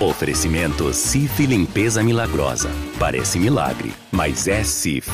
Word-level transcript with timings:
Oferecimento 0.00 0.94
Cif 0.94 1.44
Limpeza 1.44 2.02
Milagrosa. 2.02 2.70
Parece 2.98 3.38
milagre, 3.38 3.92
mas 4.10 4.48
é 4.48 4.64
Cif. 4.64 5.10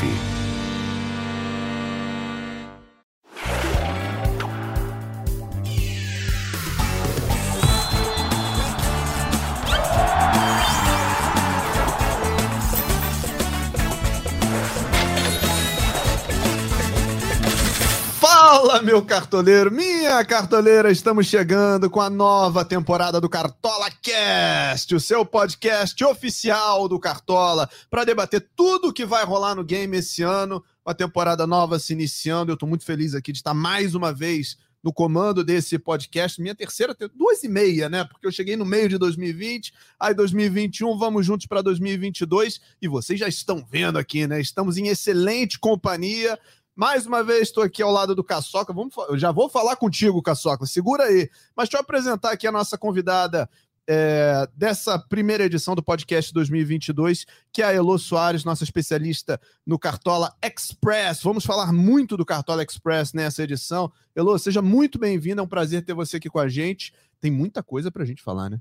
Meu 18.97 19.05
cartoleiro, 19.05 19.71
minha 19.71 20.25
cartoleira, 20.25 20.91
estamos 20.91 21.27
chegando 21.27 21.91
com 21.91 22.01
a 22.01 22.09
nova 22.09 22.65
temporada 22.65 23.21
do 23.21 23.29
Cartola 23.29 23.91
Cast, 23.91 24.95
o 24.95 24.99
seu 24.99 25.23
podcast 25.23 26.03
oficial 26.03 26.89
do 26.89 26.98
Cartola, 26.98 27.69
para 27.91 28.05
debater 28.05 28.48
tudo 28.56 28.89
o 28.89 28.93
que 28.95 29.05
vai 29.05 29.23
rolar 29.23 29.55
no 29.55 29.62
game 29.62 29.98
esse 29.98 30.23
ano, 30.23 30.65
uma 30.83 30.95
temporada 30.95 31.47
nova 31.47 31.79
se 31.79 31.93
iniciando. 31.93 32.51
Eu 32.51 32.55
estou 32.55 32.67
muito 32.67 32.87
feliz 32.87 33.15
aqui 33.15 33.33
de 33.33 33.39
estar 33.41 33.53
mais 33.53 33.95
uma 33.95 34.15
vez 34.15 34.56
no 34.87 34.93
comando 34.93 35.42
desse 35.42 35.78
podcast, 35.81 36.41
minha 36.41 36.55
terceira, 36.55 36.97
duas 37.15 37.42
e 37.42 37.48
meia, 37.48 37.89
né? 37.89 38.05
Porque 38.05 38.25
eu 38.25 38.31
cheguei 38.31 38.56
no 38.56 38.65
meio 38.65 38.89
de 38.89 38.97
2020, 38.97 39.75
aí 39.98 40.15
2021, 40.15 40.97
vamos 40.97 41.27
juntos 41.27 41.45
para 41.47 41.61
2022 41.61 42.61
e 42.81 42.87
vocês 42.87 43.19
já 43.19 43.27
estão 43.27 43.67
vendo 43.69 43.98
aqui, 43.98 44.28
né? 44.28 44.41
Estamos 44.41 44.78
em 44.78 44.87
excelente 44.87 45.59
companhia. 45.59 46.39
Mais 46.77 47.07
uma 47.07 47.25
vez 47.25 47.45
estou 47.45 47.65
aqui 47.65 47.83
ao 47.83 47.91
lado 47.91 48.15
do 48.15 48.23
Caçoca. 48.23 48.71
Vamos, 48.71 48.95
já 49.15 49.33
vou 49.33 49.48
falar 49.48 49.77
contigo, 49.77 50.23
Caçoca. 50.23 50.67
Segura 50.67 51.05
aí. 51.05 51.30
Mas 51.57 51.71
deixa 51.71 51.79
eu 51.79 51.80
apresentar 51.80 52.33
aqui 52.33 52.47
a 52.47 52.53
nossa 52.53 52.77
convidada 52.77 53.48
é, 53.89 54.47
dessa 54.55 54.98
primeira 54.98 55.45
edição 55.45 55.75
do 55.75 55.83
podcast 55.83 56.34
2022, 56.34 57.25
que 57.51 57.62
é 57.62 57.65
a 57.65 57.73
Elo 57.73 57.98
Soares, 57.98 58.45
nossa 58.45 58.62
especialista 58.62 59.41
no 59.65 59.78
Cartola 59.78 60.37
Express. 60.45 61.23
Vamos 61.23 61.47
falar 61.47 61.73
muito 61.73 62.15
do 62.15 62.27
Cartola 62.27 62.62
Express 62.62 63.15
nessa 63.15 63.43
edição. 63.43 63.91
Elo, 64.15 64.39
seja 64.39 64.61
muito 64.61 64.98
bem-vinda. 64.98 65.41
É 65.41 65.45
um 65.45 65.48
prazer 65.48 65.83
ter 65.83 65.95
você 65.95 66.19
aqui 66.19 66.28
com 66.28 66.39
a 66.39 66.48
gente. 66.48 66.93
Tem 67.22 67.31
muita 67.31 67.62
coisa 67.62 67.91
para 67.91 68.03
a 68.03 68.06
gente 68.06 68.22
falar, 68.22 68.50
né? 68.50 68.61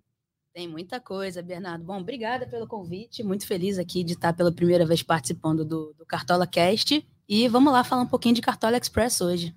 Tem 0.54 0.70
muita 0.70 1.02
coisa, 1.02 1.42
Bernardo. 1.42 1.84
Bom, 1.84 2.00
obrigada 2.00 2.48
pelo 2.48 2.66
convite. 2.66 3.22
Muito 3.24 3.46
feliz 3.46 3.78
aqui 3.78 4.06
de 4.06 4.14
estar 4.14 4.32
pela 4.32 4.54
primeira 4.54 4.86
vez 4.86 5.04
participando 5.04 5.66
do, 5.66 5.94
do 5.98 6.06
Cartola 6.06 6.48
Cast. 6.48 7.06
E 7.28 7.48
vamos 7.48 7.74
lá 7.74 7.84
falar 7.84 8.04
um 8.04 8.08
pouquinho 8.08 8.36
de 8.36 8.42
Cartola 8.42 8.78
Express 8.78 9.22
hoje. 9.22 9.56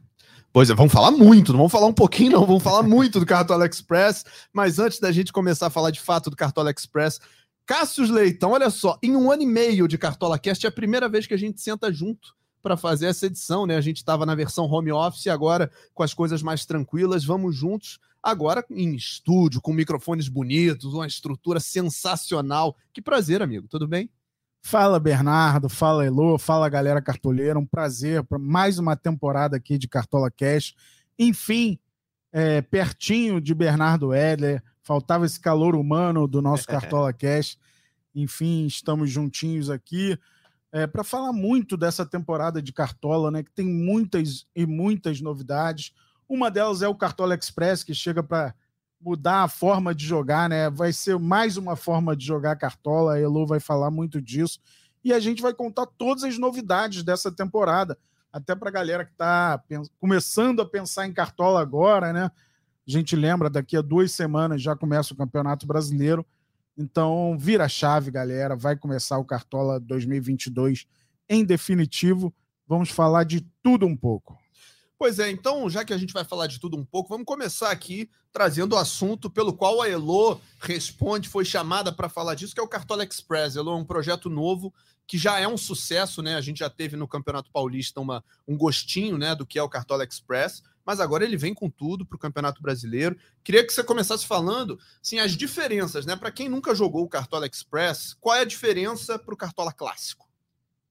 Pois 0.52 0.70
é, 0.70 0.74
vamos 0.74 0.92
falar 0.92 1.10
muito, 1.10 1.52
não 1.52 1.58
vamos 1.58 1.72
falar 1.72 1.86
um 1.86 1.92
pouquinho, 1.92 2.32
não, 2.32 2.46
vamos 2.46 2.62
falar 2.62 2.82
muito 2.82 3.20
do 3.20 3.26
Cartola 3.26 3.66
Express. 3.66 4.24
Mas 4.52 4.78
antes 4.78 4.98
da 4.98 5.12
gente 5.12 5.32
começar 5.32 5.66
a 5.66 5.70
falar 5.70 5.90
de 5.90 6.00
fato 6.00 6.30
do 6.30 6.36
Cartola 6.36 6.70
Express, 6.70 7.20
Cássius 7.66 8.08
Leitão, 8.08 8.52
olha 8.52 8.70
só, 8.70 8.98
em 9.02 9.14
um 9.14 9.30
ano 9.30 9.42
e 9.42 9.46
meio 9.46 9.86
de 9.86 9.98
Cartola 9.98 10.38
Cast, 10.38 10.64
é 10.64 10.68
a 10.70 10.72
primeira 10.72 11.08
vez 11.08 11.26
que 11.26 11.34
a 11.34 11.38
gente 11.38 11.60
senta 11.60 11.92
junto 11.92 12.34
para 12.62 12.78
fazer 12.78 13.06
essa 13.06 13.26
edição, 13.26 13.66
né? 13.66 13.76
A 13.76 13.80
gente 13.80 13.98
estava 13.98 14.24
na 14.24 14.34
versão 14.34 14.64
home 14.64 14.90
office, 14.90 15.26
agora 15.26 15.70
com 15.92 16.02
as 16.02 16.14
coisas 16.14 16.42
mais 16.42 16.64
tranquilas, 16.64 17.24
vamos 17.24 17.54
juntos, 17.54 17.98
agora 18.22 18.64
em 18.70 18.94
estúdio, 18.94 19.60
com 19.60 19.72
microfones 19.72 20.28
bonitos, 20.28 20.94
uma 20.94 21.06
estrutura 21.06 21.60
sensacional. 21.60 22.74
Que 22.92 23.02
prazer, 23.02 23.42
amigo, 23.42 23.68
tudo 23.68 23.86
bem? 23.86 24.10
Fala 24.60 25.00
Bernardo, 25.00 25.68
fala 25.68 26.04
Elo, 26.04 26.38
fala 26.38 26.68
galera 26.68 27.00
cartoleira, 27.00 27.58
um 27.58 27.66
prazer 27.66 28.22
para 28.24 28.38
mais 28.38 28.78
uma 28.78 28.96
temporada 28.96 29.56
aqui 29.56 29.78
de 29.78 29.88
Cartola 29.88 30.30
Cash. 30.30 30.74
Enfim, 31.18 31.78
é, 32.32 32.60
pertinho 32.60 33.40
de 33.40 33.54
Bernardo 33.54 34.14
Edler, 34.14 34.62
faltava 34.82 35.24
esse 35.24 35.40
calor 35.40 35.74
humano 35.74 36.26
do 36.26 36.42
nosso 36.42 36.66
Cartola 36.68 37.12
Cash. 37.12 37.58
Enfim, 38.14 38.66
estamos 38.66 39.10
juntinhos 39.10 39.70
aqui 39.70 40.18
é, 40.72 40.86
para 40.86 41.04
falar 41.04 41.32
muito 41.32 41.76
dessa 41.76 42.04
temporada 42.04 42.60
de 42.60 42.72
Cartola, 42.72 43.30
né? 43.30 43.42
Que 43.42 43.50
tem 43.50 43.66
muitas 43.66 44.46
e 44.54 44.66
muitas 44.66 45.20
novidades. 45.20 45.92
Uma 46.28 46.50
delas 46.50 46.82
é 46.82 46.88
o 46.88 46.94
Cartola 46.94 47.34
Express, 47.34 47.82
que 47.82 47.94
chega 47.94 48.22
para 48.22 48.54
mudar 49.00 49.44
a 49.44 49.48
forma 49.48 49.94
de 49.94 50.04
jogar, 50.04 50.48
né? 50.48 50.68
Vai 50.70 50.92
ser 50.92 51.18
mais 51.18 51.56
uma 51.56 51.76
forma 51.76 52.16
de 52.16 52.24
jogar 52.24 52.56
cartola. 52.56 53.14
A 53.14 53.20
Elo 53.20 53.46
vai 53.46 53.60
falar 53.60 53.90
muito 53.90 54.20
disso. 54.20 54.58
E 55.04 55.12
a 55.12 55.20
gente 55.20 55.40
vai 55.40 55.54
contar 55.54 55.86
todas 55.86 56.24
as 56.24 56.38
novidades 56.38 57.02
dessa 57.02 57.30
temporada. 57.30 57.96
Até 58.32 58.54
para 58.54 58.68
a 58.68 58.72
galera 58.72 59.04
que 59.04 59.12
está 59.12 59.62
começando 59.98 60.60
a 60.60 60.66
pensar 60.68 61.06
em 61.06 61.12
cartola 61.12 61.60
agora, 61.60 62.12
né? 62.12 62.30
A 62.86 62.90
gente 62.90 63.14
lembra, 63.14 63.50
daqui 63.50 63.76
a 63.76 63.82
duas 63.82 64.12
semanas 64.12 64.62
já 64.62 64.74
começa 64.74 65.12
o 65.14 65.16
Campeonato 65.16 65.66
Brasileiro. 65.66 66.26
Então, 66.76 67.36
vira 67.38 67.64
a 67.64 67.68
chave, 67.68 68.10
galera. 68.10 68.56
Vai 68.56 68.76
começar 68.76 69.18
o 69.18 69.24
Cartola 69.24 69.80
2022 69.80 70.86
em 71.28 71.44
definitivo. 71.44 72.32
Vamos 72.66 72.90
falar 72.90 73.24
de 73.24 73.40
tudo 73.62 73.86
um 73.86 73.96
pouco. 73.96 74.38
Pois 74.98 75.20
é, 75.20 75.30
então, 75.30 75.70
já 75.70 75.84
que 75.84 75.92
a 75.92 75.96
gente 75.96 76.12
vai 76.12 76.24
falar 76.24 76.48
de 76.48 76.58
tudo 76.58 76.76
um 76.76 76.84
pouco, 76.84 77.08
vamos 77.08 77.24
começar 77.24 77.70
aqui 77.70 78.10
trazendo 78.32 78.72
o 78.74 78.76
assunto 78.76 79.30
pelo 79.30 79.52
qual 79.52 79.80
a 79.80 79.88
Elo 79.88 80.40
responde, 80.60 81.28
foi 81.28 81.44
chamada 81.44 81.92
para 81.92 82.08
falar 82.08 82.34
disso, 82.34 82.52
que 82.52 82.60
é 82.60 82.64
o 82.64 82.68
Cartola 82.68 83.04
Express. 83.04 83.54
Elo 83.54 83.70
é 83.70 83.76
um 83.76 83.84
projeto 83.84 84.28
novo 84.28 84.74
que 85.06 85.16
já 85.16 85.38
é 85.38 85.46
um 85.46 85.56
sucesso, 85.56 86.20
né? 86.20 86.34
A 86.34 86.40
gente 86.40 86.58
já 86.58 86.68
teve 86.68 86.96
no 86.96 87.06
Campeonato 87.06 87.48
Paulista 87.52 88.00
uma, 88.00 88.24
um 88.46 88.56
gostinho, 88.56 89.16
né, 89.16 89.36
do 89.36 89.46
que 89.46 89.56
é 89.58 89.62
o 89.62 89.68
Cartola 89.68 90.04
Express, 90.04 90.64
mas 90.84 90.98
agora 90.98 91.24
ele 91.24 91.36
vem 91.36 91.54
com 91.54 91.70
tudo 91.70 92.04
para 92.04 92.16
o 92.16 92.18
Campeonato 92.18 92.60
Brasileiro. 92.60 93.16
Queria 93.44 93.64
que 93.64 93.72
você 93.72 93.84
começasse 93.84 94.26
falando, 94.26 94.80
assim, 95.00 95.20
as 95.20 95.36
diferenças, 95.36 96.06
né? 96.06 96.16
Para 96.16 96.32
quem 96.32 96.48
nunca 96.48 96.74
jogou 96.74 97.04
o 97.04 97.08
Cartola 97.08 97.46
Express, 97.46 98.14
qual 98.20 98.34
é 98.34 98.40
a 98.40 98.44
diferença 98.44 99.16
para 99.16 99.32
o 99.32 99.36
Cartola 99.36 99.72
Clássico? 99.72 100.27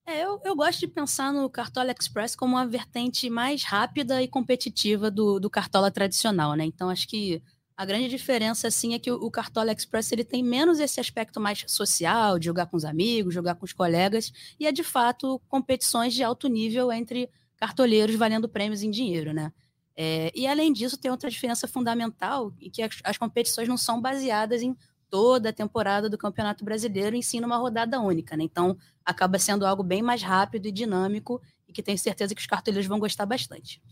É, 0.08 0.24
eu, 0.24 0.40
eu 0.42 0.56
gosto 0.56 0.80
de 0.80 0.88
pensar 0.88 1.34
no 1.34 1.50
Cartola 1.50 1.92
Express 1.92 2.34
como 2.34 2.56
uma 2.56 2.66
vertente 2.66 3.28
mais 3.28 3.62
rápida 3.62 4.22
e 4.22 4.26
competitiva 4.26 5.10
do, 5.10 5.38
do 5.38 5.50
Cartola 5.50 5.90
tradicional, 5.90 6.54
né? 6.54 6.64
Então, 6.64 6.88
acho 6.88 7.06
que 7.06 7.42
a 7.76 7.84
grande 7.84 8.08
diferença, 8.08 8.66
assim, 8.66 8.94
é 8.94 8.98
que 8.98 9.12
o, 9.12 9.30
Cartola 9.30 9.70
Express 9.70 10.10
ele 10.10 10.24
tem 10.24 10.42
menos 10.42 10.80
esse 10.80 10.98
aspecto 10.98 11.38
mais 11.38 11.62
social, 11.66 12.38
de 12.38 12.46
jogar 12.46 12.64
com 12.64 12.76
os 12.78 12.86
amigos, 12.86 13.34
jogar 13.34 13.56
com 13.56 13.66
os 13.66 13.74
colegas, 13.74 14.32
e 14.58 14.66
é, 14.66 14.72
de 14.72 14.82
fato, 14.82 15.38
competições 15.46 16.14
de 16.14 16.24
alto 16.24 16.48
nível 16.48 16.90
entre 16.90 17.28
cartoleiros 17.58 18.16
valendo 18.16 18.48
prêmios 18.48 18.82
em 18.82 18.90
dinheiro, 18.90 19.34
né? 19.34 19.52
É, 19.94 20.32
e, 20.34 20.46
além 20.46 20.72
disso, 20.72 20.96
tem 20.96 21.10
outra 21.10 21.28
diferença 21.28 21.68
fundamental, 21.68 22.50
que 22.72 22.80
as, 22.80 22.98
as 23.04 23.18
competições 23.18 23.68
não 23.68 23.76
são 23.76 24.00
baseadas 24.00 24.62
em 24.62 24.74
toda 25.10 25.50
a 25.50 25.52
temporada 25.52 26.08
do 26.08 26.18
Campeonato 26.18 26.64
Brasileiro 26.64 27.16
em 27.16 27.22
si 27.22 27.40
numa 27.40 27.56
rodada 27.56 28.00
única, 28.00 28.36
né? 28.36 28.44
Então, 28.44 28.76
acaba 29.04 29.38
sendo 29.38 29.66
algo 29.66 29.82
bem 29.82 30.02
mais 30.02 30.22
rápido 30.22 30.66
e 30.66 30.72
dinâmico 30.72 31.40
e 31.66 31.72
que 31.72 31.82
tenho 31.82 31.98
certeza 31.98 32.34
que 32.34 32.40
os 32.40 32.46
cartoleiros 32.46 32.86
vão 32.86 32.98
gostar 32.98 33.26
bastante. 33.26 33.82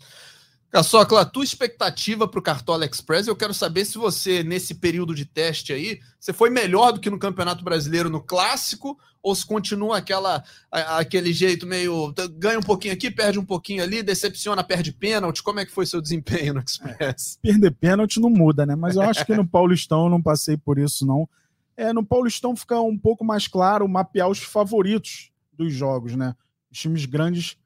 Caçocla, 0.76 1.22
a 1.22 1.25
tua 1.25 1.42
expectativa 1.42 2.28
para 2.28 2.38
o 2.38 2.42
Cartola 2.42 2.84
Express, 2.84 3.26
eu 3.26 3.34
quero 3.34 3.54
saber 3.54 3.87
se 3.87 3.97
você, 3.97 4.42
nesse 4.42 4.75
período 4.75 5.14
de 5.14 5.25
teste 5.25 5.72
aí, 5.72 6.00
você 6.20 6.34
foi 6.34 6.50
melhor 6.50 6.92
do 6.92 7.00
que 7.00 7.09
no 7.09 7.19
Campeonato 7.19 7.64
Brasileiro 7.64 8.10
no 8.10 8.20
Clássico, 8.20 8.98
ou 9.22 9.34
se 9.34 9.47
continua 9.47 9.97
aquela, 9.97 10.44
aquele 10.70 11.32
jeito 11.32 11.66
meio, 11.66 12.12
ganha 12.32 12.59
um 12.59 12.62
pouquinho 12.62 12.92
aqui, 12.92 13.10
perde 13.10 13.38
um 13.38 13.44
pouquinho 13.44 13.82
ali, 13.82 14.03
decepciona, 14.03 14.62
perde 14.62 14.92
pênalti, 14.92 15.42
como 15.42 15.60
é 15.60 15.65
que 15.65 15.72
foi 15.72 15.86
seu 15.86 15.98
desempenho 16.03 16.53
no 16.53 16.60
Express? 16.60 17.38
É, 17.42 17.48
perder 17.48 17.70
pênalti 17.70 18.20
não 18.20 18.28
muda, 18.28 18.66
né? 18.66 18.76
Mas 18.76 18.97
eu 18.97 19.03
acho 19.03 19.25
que 19.25 19.34
no 19.34 19.48
Paulistão 19.48 20.04
eu 20.04 20.10
não 20.10 20.20
passei 20.20 20.59
por 20.59 20.78
isso, 20.78 21.06
não. 21.06 21.26
É, 21.75 21.91
no 21.91 22.04
Paulistão 22.04 22.54
fica 22.54 22.78
um 22.82 22.98
pouco 22.98 23.25
mais 23.25 23.48
claro 23.48 23.88
mapear 23.88 24.28
os 24.28 24.41
favoritos 24.41 25.31
dos 25.54 25.72
jogos, 25.72 26.15
né? 26.15 26.36
Os 26.70 26.78
times 26.78 27.06
grandes 27.06 27.56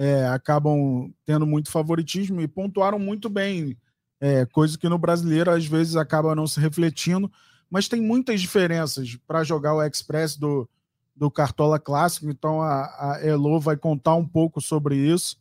é, 0.00 0.26
acabam 0.28 1.12
tendo 1.26 1.46
muito 1.46 1.70
favoritismo 1.70 2.40
e 2.40 2.48
pontuaram 2.48 2.98
muito 2.98 3.28
bem, 3.28 3.76
é, 4.18 4.46
coisa 4.46 4.78
que 4.78 4.88
no 4.88 4.96
brasileiro 4.96 5.50
às 5.50 5.66
vezes 5.66 5.94
acaba 5.94 6.34
não 6.34 6.46
se 6.46 6.58
refletindo, 6.58 7.30
mas 7.68 7.86
tem 7.86 8.00
muitas 8.00 8.40
diferenças 8.40 9.18
para 9.26 9.44
jogar 9.44 9.74
o 9.74 9.82
Express 9.82 10.38
do, 10.38 10.66
do 11.14 11.30
Cartola 11.30 11.78
Clássico, 11.78 12.30
então 12.30 12.62
a, 12.62 12.84
a 13.12 13.18
Elo 13.22 13.60
vai 13.60 13.76
contar 13.76 14.14
um 14.14 14.26
pouco 14.26 14.58
sobre 14.58 14.96
isso. 14.96 15.36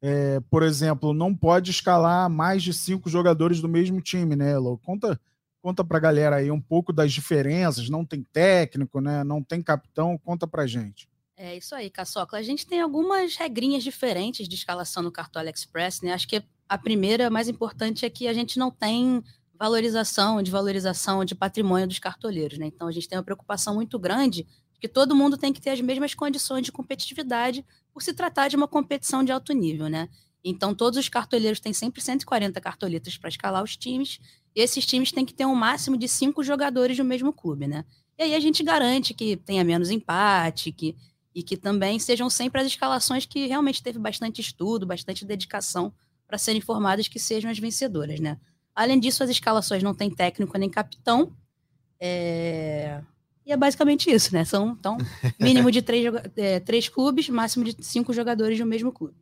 É, 0.00 0.40
por 0.48 0.62
exemplo, 0.62 1.12
não 1.12 1.34
pode 1.34 1.70
escalar 1.70 2.30
mais 2.30 2.62
de 2.62 2.72
cinco 2.72 3.10
jogadores 3.10 3.60
do 3.60 3.68
mesmo 3.68 4.00
time, 4.00 4.34
né, 4.34 4.52
Elo? 4.52 4.78
Conta, 4.78 5.20
conta 5.60 5.84
para 5.84 5.98
a 5.98 6.00
galera 6.00 6.36
aí 6.36 6.50
um 6.50 6.60
pouco 6.60 6.94
das 6.94 7.12
diferenças, 7.12 7.90
não 7.90 8.06
tem 8.06 8.22
técnico, 8.22 9.02
né? 9.02 9.22
Não 9.22 9.42
tem 9.42 9.62
capitão, 9.62 10.16
conta 10.16 10.46
para 10.46 10.66
gente. 10.66 11.07
É 11.40 11.56
isso 11.56 11.72
aí, 11.72 11.88
Caçocla. 11.88 12.40
A 12.40 12.42
gente 12.42 12.66
tem 12.66 12.80
algumas 12.80 13.36
regrinhas 13.36 13.84
diferentes 13.84 14.48
de 14.48 14.56
escalação 14.56 15.04
no 15.04 15.12
Cartola 15.12 15.48
Express, 15.48 16.00
né? 16.02 16.12
Acho 16.12 16.26
que 16.26 16.42
a 16.68 16.76
primeira, 16.76 17.30
mais 17.30 17.48
importante, 17.48 18.04
é 18.04 18.10
que 18.10 18.26
a 18.26 18.32
gente 18.32 18.58
não 18.58 18.72
tem 18.72 19.22
valorização, 19.56 20.42
de 20.42 20.50
valorização 20.50 21.24
de 21.24 21.36
patrimônio 21.36 21.86
dos 21.86 22.00
cartoleiros, 22.00 22.58
né? 22.58 22.66
Então 22.66 22.88
a 22.88 22.92
gente 22.92 23.08
tem 23.08 23.16
uma 23.16 23.22
preocupação 23.24 23.76
muito 23.76 23.96
grande 24.00 24.42
de 24.72 24.80
que 24.80 24.88
todo 24.88 25.14
mundo 25.14 25.38
tem 25.38 25.52
que 25.52 25.60
ter 25.60 25.70
as 25.70 25.80
mesmas 25.80 26.12
condições 26.12 26.64
de 26.64 26.72
competitividade 26.72 27.64
por 27.92 28.02
se 28.02 28.12
tratar 28.12 28.48
de 28.48 28.56
uma 28.56 28.66
competição 28.66 29.22
de 29.22 29.30
alto 29.30 29.52
nível, 29.52 29.88
né? 29.88 30.08
Então 30.42 30.74
todos 30.74 30.98
os 30.98 31.08
cartoleiros 31.08 31.60
têm 31.60 31.72
sempre 31.72 32.00
140 32.00 32.60
cartoletas 32.60 33.16
para 33.16 33.28
escalar 33.28 33.62
os 33.62 33.76
times 33.76 34.18
E 34.56 34.60
esses 34.60 34.84
times 34.84 35.12
têm 35.12 35.24
que 35.24 35.34
ter 35.34 35.46
um 35.46 35.54
máximo 35.54 35.96
de 35.96 36.08
cinco 36.08 36.42
jogadores 36.42 36.96
do 36.96 37.04
mesmo 37.04 37.32
clube, 37.32 37.68
né? 37.68 37.84
E 38.18 38.24
aí 38.24 38.34
a 38.34 38.40
gente 38.40 38.64
garante 38.64 39.14
que 39.14 39.36
tenha 39.36 39.62
menos 39.62 39.88
empate, 39.90 40.72
que, 40.72 40.96
e 41.38 41.42
que 41.44 41.56
também 41.56 42.00
sejam 42.00 42.28
sempre 42.28 42.60
as 42.60 42.66
escalações 42.66 43.24
que 43.24 43.46
realmente 43.46 43.80
teve 43.80 43.96
bastante 43.96 44.40
estudo, 44.40 44.84
bastante 44.84 45.24
dedicação 45.24 45.92
para 46.26 46.36
serem 46.36 46.60
formadas 46.60 47.06
que 47.06 47.20
sejam 47.20 47.48
as 47.48 47.60
vencedoras, 47.60 48.18
né? 48.18 48.38
Além 48.74 48.98
disso, 48.98 49.22
as 49.22 49.30
escalações 49.30 49.80
não 49.80 49.94
têm 49.94 50.10
técnico 50.10 50.58
nem 50.58 50.68
capitão. 50.68 51.32
É... 52.00 53.00
E 53.46 53.52
é 53.52 53.56
basicamente 53.56 54.10
isso, 54.10 54.34
né? 54.34 54.44
São, 54.44 54.76
então, 54.76 54.98
mínimo 55.38 55.70
de 55.70 55.80
três, 55.80 56.12
é, 56.36 56.58
três 56.58 56.88
clubes, 56.88 57.28
máximo 57.28 57.64
de 57.64 57.76
cinco 57.82 58.12
jogadores 58.12 58.58
do 58.58 58.66
mesmo 58.66 58.90
clube. 58.90 59.14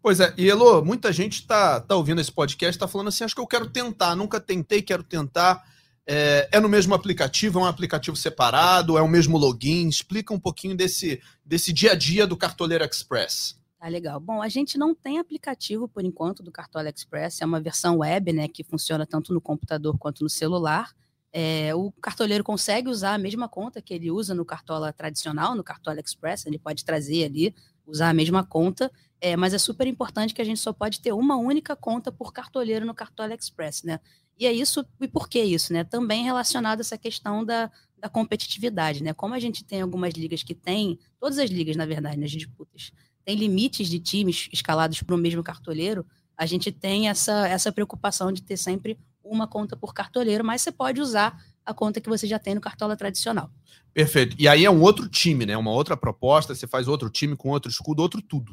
Pois 0.00 0.20
é, 0.20 0.32
e 0.38 0.48
Elo, 0.48 0.84
muita 0.84 1.12
gente 1.12 1.40
está 1.40 1.80
tá 1.80 1.96
ouvindo 1.96 2.20
esse 2.20 2.30
podcast, 2.30 2.76
está 2.76 2.86
falando 2.86 3.08
assim, 3.08 3.24
acho 3.24 3.34
que 3.34 3.40
eu 3.40 3.46
quero 3.46 3.68
tentar, 3.68 4.14
nunca 4.14 4.38
tentei, 4.38 4.80
quero 4.82 5.02
tentar. 5.02 5.64
É, 6.06 6.48
é, 6.52 6.60
no 6.60 6.68
mesmo 6.68 6.94
aplicativo, 6.94 7.58
é 7.58 7.62
um 7.62 7.66
aplicativo 7.66 8.16
separado, 8.16 8.96
é 8.96 9.02
o 9.02 9.08
mesmo 9.08 9.36
login? 9.36 9.88
Explica 9.88 10.32
um 10.32 10.38
pouquinho 10.38 10.76
desse, 10.76 11.20
desse 11.44 11.72
dia 11.72 11.92
a 11.92 11.94
dia 11.96 12.26
do 12.26 12.36
Cartoleiro 12.36 12.84
Express. 12.84 13.58
Tá 13.78 13.88
legal. 13.88 14.20
Bom, 14.20 14.40
a 14.40 14.48
gente 14.48 14.78
não 14.78 14.94
tem 14.94 15.18
aplicativo 15.18 15.88
por 15.88 16.04
enquanto 16.04 16.42
do 16.42 16.52
Cartola 16.52 16.88
Express, 16.88 17.42
é 17.42 17.44
uma 17.44 17.60
versão 17.60 17.98
web, 17.98 18.32
né, 18.32 18.48
que 18.48 18.62
funciona 18.62 19.04
tanto 19.04 19.34
no 19.34 19.40
computador 19.40 19.98
quanto 19.98 20.22
no 20.22 20.30
celular. 20.30 20.94
É, 21.32 21.74
o 21.74 21.92
cartoleiro 22.00 22.42
consegue 22.42 22.88
usar 22.88 23.14
a 23.14 23.18
mesma 23.18 23.48
conta 23.48 23.82
que 23.82 23.92
ele 23.92 24.10
usa 24.10 24.34
no 24.34 24.44
Cartola 24.44 24.92
tradicional, 24.92 25.54
no 25.54 25.62
Cartola 25.62 26.00
Express, 26.00 26.46
ele 26.46 26.58
pode 26.58 26.84
trazer 26.84 27.24
ali, 27.24 27.54
usar 27.86 28.08
a 28.08 28.14
mesma 28.14 28.42
conta, 28.42 28.90
é, 29.20 29.36
mas 29.36 29.52
é 29.52 29.58
super 29.58 29.86
importante 29.86 30.32
que 30.32 30.40
a 30.40 30.44
gente 30.44 30.60
só 30.60 30.72
pode 30.72 31.00
ter 31.00 31.12
uma 31.12 31.36
única 31.36 31.76
conta 31.76 32.10
por 32.10 32.32
cartoleiro 32.32 32.86
no 32.86 32.94
Cartola 32.94 33.34
Express, 33.34 33.82
né? 33.82 34.00
E 34.38 34.46
é 34.46 34.52
isso, 34.52 34.84
e 35.00 35.08
por 35.08 35.28
que 35.28 35.42
isso, 35.42 35.72
né? 35.72 35.84
Também 35.84 36.24
relacionado 36.24 36.78
a 36.78 36.82
essa 36.82 36.98
questão 36.98 37.44
da, 37.44 37.70
da 37.98 38.08
competitividade, 38.08 39.02
né? 39.02 39.12
Como 39.14 39.34
a 39.34 39.38
gente 39.38 39.64
tem 39.64 39.80
algumas 39.80 40.12
ligas 40.14 40.42
que 40.42 40.54
têm, 40.54 40.98
todas 41.18 41.38
as 41.38 41.50
ligas, 41.50 41.76
na 41.76 41.86
verdade, 41.86 42.18
nas 42.18 42.30
disputas, 42.30 42.92
tem 43.24 43.36
limites 43.36 43.88
de 43.88 43.98
times 43.98 44.48
escalados 44.52 45.02
para 45.02 45.14
o 45.14 45.18
mesmo 45.18 45.42
cartoleiro, 45.42 46.06
a 46.36 46.44
gente 46.44 46.70
tem 46.70 47.08
essa, 47.08 47.48
essa 47.48 47.72
preocupação 47.72 48.30
de 48.30 48.42
ter 48.42 48.56
sempre 48.56 48.98
uma 49.24 49.46
conta 49.46 49.76
por 49.76 49.94
cartoleiro, 49.94 50.44
mas 50.44 50.62
você 50.62 50.70
pode 50.70 51.00
usar 51.00 51.42
a 51.64 51.74
conta 51.74 52.00
que 52.00 52.08
você 52.08 52.26
já 52.26 52.38
tem 52.38 52.54
no 52.54 52.60
Cartola 52.60 52.96
tradicional. 52.96 53.50
Perfeito. 53.92 54.36
E 54.38 54.46
aí 54.46 54.64
é 54.64 54.70
um 54.70 54.80
outro 54.82 55.08
time, 55.08 55.44
né? 55.44 55.56
Uma 55.56 55.72
outra 55.72 55.96
proposta, 55.96 56.54
você 56.54 56.66
faz 56.66 56.86
outro 56.86 57.10
time 57.10 57.34
com 57.34 57.48
outro 57.48 57.70
escudo, 57.70 58.02
outro 58.02 58.22
tudo. 58.22 58.52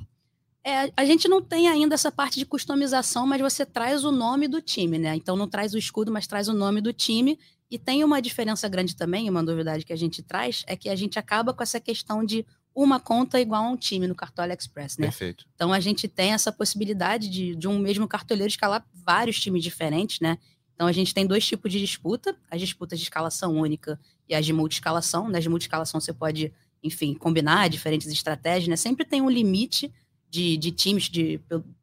É, 0.66 0.92
a 0.96 1.04
gente 1.04 1.28
não 1.28 1.42
tem 1.42 1.68
ainda 1.68 1.96
essa 1.96 2.12
parte 2.12 2.40
de 2.40 2.46
customização, 2.46 3.28
mas 3.28 3.42
você 3.42 3.66
traz 3.66 4.06
o 4.06 4.12
nome 4.12 4.48
do 4.48 4.62
time, 4.62 4.98
né? 4.98 5.16
Então 5.16 5.36
não 5.36 5.48
traz 5.48 5.74
o 5.74 5.78
escudo, 5.78 6.12
mas 6.12 6.26
traz 6.26 6.48
o 6.48 6.54
nome 6.54 6.80
do 6.80 6.94
time. 6.94 7.38
E 7.70 7.78
tem 7.78 8.04
uma 8.04 8.22
diferença 8.22 8.70
grande 8.70 8.96
também, 8.96 9.30
uma 9.30 9.42
novidade 9.42 9.84
que 9.84 9.92
a 9.92 9.98
gente 9.98 10.22
traz, 10.22 10.64
é 10.68 10.76
que 10.76 10.88
a 10.88 10.96
gente 10.96 11.20
acaba 11.20 11.54
com 11.54 11.64
essa 11.64 11.80
questão 11.80 12.24
de 12.24 12.46
uma 12.74 13.00
conta 13.00 13.40
igual 13.40 13.66
a 13.66 13.70
um 13.70 13.76
time 13.76 14.08
no 14.08 14.16
Cartola 14.16 14.54
Express, 14.54 14.98
né? 14.98 15.08
Perfeito. 15.08 15.46
Então 15.54 15.74
a 15.74 15.80
gente 15.80 16.08
tem 16.08 16.34
essa 16.34 16.52
possibilidade 16.52 17.30
de, 17.30 17.56
de 17.56 17.68
um 17.68 17.78
mesmo 17.78 18.08
cartoleiro 18.08 18.50
escalar 18.50 18.86
vários 18.94 19.40
times 19.40 19.64
diferentes, 19.64 20.20
né? 20.20 20.38
Então 20.74 20.88
a 20.88 20.92
gente 20.92 21.14
tem 21.14 21.28
dois 21.28 21.46
tipos 21.46 21.72
de 21.72 21.80
disputa, 21.80 22.36
as 22.50 22.60
disputas 22.60 23.00
de 23.00 23.06
escalação 23.06 23.56
única 23.56 24.00
e 24.30 24.34
as 24.34 24.46
de 24.46 24.54
multi-escalação. 24.54 25.30
Nas 25.30 25.44
de 25.44 25.50
multi-escalação 25.50 26.00
você 26.00 26.14
pode, 26.14 26.54
enfim, 26.82 27.14
combinar 27.14 27.70
diferentes 27.70 28.08
estratégias, 28.08 28.68
né? 28.68 28.76
Sempre 28.76 29.06
tem 29.06 29.22
um 29.22 29.30
limite 29.30 29.92
de, 30.34 30.58
de 30.58 30.72
times 30.72 31.12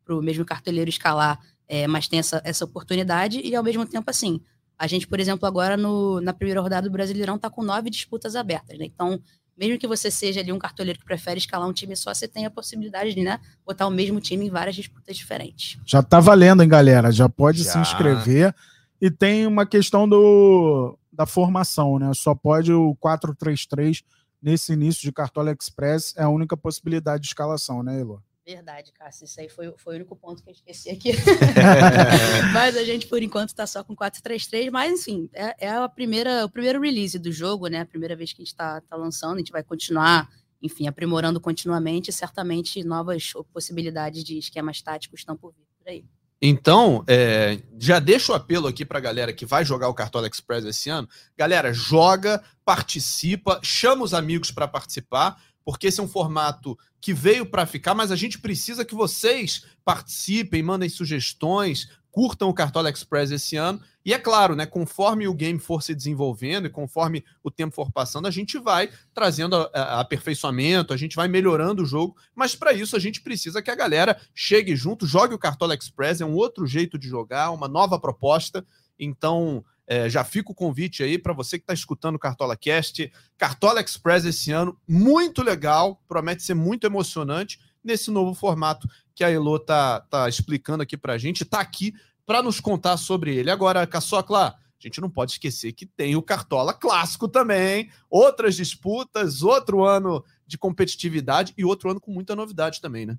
para 0.04 0.16
o 0.16 0.20
mesmo 0.20 0.44
cartoleiro 0.44 0.90
escalar, 0.90 1.38
é, 1.68 1.86
mas 1.86 2.08
tem 2.08 2.18
essa, 2.18 2.42
essa 2.44 2.64
oportunidade 2.64 3.40
e 3.40 3.54
ao 3.54 3.62
mesmo 3.62 3.86
tempo 3.86 4.10
assim. 4.10 4.40
A 4.76 4.88
gente, 4.88 5.06
por 5.06 5.20
exemplo, 5.20 5.46
agora 5.46 5.76
no, 5.76 6.20
na 6.20 6.32
primeira 6.32 6.60
rodada 6.60 6.88
do 6.88 6.92
Brasileirão 6.92 7.36
está 7.36 7.48
com 7.48 7.62
nove 7.62 7.90
disputas 7.90 8.34
abertas, 8.34 8.76
né? 8.76 8.86
Então, 8.86 9.20
mesmo 9.56 9.78
que 9.78 9.86
você 9.86 10.10
seja 10.10 10.40
ali 10.40 10.50
um 10.50 10.58
cartoleiro 10.58 10.98
que 10.98 11.04
prefere 11.04 11.38
escalar 11.38 11.68
um 11.68 11.72
time 11.72 11.94
só, 11.94 12.12
você 12.12 12.26
tem 12.26 12.44
a 12.44 12.50
possibilidade 12.50 13.14
de 13.14 13.22
né, 13.22 13.38
botar 13.64 13.86
o 13.86 13.90
mesmo 13.90 14.18
time 14.20 14.46
em 14.46 14.50
várias 14.50 14.74
disputas 14.74 15.16
diferentes. 15.16 15.78
Já 15.86 16.02
tá 16.02 16.18
valendo, 16.18 16.62
hein, 16.62 16.68
galera? 16.68 17.12
Já 17.12 17.28
pode 17.28 17.62
Já. 17.62 17.72
se 17.72 17.78
inscrever. 17.78 18.54
E 19.00 19.10
tem 19.10 19.46
uma 19.46 19.64
questão 19.64 20.08
do, 20.08 20.98
da 21.12 21.26
formação, 21.26 21.98
né? 21.98 22.10
Só 22.14 22.34
pode 22.34 22.72
o 22.72 22.96
4-3-3 22.96 24.02
nesse 24.42 24.72
início 24.72 25.02
de 25.02 25.12
Cartola 25.12 25.52
Express, 25.52 26.14
é 26.16 26.22
a 26.22 26.28
única 26.28 26.56
possibilidade 26.56 27.22
de 27.22 27.28
escalação, 27.28 27.82
né, 27.82 28.00
Elo? 28.00 28.22
Verdade, 28.46 28.90
Cássio. 28.92 29.26
Isso 29.26 29.40
aí 29.40 29.48
foi, 29.48 29.72
foi 29.76 29.94
o 29.94 29.96
único 29.96 30.16
ponto 30.16 30.42
que 30.42 30.48
eu 30.48 30.52
esqueci 30.52 30.90
aqui. 30.90 31.12
mas 32.52 32.76
a 32.76 32.82
gente, 32.84 33.06
por 33.06 33.22
enquanto, 33.22 33.50
está 33.50 33.66
só 33.66 33.84
com 33.84 33.94
4-3-3. 33.94 34.70
Mas, 34.70 35.00
enfim, 35.00 35.28
é, 35.32 35.66
é, 35.66 35.70
a 35.70 35.88
primeira, 35.88 36.44
o 36.46 36.50
primeiro 36.50 36.80
release 36.80 37.18
do 37.18 37.30
jogo, 37.30 37.68
né? 37.68 37.80
A 37.80 37.86
primeira 37.86 38.16
vez 38.16 38.32
que 38.32 38.40
a 38.40 38.44
gente 38.44 38.52
está 38.52 38.80
tá 38.80 38.96
lançando. 38.96 39.34
A 39.34 39.38
gente 39.38 39.52
vai 39.52 39.62
continuar, 39.62 40.28
enfim, 40.62 40.88
aprimorando 40.88 41.40
continuamente. 41.40 42.12
Certamente 42.12 42.82
novas 42.82 43.32
possibilidades 43.52 44.24
de 44.24 44.38
esquemas 44.38 44.80
táticos 44.80 45.20
estão 45.20 45.36
por 45.36 45.52
vir 45.52 45.66
por 45.78 45.88
aí. 45.88 46.04
Então, 46.42 47.04
é, 47.06 47.60
já 47.78 47.98
deixo 47.98 48.32
o 48.32 48.34
apelo 48.34 48.66
aqui 48.66 48.82
para 48.82 48.96
a 48.96 49.02
galera 49.02 49.32
que 49.32 49.44
vai 49.44 49.62
jogar 49.62 49.88
o 49.88 49.94
Cartola 49.94 50.26
Express 50.26 50.64
esse 50.64 50.88
ano. 50.88 51.06
Galera, 51.36 51.70
joga, 51.70 52.42
participa, 52.64 53.60
chama 53.62 54.04
os 54.04 54.14
amigos 54.14 54.50
para 54.50 54.66
participar 54.66 55.38
porque 55.64 55.86
esse 55.88 56.00
é 56.00 56.02
um 56.02 56.08
formato 56.08 56.78
que 57.00 57.14
veio 57.14 57.46
para 57.46 57.66
ficar, 57.66 57.94
mas 57.94 58.10
a 58.10 58.16
gente 58.16 58.38
precisa 58.38 58.84
que 58.84 58.94
vocês 58.94 59.64
participem, 59.84 60.62
mandem 60.62 60.88
sugestões, 60.88 61.88
curtam 62.10 62.48
o 62.48 62.54
Cartola 62.54 62.90
Express 62.90 63.30
esse 63.30 63.56
ano. 63.56 63.80
E 64.04 64.12
é 64.12 64.18
claro, 64.18 64.56
né, 64.56 64.66
conforme 64.66 65.28
o 65.28 65.34
game 65.34 65.58
for 65.58 65.82
se 65.82 65.94
desenvolvendo 65.94 66.66
e 66.66 66.70
conforme 66.70 67.24
o 67.42 67.50
tempo 67.50 67.74
for 67.74 67.92
passando, 67.92 68.26
a 68.26 68.30
gente 68.30 68.58
vai 68.58 68.90
trazendo 69.14 69.56
a, 69.56 69.70
a, 69.74 70.00
aperfeiçoamento, 70.00 70.92
a 70.92 70.96
gente 70.96 71.16
vai 71.16 71.28
melhorando 71.28 71.82
o 71.82 71.86
jogo, 71.86 72.16
mas 72.34 72.54
para 72.54 72.72
isso 72.72 72.96
a 72.96 72.98
gente 72.98 73.20
precisa 73.20 73.62
que 73.62 73.70
a 73.70 73.74
galera 73.74 74.18
chegue 74.34 74.74
junto, 74.74 75.06
jogue 75.06 75.34
o 75.34 75.38
Cartola 75.38 75.74
Express, 75.74 76.20
é 76.20 76.24
um 76.24 76.34
outro 76.34 76.66
jeito 76.66 76.98
de 76.98 77.08
jogar, 77.08 77.50
uma 77.50 77.68
nova 77.68 77.98
proposta. 77.98 78.64
Então, 78.98 79.64
é, 79.90 80.08
já 80.08 80.22
fica 80.22 80.52
o 80.52 80.54
convite 80.54 81.02
aí 81.02 81.18
para 81.18 81.32
você 81.32 81.58
que 81.58 81.64
está 81.64 81.74
escutando 81.74 82.14
o 82.14 82.18
Cartola 82.18 82.56
Cast. 82.56 83.12
Cartola 83.36 83.80
Express 83.80 84.24
esse 84.24 84.52
ano, 84.52 84.78
muito 84.86 85.42
legal, 85.42 86.00
promete 86.06 86.44
ser 86.44 86.54
muito 86.54 86.86
emocionante 86.86 87.58
nesse 87.82 88.08
novo 88.08 88.32
formato 88.32 88.88
que 89.16 89.24
a 89.24 89.30
Elo 89.30 89.58
tá, 89.58 89.98
tá 90.02 90.28
explicando 90.28 90.84
aqui 90.84 90.96
para 90.96 91.14
a 91.14 91.18
gente, 91.18 91.42
está 91.42 91.58
aqui 91.58 91.92
para 92.24 92.40
nos 92.40 92.60
contar 92.60 92.96
sobre 92.98 93.34
ele. 93.34 93.50
Agora, 93.50 93.84
Caçocla, 93.84 94.50
a 94.50 94.56
gente 94.78 95.00
não 95.00 95.10
pode 95.10 95.32
esquecer 95.32 95.72
que 95.72 95.84
tem 95.84 96.14
o 96.14 96.22
Cartola 96.22 96.72
Clássico 96.72 97.26
também, 97.26 97.90
outras 98.08 98.54
disputas, 98.54 99.42
outro 99.42 99.84
ano 99.84 100.24
de 100.46 100.56
competitividade 100.56 101.52
e 101.58 101.64
outro 101.64 101.90
ano 101.90 102.00
com 102.00 102.12
muita 102.12 102.36
novidade 102.36 102.80
também, 102.80 103.06
né? 103.06 103.18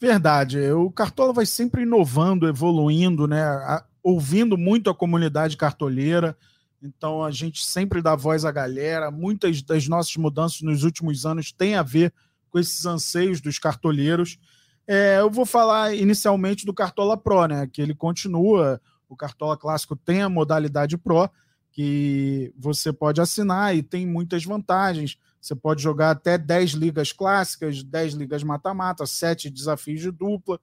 Verdade. 0.00 0.70
O 0.70 0.88
Cartola 0.92 1.32
vai 1.32 1.46
sempre 1.46 1.82
inovando, 1.82 2.46
evoluindo, 2.46 3.26
né? 3.26 3.42
Ouvindo 4.02 4.56
muito 4.56 4.90
a 4.90 4.94
comunidade 4.94 5.56
cartoleira. 5.56 6.36
Então 6.82 7.22
a 7.22 7.30
gente 7.30 7.64
sempre 7.64 8.00
dá 8.00 8.16
voz 8.16 8.44
à 8.44 8.50
galera. 8.50 9.10
Muitas 9.10 9.62
das 9.62 9.86
nossas 9.88 10.16
mudanças 10.16 10.62
nos 10.62 10.82
últimos 10.82 11.26
anos 11.26 11.52
têm 11.52 11.74
a 11.74 11.82
ver 11.82 12.12
com 12.48 12.58
esses 12.58 12.86
anseios 12.86 13.40
dos 13.40 13.58
cartoleiros. 13.58 14.38
É, 14.86 15.20
eu 15.20 15.30
vou 15.30 15.46
falar 15.46 15.94
inicialmente 15.94 16.66
do 16.66 16.74
Cartola 16.74 17.16
Pro, 17.16 17.46
né? 17.46 17.66
Que 17.66 17.82
ele 17.82 17.94
continua. 17.94 18.80
O 19.08 19.16
Cartola 19.16 19.56
Clássico 19.56 19.94
tem 19.94 20.22
a 20.22 20.28
modalidade 20.28 20.96
Pro, 20.96 21.28
que 21.70 22.52
você 22.56 22.92
pode 22.92 23.20
assinar 23.20 23.76
e 23.76 23.82
tem 23.82 24.06
muitas 24.06 24.44
vantagens. 24.44 25.16
Você 25.40 25.54
pode 25.54 25.82
jogar 25.82 26.10
até 26.10 26.36
10 26.36 26.72
ligas 26.72 27.12
clássicas, 27.12 27.82
10 27.82 28.14
ligas 28.14 28.42
mata-mata, 28.42 29.06
7 29.06 29.50
desafios 29.50 30.00
de 30.00 30.10
dupla 30.10 30.60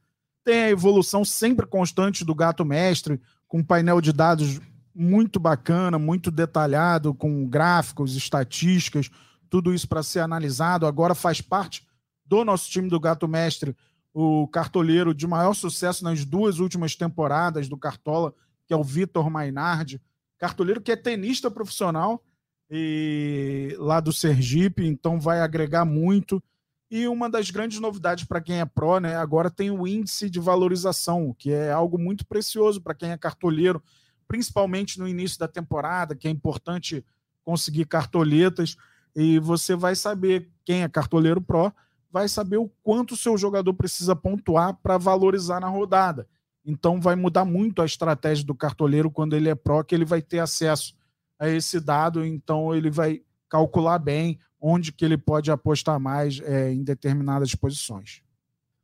tem 0.47 0.63
a 0.63 0.69
evolução 0.69 1.25
sempre 1.25 1.65
constante 1.65 2.23
do 2.23 2.33
gato 2.33 2.63
mestre, 2.63 3.19
com 3.49 3.57
um 3.57 3.63
painel 3.63 3.99
de 3.99 4.13
dados 4.13 4.61
muito 4.95 5.41
bacana, 5.41 5.99
muito 5.99 6.31
detalhado, 6.31 7.13
com 7.13 7.45
gráficos, 7.45 8.15
estatísticas, 8.15 9.09
tudo 9.49 9.73
isso 9.73 9.89
para 9.89 10.01
ser 10.01 10.21
analisado. 10.21 10.87
Agora 10.87 11.13
faz 11.13 11.41
parte 11.41 11.85
do 12.25 12.45
nosso 12.45 12.71
time 12.71 12.87
do 12.87 12.97
gato 12.97 13.27
mestre, 13.27 13.75
o 14.13 14.47
cartoleiro 14.47 15.13
de 15.13 15.27
maior 15.27 15.53
sucesso 15.53 16.01
nas 16.01 16.23
duas 16.23 16.59
últimas 16.59 16.95
temporadas 16.95 17.67
do 17.67 17.77
Cartola, 17.77 18.33
que 18.65 18.73
é 18.73 18.77
o 18.77 18.85
Vitor 18.85 19.29
Mainardi, 19.29 20.01
cartoleiro 20.37 20.79
que 20.79 20.93
é 20.93 20.95
tenista 20.95 21.51
profissional 21.51 22.23
e 22.71 23.75
lá 23.77 23.99
do 23.99 24.13
Sergipe, 24.13 24.85
então 24.85 25.19
vai 25.19 25.41
agregar 25.41 25.83
muito. 25.83 26.41
E 26.89 27.07
uma 27.07 27.29
das 27.29 27.51
grandes 27.51 27.79
novidades 27.79 28.23
para 28.23 28.39
quem 28.39 28.61
é 28.61 28.65
pró, 28.65 28.99
né, 28.99 29.17
agora 29.17 29.51
tem 29.51 29.69
o 29.69 29.85
índice 29.85 30.29
de 30.29 30.39
valorização, 30.39 31.35
que 31.37 31.51
é 31.51 31.71
algo 31.71 31.97
muito 31.97 32.25
precioso 32.25 32.81
para 32.81 32.95
quem 32.95 33.11
é 33.11 33.17
cartoleiro, 33.17 33.83
principalmente 34.25 34.97
no 34.97 35.07
início 35.07 35.37
da 35.37 35.47
temporada, 35.47 36.15
que 36.15 36.27
é 36.27 36.31
importante 36.31 37.03
conseguir 37.43 37.85
cartoletas. 37.85 38.77
E 39.13 39.37
você 39.39 39.75
vai 39.75 39.95
saber, 39.95 40.49
quem 40.63 40.83
é 40.83 40.87
cartoleiro 40.87 41.41
pró, 41.41 41.73
vai 42.09 42.29
saber 42.29 42.57
o 42.57 42.69
quanto 42.81 43.15
o 43.15 43.17
seu 43.17 43.37
jogador 43.37 43.73
precisa 43.73 44.15
pontuar 44.15 44.73
para 44.75 44.97
valorizar 44.97 45.59
na 45.59 45.67
rodada. 45.67 46.27
Então 46.65 47.01
vai 47.01 47.15
mudar 47.15 47.45
muito 47.45 47.81
a 47.81 47.85
estratégia 47.85 48.45
do 48.45 48.55
cartoleiro 48.55 49.11
quando 49.11 49.35
ele 49.35 49.49
é 49.49 49.55
pró, 49.55 49.83
que 49.83 49.95
ele 49.95 50.05
vai 50.05 50.21
ter 50.21 50.39
acesso 50.39 50.95
a 51.39 51.47
esse 51.49 51.79
dado, 51.79 52.25
então 52.25 52.73
ele 52.73 52.89
vai 52.89 53.21
calcular 53.49 53.99
bem 53.99 54.39
onde 54.59 54.91
que 54.91 55.05
ele 55.05 55.17
pode 55.17 55.51
apostar 55.51 55.99
mais 55.99 56.39
é, 56.41 56.71
em 56.71 56.83
determinadas 56.83 57.53
posições. 57.55 58.21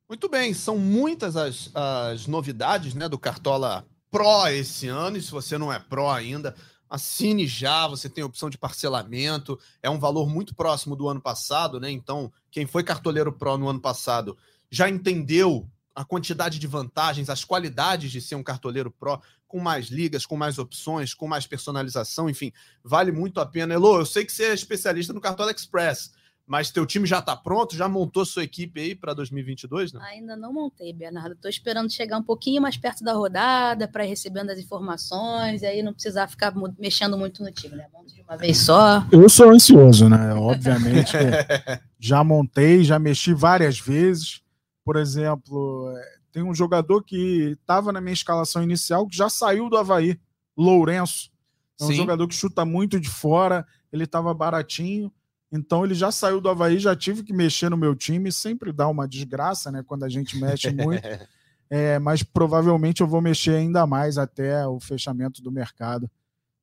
Muito 0.08 0.30
bem, 0.30 0.53
são 0.53 0.77
muitas 0.77 1.36
as, 1.36 1.72
as 1.74 2.27
novidades 2.27 2.94
né, 2.94 3.10
do 3.10 3.18
Cartola 3.18 3.86
Pro 4.12 4.48
esse 4.48 4.88
ano, 4.88 5.18
e 5.18 5.22
se 5.22 5.32
você 5.32 5.58
não 5.58 5.74
é 5.74 5.80
Pro 5.80 6.08
ainda, 6.08 6.56
assine 6.88 7.48
já, 7.48 7.88
você 7.88 8.08
tem 8.08 8.24
opção 8.24 8.48
de 8.48 8.58
parcelamento, 8.58 9.60
é 9.82 9.89
um 9.89 9.98
valor 9.98 10.30
muito 10.30 10.53
próximo 10.53 10.96
do 10.96 11.10
ano 11.10 11.20
passado, 11.20 11.80
né? 11.80 11.89
Então, 11.89 12.32
quem 12.51 12.68
foi 12.68 12.84
cartoleiro 12.84 13.34
Pro 13.34 13.58
no 13.58 13.68
ano 13.68 13.80
passado 13.80 14.38
já 14.70 14.88
entendeu 14.88 15.68
a 15.95 16.03
quantidade 16.03 16.59
de 16.59 16.67
vantagens, 16.67 17.29
as 17.29 17.43
qualidades 17.43 18.12
de 18.12 18.21
ser 18.21 18.35
um 18.35 18.43
cartoleiro 18.43 18.91
Pro, 18.91 19.21
com 19.47 19.59
mais 19.59 19.88
ligas, 19.88 20.25
com 20.25 20.35
mais 20.35 20.57
opções, 20.57 21.13
com 21.13 21.27
mais 21.27 21.45
personalização, 21.45 22.29
enfim, 22.29 22.51
vale 22.83 23.12
muito 23.12 23.39
a 23.39 23.45
pena. 23.45 23.73
Elô, 23.73 24.00
eu 24.00 24.05
sei 24.05 24.25
que 24.25 24.31
você 24.31 24.45
é 24.45 24.53
especialista 24.53 25.13
no 25.13 25.21
Cartola 25.21 25.51
Express, 25.51 26.12
mas 26.45 26.71
teu 26.71 26.85
time 26.85 27.07
já 27.07 27.19
está 27.19 27.35
pronto? 27.35 27.75
Já 27.75 27.88
montou 27.88 28.25
sua 28.25 28.43
equipe 28.43 28.79
aí 28.79 28.95
para 28.95 29.13
2022? 29.13 29.93
Né? 29.93 30.01
Ainda 30.12 30.35
não 30.35 30.51
montei, 30.51 30.91
Bernardo. 30.91 31.33
Estou 31.33 31.50
esperando 31.50 31.89
chegar 31.89 32.17
um 32.17 32.23
pouquinho 32.23 32.62
mais 32.62 32.75
perto 32.75 33.03
da 33.03 33.13
rodada 33.13 33.88
para 33.88 34.05
ir 34.05 34.09
recebendo 34.09 34.50
as 34.50 34.59
informações 34.59 35.62
e 35.62 35.65
aí 35.65 35.81
não 35.81 35.93
precisar 35.93 36.27
ficar 36.27 36.53
mexendo 36.77 37.17
muito 37.17 37.41
no 37.41 37.51
time, 37.51 37.75
né? 37.77 37.85
Monto 37.93 38.13
de 38.13 38.21
uma 38.21 38.35
vez 38.35 38.57
só. 38.57 39.05
Eu 39.09 39.29
sou 39.29 39.51
ansioso, 39.51 40.09
né? 40.09 40.33
Obviamente. 40.33 41.13
já 41.97 42.23
montei, 42.23 42.83
já 42.83 43.00
mexi 43.00 43.33
várias 43.33 43.79
vezes. 43.79 44.42
Por 44.84 44.96
exemplo, 44.96 45.94
tem 46.32 46.44
um 46.44 46.54
jogador 46.54 47.04
que 47.04 47.56
estava 47.60 47.92
na 47.92 48.02
minha 48.02 48.13
escalação 48.13 48.63
inicial 48.63 49.08
que 49.08 49.16
já 49.16 49.30
saiu 49.30 49.70
do 49.70 49.78
Havaí, 49.78 50.20
Lourenço. 50.58 51.32
É 51.80 51.84
um 51.86 51.88
Sim. 51.88 51.96
jogador 51.96 52.28
que 52.28 52.36
chuta 52.36 52.66
muito 52.66 53.00
de 53.00 53.10
fora, 53.10 53.66
ele 53.92 54.04
estava 54.04 54.34
baratinho. 54.34 55.12
Então 55.52 55.86
ele 55.86 55.94
já 55.94 56.12
saiu 56.12 56.42
do 56.42 56.50
Havaí, 56.50 56.80
já 56.80 56.96
tive 56.96 57.24
que 57.24 57.32
mexer 57.32 57.70
no 57.70 57.78
meu 57.78 57.96
time, 57.96 58.32
sempre 58.32 58.74
dá 58.74 58.88
uma 58.88 59.08
desgraça, 59.08 59.72
né? 59.72 59.84
Quando 59.86 60.04
a 60.04 60.10
gente 60.10 60.38
mexe 60.40 60.72
muito. 60.72 61.04
é, 61.70 62.00
mas 62.00 62.24
provavelmente 62.24 63.02
eu 63.02 63.08
vou 63.08 63.22
mexer 63.22 63.56
ainda 63.56 63.86
mais 63.86 64.18
até 64.18 64.66
o 64.68 64.80
fechamento 64.80 65.42
do 65.42 65.52
mercado, 65.52 66.10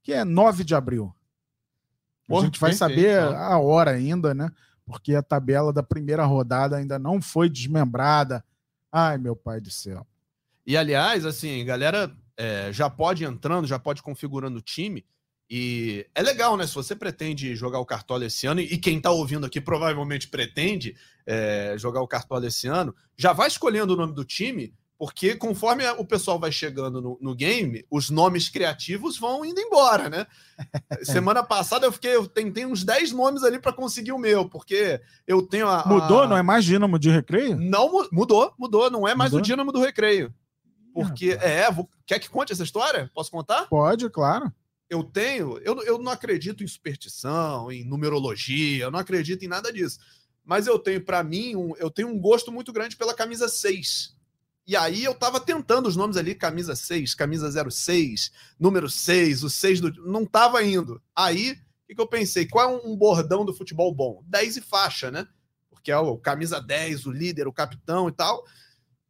que 0.02 0.12
é 0.12 0.24
9 0.24 0.64
de 0.64 0.74
abril. 0.74 1.14
A 2.28 2.40
gente 2.40 2.60
vai 2.60 2.72
saber 2.72 3.20
a 3.20 3.58
hora 3.58 3.92
ainda, 3.92 4.32
né? 4.34 4.50
Porque 4.90 5.14
a 5.14 5.22
tabela 5.22 5.72
da 5.72 5.84
primeira 5.84 6.24
rodada 6.24 6.76
ainda 6.76 6.98
não 6.98 7.22
foi 7.22 7.48
desmembrada. 7.48 8.44
Ai, 8.90 9.16
meu 9.18 9.36
pai 9.36 9.60
do 9.60 9.70
céu. 9.70 10.04
E 10.66 10.76
aliás, 10.76 11.24
assim, 11.24 11.64
galera 11.64 12.12
é, 12.36 12.72
já 12.72 12.90
pode 12.90 13.24
entrando, 13.24 13.68
já 13.68 13.78
pode 13.78 14.02
configurando 14.02 14.58
o 14.58 14.62
time. 14.62 15.06
E 15.48 16.04
é 16.12 16.22
legal, 16.22 16.56
né? 16.56 16.66
Se 16.66 16.74
você 16.74 16.96
pretende 16.96 17.54
jogar 17.54 17.78
o 17.78 17.86
Cartola 17.86 18.26
esse 18.26 18.46
ano, 18.48 18.60
e 18.60 18.76
quem 18.78 18.96
está 18.96 19.12
ouvindo 19.12 19.46
aqui 19.46 19.60
provavelmente 19.60 20.28
pretende 20.28 20.96
é, 21.24 21.76
jogar 21.78 22.02
o 22.02 22.08
Cartola 22.08 22.46
esse 22.46 22.66
ano, 22.66 22.94
já 23.16 23.32
vai 23.32 23.46
escolhendo 23.46 23.94
o 23.94 23.96
nome 23.96 24.12
do 24.12 24.24
time, 24.24 24.74
porque 25.00 25.34
conforme 25.34 25.88
o 25.92 26.04
pessoal 26.04 26.38
vai 26.38 26.52
chegando 26.52 27.00
no, 27.00 27.16
no 27.22 27.34
game, 27.34 27.86
os 27.90 28.10
nomes 28.10 28.50
criativos 28.50 29.16
vão 29.16 29.42
indo 29.42 29.58
embora, 29.58 30.10
né? 30.10 30.26
Semana 31.02 31.42
passada 31.42 31.86
eu 31.86 31.92
fiquei, 31.92 32.14
eu 32.14 32.26
tentei 32.26 32.66
uns 32.66 32.84
10 32.84 33.12
nomes 33.12 33.42
ali 33.42 33.58
para 33.58 33.72
conseguir 33.72 34.12
o 34.12 34.18
meu, 34.18 34.46
porque 34.46 35.00
eu 35.26 35.40
tenho 35.40 35.66
a. 35.66 35.86
Mudou? 35.86 36.28
Não 36.28 36.36
é 36.36 36.42
mais 36.42 36.66
Dínamo 36.66 36.98
de 36.98 37.08
Recreio? 37.08 37.56
Não, 37.56 37.90
mudou, 38.12 38.52
mudou. 38.58 38.90
Não 38.90 39.08
é 39.08 39.14
mais 39.14 39.30
mudou? 39.30 39.42
o 39.42 39.42
Dínamo 39.42 39.72
do 39.72 39.80
Recreio. 39.80 40.34
Porque, 40.92 41.30
é, 41.40 41.70
vou, 41.70 41.88
quer 42.04 42.18
que 42.18 42.28
conte 42.28 42.52
essa 42.52 42.62
história? 42.62 43.10
Posso 43.14 43.30
contar? 43.30 43.70
Pode, 43.70 44.10
claro 44.10 44.52
eu 44.90 45.04
tenho, 45.04 45.56
eu, 45.58 45.80
eu 45.84 45.98
não 45.98 46.10
acredito 46.10 46.64
em 46.64 46.66
superstição, 46.66 47.70
em 47.70 47.84
numerologia, 47.84 48.86
eu 48.86 48.90
não 48.90 48.98
acredito 48.98 49.44
em 49.44 49.48
nada 49.48 49.72
disso. 49.72 50.00
Mas 50.44 50.66
eu 50.66 50.80
tenho, 50.80 51.00
para 51.04 51.22
mim, 51.22 51.54
um, 51.54 51.76
eu 51.76 51.88
tenho 51.88 52.08
um 52.08 52.18
gosto 52.18 52.50
muito 52.50 52.72
grande 52.72 52.96
pela 52.96 53.14
camisa 53.14 53.46
6. 53.46 54.18
E 54.66 54.76
aí 54.76 55.04
eu 55.04 55.14
tava 55.14 55.40
tentando 55.40 55.88
os 55.88 55.96
nomes 55.96 56.16
ali, 56.16 56.34
camisa 56.34 56.76
6, 56.76 57.14
camisa 57.14 57.50
06, 57.70 58.30
número 58.58 58.88
6, 58.88 59.42
o 59.44 59.50
6 59.50 59.80
do. 59.80 60.06
Não 60.06 60.24
tava 60.24 60.62
indo. 60.62 61.02
Aí, 61.14 61.52
o 61.90 61.94
que, 61.94 62.00
eu 62.00 62.06
pensei? 62.06 62.46
Qual 62.46 62.70
é 62.70 62.86
um 62.86 62.96
bordão 62.96 63.44
do 63.44 63.54
futebol 63.54 63.92
bom? 63.94 64.22
10 64.26 64.58
e 64.58 64.60
faixa, 64.60 65.10
né? 65.10 65.26
Porque 65.68 65.90
é 65.90 65.98
o 65.98 66.16
camisa 66.16 66.60
10, 66.60 67.06
o 67.06 67.10
líder, 67.10 67.48
o 67.48 67.52
capitão 67.52 68.08
e 68.08 68.12
tal. 68.12 68.44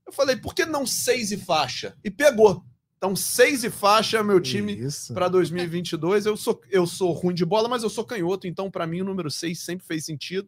Eu 0.07 0.13
falei, 0.13 0.37
por 0.37 0.55
que 0.55 0.65
não 0.65 0.87
6 0.87 1.33
e 1.33 1.37
faixa? 1.37 1.97
E 2.03 2.11
pegou. 2.11 2.65
Então, 3.01 3.17
seis 3.17 3.65
e 3.65 3.71
faixa 3.71 4.19
é 4.19 4.23
meu 4.23 4.39
time 4.39 4.79
para 5.15 5.27
2022. 5.27 6.27
Eu 6.27 6.37
sou, 6.37 6.61
eu 6.71 6.87
sou 6.87 7.13
ruim 7.13 7.35
de 7.35 7.47
bola, 7.47 7.67
mas 7.67 7.83
eu 7.83 7.89
sou 7.89 8.05
canhoto, 8.05 8.47
então 8.47 8.71
para 8.71 8.87
mim 8.87 9.01
o 9.01 9.07
número 9.07 9.31
seis 9.31 9.61
sempre 9.61 9.87
fez 9.87 10.05
sentido. 10.05 10.47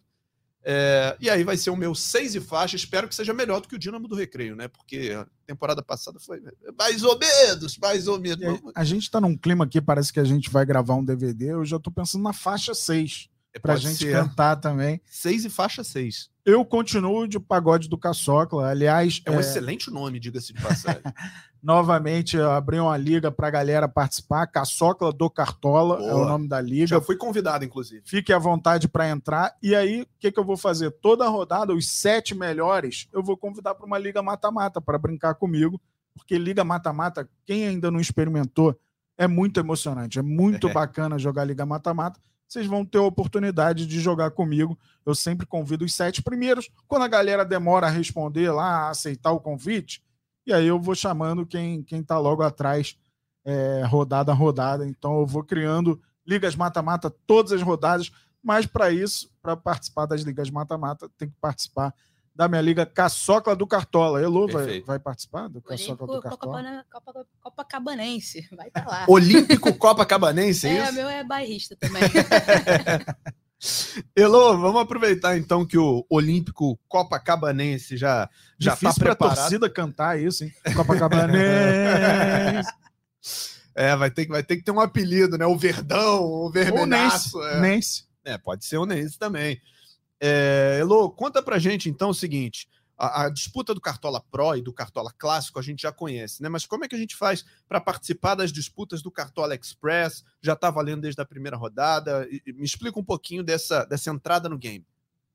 É, 0.64 1.16
e 1.20 1.28
aí 1.28 1.42
vai 1.42 1.56
ser 1.56 1.70
o 1.70 1.76
meu 1.76 1.94
seis 1.94 2.34
e 2.34 2.40
faixa. 2.40 2.76
Espero 2.76 3.08
que 3.08 3.14
seja 3.14 3.34
melhor 3.34 3.60
do 3.60 3.68
que 3.68 3.74
o 3.74 3.78
Dinamo 3.78 4.06
do 4.06 4.14
Recreio, 4.14 4.54
né? 4.54 4.68
Porque 4.68 5.12
a 5.16 5.26
temporada 5.46 5.82
passada 5.82 6.20
foi 6.20 6.40
mais 6.78 7.02
ou 7.02 7.18
menos, 7.18 7.76
mais 7.78 8.06
ou 8.06 8.20
menos. 8.20 8.44
Aí, 8.44 8.72
a 8.74 8.84
gente 8.84 9.10
tá 9.10 9.20
num 9.20 9.36
clima 9.36 9.64
aqui, 9.64 9.80
parece 9.80 10.12
que 10.12 10.20
a 10.20 10.24
gente 10.24 10.50
vai 10.50 10.64
gravar 10.64 10.94
um 10.94 11.04
DVD. 11.04 11.52
Eu 11.52 11.64
já 11.64 11.78
tô 11.78 11.90
pensando 11.90 12.22
na 12.22 12.32
faixa 12.32 12.74
6. 12.74 13.28
É, 13.54 13.58
pra 13.58 13.76
gente 13.76 13.98
ser. 13.98 14.12
cantar 14.12 14.56
também. 14.56 15.00
Seis 15.04 15.44
e 15.44 15.50
faixa 15.50 15.84
seis. 15.84 16.30
Eu 16.44 16.64
continuo 16.64 17.28
de 17.28 17.38
pagode 17.38 17.88
do 17.88 17.96
Caçocla. 17.96 18.68
Aliás. 18.68 19.22
É 19.24 19.30
um 19.30 19.36
é... 19.36 19.40
excelente 19.40 19.90
nome, 19.90 20.18
diga-se 20.18 20.52
de 20.52 20.60
passagem. 20.60 21.02
Novamente, 21.62 22.36
abri 22.36 22.80
uma 22.80 22.96
liga 22.96 23.30
para 23.30 23.46
a 23.46 23.50
galera 23.50 23.88
participar. 23.88 24.48
Caçocla 24.48 25.12
do 25.12 25.30
Cartola 25.30 25.98
Boa. 25.98 26.10
é 26.10 26.14
o 26.14 26.24
nome 26.24 26.48
da 26.48 26.60
liga. 26.60 26.88
Já 26.88 27.00
fui 27.00 27.16
convidado, 27.16 27.64
inclusive. 27.64 28.02
Fique 28.04 28.32
à 28.32 28.38
vontade 28.38 28.88
para 28.88 29.08
entrar. 29.08 29.56
E 29.62 29.72
aí, 29.72 30.02
o 30.02 30.06
que, 30.18 30.32
que 30.32 30.40
eu 30.40 30.44
vou 30.44 30.56
fazer? 30.56 30.90
Toda 30.90 31.28
rodada, 31.28 31.72
os 31.72 31.88
sete 31.88 32.34
melhores, 32.34 33.06
eu 33.12 33.22
vou 33.22 33.36
convidar 33.36 33.76
para 33.76 33.86
uma 33.86 33.98
liga 33.98 34.20
mata-mata 34.20 34.80
para 34.80 34.98
brincar 34.98 35.36
comigo. 35.36 35.80
Porque 36.12 36.36
liga 36.36 36.64
mata-mata, 36.64 37.28
quem 37.46 37.68
ainda 37.68 37.90
não 37.90 38.00
experimentou, 38.00 38.76
é 39.16 39.28
muito 39.28 39.60
emocionante. 39.60 40.18
É 40.18 40.22
muito 40.22 40.68
é. 40.68 40.72
bacana 40.72 41.18
jogar 41.18 41.44
liga 41.44 41.64
mata-mata 41.64 42.20
vocês 42.52 42.66
vão 42.66 42.84
ter 42.84 42.98
a 42.98 43.02
oportunidade 43.02 43.86
de 43.86 43.98
jogar 43.98 44.30
comigo. 44.30 44.78
Eu 45.06 45.14
sempre 45.14 45.46
convido 45.46 45.84
os 45.86 45.94
sete 45.94 46.22
primeiros. 46.22 46.70
Quando 46.86 47.02
a 47.02 47.08
galera 47.08 47.44
demora 47.44 47.86
a 47.86 47.90
responder 47.90 48.50
lá, 48.50 48.86
a 48.86 48.90
aceitar 48.90 49.32
o 49.32 49.40
convite, 49.40 50.02
e 50.46 50.52
aí 50.52 50.66
eu 50.66 50.78
vou 50.78 50.94
chamando 50.94 51.46
quem 51.46 51.82
quem 51.82 52.00
está 52.00 52.18
logo 52.18 52.42
atrás, 52.42 52.96
é, 53.44 53.82
rodada 53.84 54.32
a 54.32 54.34
rodada. 54.34 54.86
Então 54.86 55.20
eu 55.20 55.26
vou 55.26 55.42
criando 55.42 56.00
ligas 56.26 56.54
mata-mata 56.54 57.10
todas 57.26 57.52
as 57.52 57.62
rodadas, 57.62 58.12
mas 58.42 58.66
para 58.66 58.90
isso, 58.90 59.30
para 59.40 59.56
participar 59.56 60.04
das 60.04 60.20
ligas 60.20 60.50
mata-mata, 60.50 61.10
tem 61.16 61.28
que 61.28 61.36
participar 61.40 61.94
da 62.34 62.48
minha 62.48 62.60
liga 62.60 62.86
Caçocla 62.86 63.54
do 63.54 63.66
Cartola. 63.66 64.22
Elô 64.22 64.46
vai, 64.48 64.80
vai 64.80 64.98
participar 64.98 65.48
do 65.48 65.60
Caçocla 65.60 66.06
do 66.06 66.20
Cartola? 66.20 66.84
Copa, 66.90 67.26
Copacabanense, 67.40 68.48
vai 68.56 68.68
estar 68.68 68.84
tá 68.84 68.90
lá. 68.90 69.04
Olímpico 69.08 69.72
Copacabanense, 69.76 70.66
é, 70.66 70.78
é 70.78 70.84
isso? 70.84 70.94
meu 70.94 71.08
é 71.08 71.22
bairrista 71.22 71.76
também. 71.76 72.02
Elô, 74.16 74.58
vamos 74.58 74.80
aproveitar 74.80 75.36
então 75.36 75.64
que 75.64 75.78
o 75.78 76.04
Olímpico 76.10 76.76
Copacabanense 76.88 77.96
já 77.96 78.28
já 78.58 78.74
está 78.74 78.92
preparado. 78.92 79.38
a 79.38 79.42
torcida 79.42 79.70
cantar 79.70 80.20
isso, 80.20 80.44
hein? 80.44 80.52
Copacabanense. 80.74 82.68
É, 83.74 83.96
vai 83.96 84.10
ter, 84.10 84.26
vai 84.26 84.42
ter 84.42 84.56
que 84.56 84.62
ter 84.62 84.70
um 84.70 84.80
apelido, 84.80 85.38
né? 85.38 85.46
O 85.46 85.56
Verdão, 85.56 86.24
o 86.24 86.50
Vermelhaço. 86.50 87.38
O 87.38 87.60
Nense. 87.60 88.04
É. 88.24 88.32
é, 88.34 88.38
pode 88.38 88.64
ser 88.66 88.76
o 88.76 88.84
Nense 88.84 89.18
também. 89.18 89.60
É, 90.24 90.78
Elô, 90.80 91.10
conta 91.10 91.42
pra 91.42 91.58
gente 91.58 91.88
então 91.88 92.10
o 92.10 92.14
seguinte: 92.14 92.68
a, 92.96 93.24
a, 93.24 93.28
disputa 93.28 93.74
do 93.74 93.80
Cartola 93.80 94.22
Pro 94.30 94.54
e 94.54 94.62
do 94.62 94.72
Cartola 94.72 95.12
Clássico 95.18 95.58
a 95.58 95.62
gente 95.62 95.82
já 95.82 95.90
conhece, 95.90 96.40
né? 96.40 96.48
Mas 96.48 96.64
como 96.64 96.84
é 96.84 96.88
que 96.88 96.94
a 96.94 96.98
gente 96.98 97.16
faz 97.16 97.44
para 97.68 97.80
participar 97.80 98.36
das 98.36 98.52
disputas 98.52 99.02
do 99.02 99.10
Cartola 99.10 99.56
Express? 99.56 100.24
Já 100.40 100.54
tá 100.54 100.70
valendo 100.70 101.00
desde 101.00 101.20
a 101.20 101.24
primeira 101.24 101.56
rodada. 101.56 102.28
E, 102.30 102.40
e 102.46 102.52
me 102.52 102.64
explica 102.64 103.00
um 103.00 103.04
pouquinho 103.04 103.42
dessa, 103.42 103.84
dessa 103.84 104.10
entrada 104.10 104.48
no 104.48 104.56
game. 104.56 104.86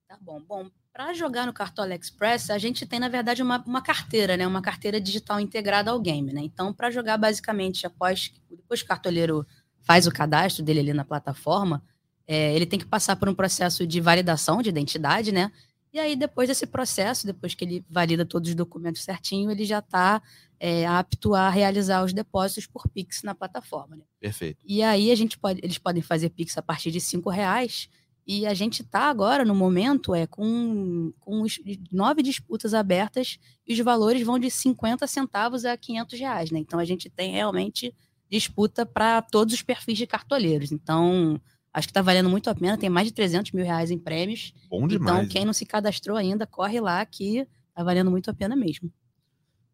Tá 0.08 0.17
bom. 0.22 0.41
Bom, 0.41 0.72
para 0.94 1.13
jogar 1.13 1.46
no 1.46 1.51
Cartola 1.51 1.94
Express, 1.94 2.50
a 2.50 2.58
gente 2.58 2.86
tem, 2.86 2.98
na 2.98 3.10
verdade, 3.10 3.44
uma, 3.44 3.62
uma 3.67 3.82
carteira, 3.82 4.38
né? 4.38 4.48
Uma 4.48 4.62
carteira 4.62 5.01
digital 5.01 5.38
integrada 5.41 5.91
ao 5.91 6.00
game, 6.00 6.32
né? 6.32 6.39
Então, 6.44 6.74
para 6.74 6.89
jogar 6.89 7.17
basicamente 7.17 7.86
após 7.86 8.32
depois 8.50 8.79
que 8.79 8.86
o 8.86 8.88
cartoleiro 8.88 9.46
faz 9.82 10.08
o 10.08 10.12
cadastro 10.13 10.63
dele 10.63 10.79
ali 10.79 10.94
na 10.94 11.03
plataforma, 11.03 11.84
é, 12.28 12.54
ele 12.56 12.66
tem 12.66 12.78
que 12.78 12.86
passar 12.86 13.16
por 13.16 13.30
um 13.30 13.34
processo 13.34 13.88
de 13.88 14.02
validação 14.02 14.62
de 14.62 14.70
identidade, 14.70 15.32
né? 15.32 15.52
E 15.94 16.00
aí, 16.00 16.16
depois 16.16 16.50
desse 16.50 16.68
processo, 16.68 17.26
depois 17.26 17.56
que 17.56 17.64
ele 17.64 17.86
valida 17.90 18.26
todos 18.26 18.50
os 18.50 18.56
documentos 18.56 19.04
certinho, 19.04 19.50
ele 19.50 19.66
já 19.66 19.80
está 19.80 20.22
é, 20.60 20.86
apto 20.86 21.34
a 21.34 21.50
realizar 21.50 22.04
os 22.04 22.14
depósitos 22.14 22.68
por 22.68 22.88
Pix 22.90 23.24
na 23.24 23.34
plataforma. 23.34 23.96
Né? 23.96 24.04
Perfeito. 24.20 24.60
E 24.66 24.84
aí 24.84 25.12
a 25.12 25.16
gente 25.16 25.38
pode, 25.38 25.60
eles 25.64 25.78
podem 25.78 26.02
fazer 26.02 26.30
Pix 26.30 26.58
a 26.58 26.62
partir 26.62 26.92
de 26.92 27.00
cinco 27.00 27.30
reais. 27.30 27.90
E 28.30 28.46
a 28.46 28.54
gente 28.54 28.82
está 28.82 29.04
agora, 29.04 29.46
no 29.46 29.56
momento, 29.56 30.14
é 30.14 30.28
com, 30.28 31.14
com 31.22 31.46
nove 31.90 32.22
disputas 32.22 32.74
abertas 32.74 33.40
e 33.66 33.74
os 33.74 33.80
valores 33.80 34.22
vão 34.22 34.38
de 34.38 34.52
50 34.52 35.08
centavos 35.08 35.64
a 35.64 35.78
500 35.78 36.20
reais, 36.20 36.52
né? 36.52 36.60
Então 36.60 36.78
a 36.78 36.84
gente 36.84 37.10
tem 37.10 37.32
realmente 37.32 37.96
disputa 38.30 38.86
para 38.86 39.22
todos 39.22 39.54
os 39.54 39.62
perfis 39.62 39.98
de 39.98 40.06
cartoleiros. 40.06 40.74
Então, 40.74 41.40
acho 41.74 41.88
que 41.88 41.92
está 41.92 42.02
valendo 42.02 42.30
muito 42.30 42.50
a 42.50 42.56
pena. 42.56 42.78
Tem 42.78 42.90
mais 42.90 43.08
de 43.08 43.14
300 43.14 43.52
mil 43.52 43.66
reais 43.66 43.92
em 43.92 43.98
prêmios. 43.98 44.54
Bom 44.70 44.88
demais. 44.88 45.18
Então, 45.18 45.28
quem 45.28 45.46
não 45.46 45.54
se 45.54 45.66
cadastrou 45.66 46.18
ainda, 46.18 46.46
corre 46.46 46.80
lá 46.80 47.06
que 47.06 47.48
está 47.70 47.84
valendo 47.84 48.10
muito 48.10 48.30
a 48.30 48.34
pena 48.34 48.56
mesmo. 48.56 48.92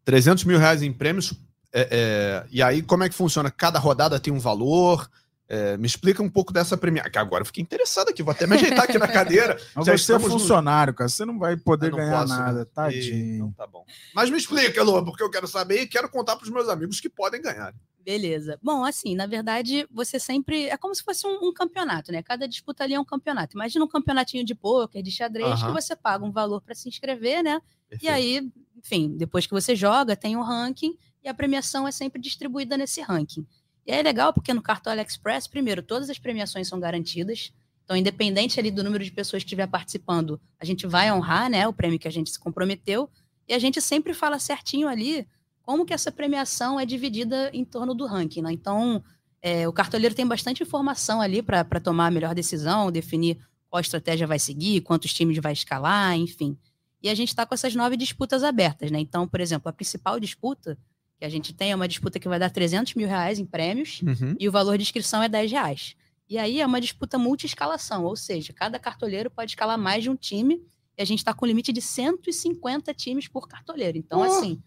300 0.04 0.44
mil 0.44 0.58
reais 0.58 0.82
em 0.82 0.92
prêmios. 0.92 1.34
É, 1.72 1.88
é, 1.90 2.46
e 2.50 2.62
aí, 2.62 2.82
como 2.82 3.02
é 3.02 3.08
que 3.08 3.14
funciona? 3.14 3.50
Cada 3.50 3.78
rodada 3.78 4.20
tem 4.20 4.32
um 4.32 4.38
valor? 4.38 5.10
É, 5.46 5.76
me 5.76 5.86
explica 5.86 6.22
um 6.22 6.28
pouco 6.28 6.52
dessa 6.52 6.76
premiação. 6.76 7.10
Que 7.10 7.18
agora 7.18 7.42
eu 7.42 7.46
fiquei 7.46 7.62
interessado 7.62 8.08
aqui, 8.08 8.22
vou 8.22 8.32
até 8.32 8.46
me 8.46 8.54
ajeitar 8.54 8.84
aqui 8.84 8.98
na 8.98 9.08
cadeira. 9.08 9.60
Mas 9.74 9.86
você 10.02 10.14
é 10.14 10.18
funcionário, 10.18 10.92
no... 10.92 10.96
cara, 10.96 11.08
você 11.08 11.24
não 11.24 11.38
vai 11.38 11.56
poder 11.56 11.90
não 11.90 11.98
ganhar 11.98 12.20
posso, 12.20 12.28
nada, 12.28 12.60
né? 12.60 12.66
tadinho. 12.72 13.34
Então 13.34 13.52
tá 13.52 13.66
bom. 13.66 13.84
Mas 14.14 14.30
me 14.30 14.38
explica, 14.38 14.80
Elô, 14.80 15.04
porque 15.04 15.22
eu 15.22 15.30
quero 15.30 15.46
saber 15.46 15.82
e 15.82 15.86
quero 15.86 16.08
contar 16.08 16.36
para 16.36 16.44
os 16.44 16.50
meus 16.50 16.68
amigos 16.68 17.00
que 17.00 17.08
podem 17.08 17.42
ganhar. 17.42 17.74
Beleza. 18.04 18.58
Bom, 18.62 18.84
assim, 18.84 19.14
na 19.14 19.26
verdade, 19.26 19.86
você 19.90 20.20
sempre. 20.20 20.66
É 20.68 20.76
como 20.76 20.94
se 20.94 21.02
fosse 21.02 21.26
um, 21.26 21.48
um 21.48 21.52
campeonato, 21.54 22.12
né? 22.12 22.22
Cada 22.22 22.46
disputa 22.46 22.84
ali 22.84 22.92
é 22.92 23.00
um 23.00 23.04
campeonato. 23.04 23.56
Imagina 23.56 23.82
um 23.84 23.88
campeonatinho 23.88 24.44
de 24.44 24.54
pôquer, 24.54 25.02
de 25.02 25.10
xadrez, 25.10 25.62
que 25.62 25.72
você 25.72 25.96
paga 25.96 26.22
um 26.22 26.30
valor 26.30 26.60
para 26.60 26.74
se 26.74 26.86
inscrever, 26.86 27.42
né? 27.42 27.62
Perfeito. 27.88 28.04
E 28.04 28.08
aí, 28.08 28.52
enfim, 28.76 29.16
depois 29.16 29.46
que 29.46 29.52
você 29.52 29.74
joga, 29.74 30.14
tem 30.14 30.36
um 30.36 30.42
ranking 30.42 30.98
e 31.22 31.28
a 31.28 31.32
premiação 31.32 31.88
é 31.88 31.92
sempre 31.92 32.20
distribuída 32.20 32.76
nesse 32.76 33.00
ranking. 33.00 33.46
E 33.86 33.92
é 33.92 34.02
legal 34.02 34.34
porque 34.34 34.52
no 34.52 34.60
Cartola 34.60 35.00
Express, 35.00 35.46
primeiro, 35.46 35.82
todas 35.82 36.10
as 36.10 36.18
premiações 36.18 36.68
são 36.68 36.78
garantidas. 36.78 37.54
Então, 37.84 37.96
independente 37.96 38.60
ali 38.60 38.70
do 38.70 38.84
número 38.84 39.02
de 39.02 39.10
pessoas 39.10 39.42
que 39.42 39.46
estiver 39.46 39.66
participando, 39.66 40.40
a 40.58 40.64
gente 40.64 40.86
vai 40.86 41.10
honrar, 41.10 41.48
né, 41.50 41.66
o 41.66 41.72
prêmio 41.72 41.98
que 41.98 42.08
a 42.08 42.10
gente 42.10 42.30
se 42.30 42.38
comprometeu. 42.38 43.08
E 43.48 43.54
a 43.54 43.58
gente 43.58 43.80
sempre 43.80 44.12
fala 44.12 44.38
certinho 44.38 44.88
ali 44.88 45.26
como 45.64 45.84
que 45.84 45.94
essa 45.94 46.12
premiação 46.12 46.78
é 46.78 46.84
dividida 46.84 47.50
em 47.52 47.64
torno 47.64 47.94
do 47.94 48.06
ranking, 48.06 48.42
né? 48.42 48.52
Então, 48.52 49.02
é, 49.42 49.66
o 49.66 49.72
cartoleiro 49.72 50.14
tem 50.14 50.26
bastante 50.26 50.62
informação 50.62 51.20
ali 51.20 51.42
para 51.42 51.80
tomar 51.80 52.06
a 52.06 52.10
melhor 52.10 52.34
decisão, 52.34 52.92
definir 52.92 53.38
qual 53.68 53.80
estratégia 53.80 54.26
vai 54.26 54.38
seguir, 54.38 54.82
quantos 54.82 55.12
times 55.12 55.38
vai 55.38 55.52
escalar, 55.52 56.16
enfim. 56.16 56.56
E 57.02 57.08
a 57.08 57.14
gente 57.14 57.28
está 57.28 57.44
com 57.44 57.54
essas 57.54 57.74
nove 57.74 57.96
disputas 57.96 58.44
abertas, 58.44 58.90
né? 58.90 59.00
Então, 59.00 59.26
por 59.26 59.40
exemplo, 59.40 59.68
a 59.68 59.72
principal 59.72 60.20
disputa 60.20 60.78
que 61.18 61.24
a 61.24 61.28
gente 61.28 61.52
tem 61.52 61.72
é 61.72 61.74
uma 61.74 61.88
disputa 61.88 62.18
que 62.18 62.28
vai 62.28 62.38
dar 62.38 62.50
300 62.50 62.94
mil 62.94 63.08
reais 63.08 63.38
em 63.38 63.46
prêmios 63.46 64.00
uhum. 64.02 64.36
e 64.38 64.48
o 64.48 64.52
valor 64.52 64.76
de 64.76 64.82
inscrição 64.82 65.22
é 65.22 65.28
10 65.28 65.50
reais. 65.50 65.96
E 66.28 66.38
aí 66.38 66.60
é 66.60 66.66
uma 66.66 66.80
disputa 66.80 67.18
multi-escalação, 67.18 68.04
ou 68.04 68.16
seja, 68.16 68.52
cada 68.52 68.78
cartoleiro 68.78 69.30
pode 69.30 69.52
escalar 69.52 69.78
mais 69.78 70.02
de 70.02 70.10
um 70.10 70.16
time 70.16 70.62
e 70.96 71.02
a 71.02 71.04
gente 71.04 71.18
está 71.18 71.34
com 71.34 71.46
limite 71.46 71.72
de 71.72 71.82
150 71.82 72.94
times 72.94 73.28
por 73.28 73.48
cartoleiro. 73.48 73.98
Então, 73.98 74.20
oh. 74.20 74.22
assim, 74.22 74.62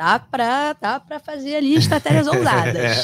dá 0.00 0.18
para 0.18 0.72
dá 0.72 1.20
fazer 1.22 1.56
ali 1.56 1.74
estratégias 1.74 2.26
ousadas. 2.32 2.96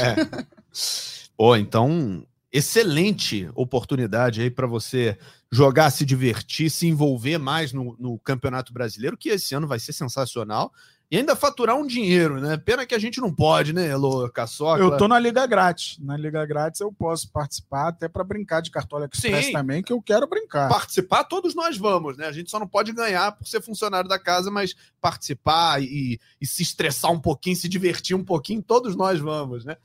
Pô, 1.37 1.55
então, 1.55 2.27
excelente 2.51 3.51
oportunidade 3.55 4.41
aí 4.41 4.51
para 4.51 4.67
você 4.67 5.19
jogar, 5.53 5.91
se 5.91 6.07
divertir, 6.07 6.71
se 6.71 6.87
envolver 6.87 7.37
mais 7.37 7.75
no, 7.75 7.95
no 7.99 8.19
Campeonato 8.19 8.73
Brasileiro, 8.73 9.17
que 9.17 9.29
esse 9.29 9.55
ano 9.55 9.67
vai 9.67 9.79
ser 9.79 9.93
sensacional 9.93 10.73
e 11.11 11.17
ainda 11.17 11.37
faturar 11.37 11.77
um 11.77 11.87
dinheiro, 11.87 12.41
né? 12.41 12.57
Pena 12.57 12.85
que 12.85 12.95
a 12.95 12.99
gente 12.99 13.21
não 13.21 13.33
pode, 13.33 13.73
né, 13.73 13.89
Elô 13.89 14.29
Caçoca? 14.29 14.83
Eu 14.83 14.97
tô 14.97 15.07
na 15.07 15.19
Liga 15.19 15.47
Grátis. 15.47 15.99
Na 16.01 16.17
Liga 16.17 16.45
Grátis 16.45 16.81
eu 16.81 16.93
posso 16.93 17.31
participar 17.31 17.89
até 17.89 18.09
para 18.09 18.25
brincar 18.25 18.61
de 18.61 18.71
Cartola 18.71 19.09
Express 19.13 19.47
Sim. 19.47 19.53
também, 19.53 19.83
que 19.83 19.93
eu 19.93 20.03
quero 20.03 20.27
brincar. 20.27 20.69
Participar 20.69 21.23
todos 21.25 21.55
nós 21.55 21.77
vamos, 21.77 22.17
né? 22.17 22.27
A 22.27 22.33
gente 22.33 22.51
só 22.51 22.59
não 22.59 22.67
pode 22.67 22.93
ganhar 22.93 23.31
por 23.33 23.47
ser 23.47 23.63
funcionário 23.63 24.09
da 24.09 24.19
casa, 24.19 24.51
mas 24.51 24.75
participar 25.01 25.81
e, 25.81 26.19
e 26.41 26.47
se 26.47 26.63
estressar 26.63 27.13
um 27.13 27.21
pouquinho, 27.21 27.55
se 27.55 27.69
divertir 27.69 28.17
um 28.17 28.25
pouquinho, 28.25 28.61
todos 28.61 28.97
nós 28.97 29.21
vamos, 29.21 29.65
né? 29.65 29.77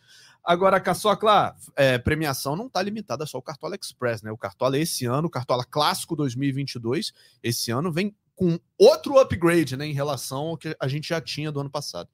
Agora, 0.44 0.80
Caçocla, 0.80 1.56
é, 1.76 2.00
premiação 2.00 2.56
não 2.56 2.66
está 2.66 2.82
limitada 2.82 3.28
só 3.28 3.38
ao 3.38 3.44
Cartola 3.44 3.78
Express, 3.80 4.24
né? 4.24 4.32
O 4.32 4.38
Cartola 4.38 4.76
esse 4.78 5.06
ano, 5.06 5.28
o 5.28 5.32
Cartola 5.32 5.64
Clássico 5.64 6.16
2022, 6.16 7.14
esse 7.44 7.70
ano 7.70 7.92
vem 7.92 8.16
com 8.42 8.60
outro 8.76 9.20
upgrade 9.20 9.78
né, 9.78 9.86
em 9.86 9.94
relação 9.94 10.48
ao 10.48 10.58
que 10.58 10.76
a 10.80 10.88
gente 10.88 11.10
já 11.10 11.22
tinha 11.22 11.52
do 11.52 11.60
ano 11.60 11.70
passado. 11.70 12.10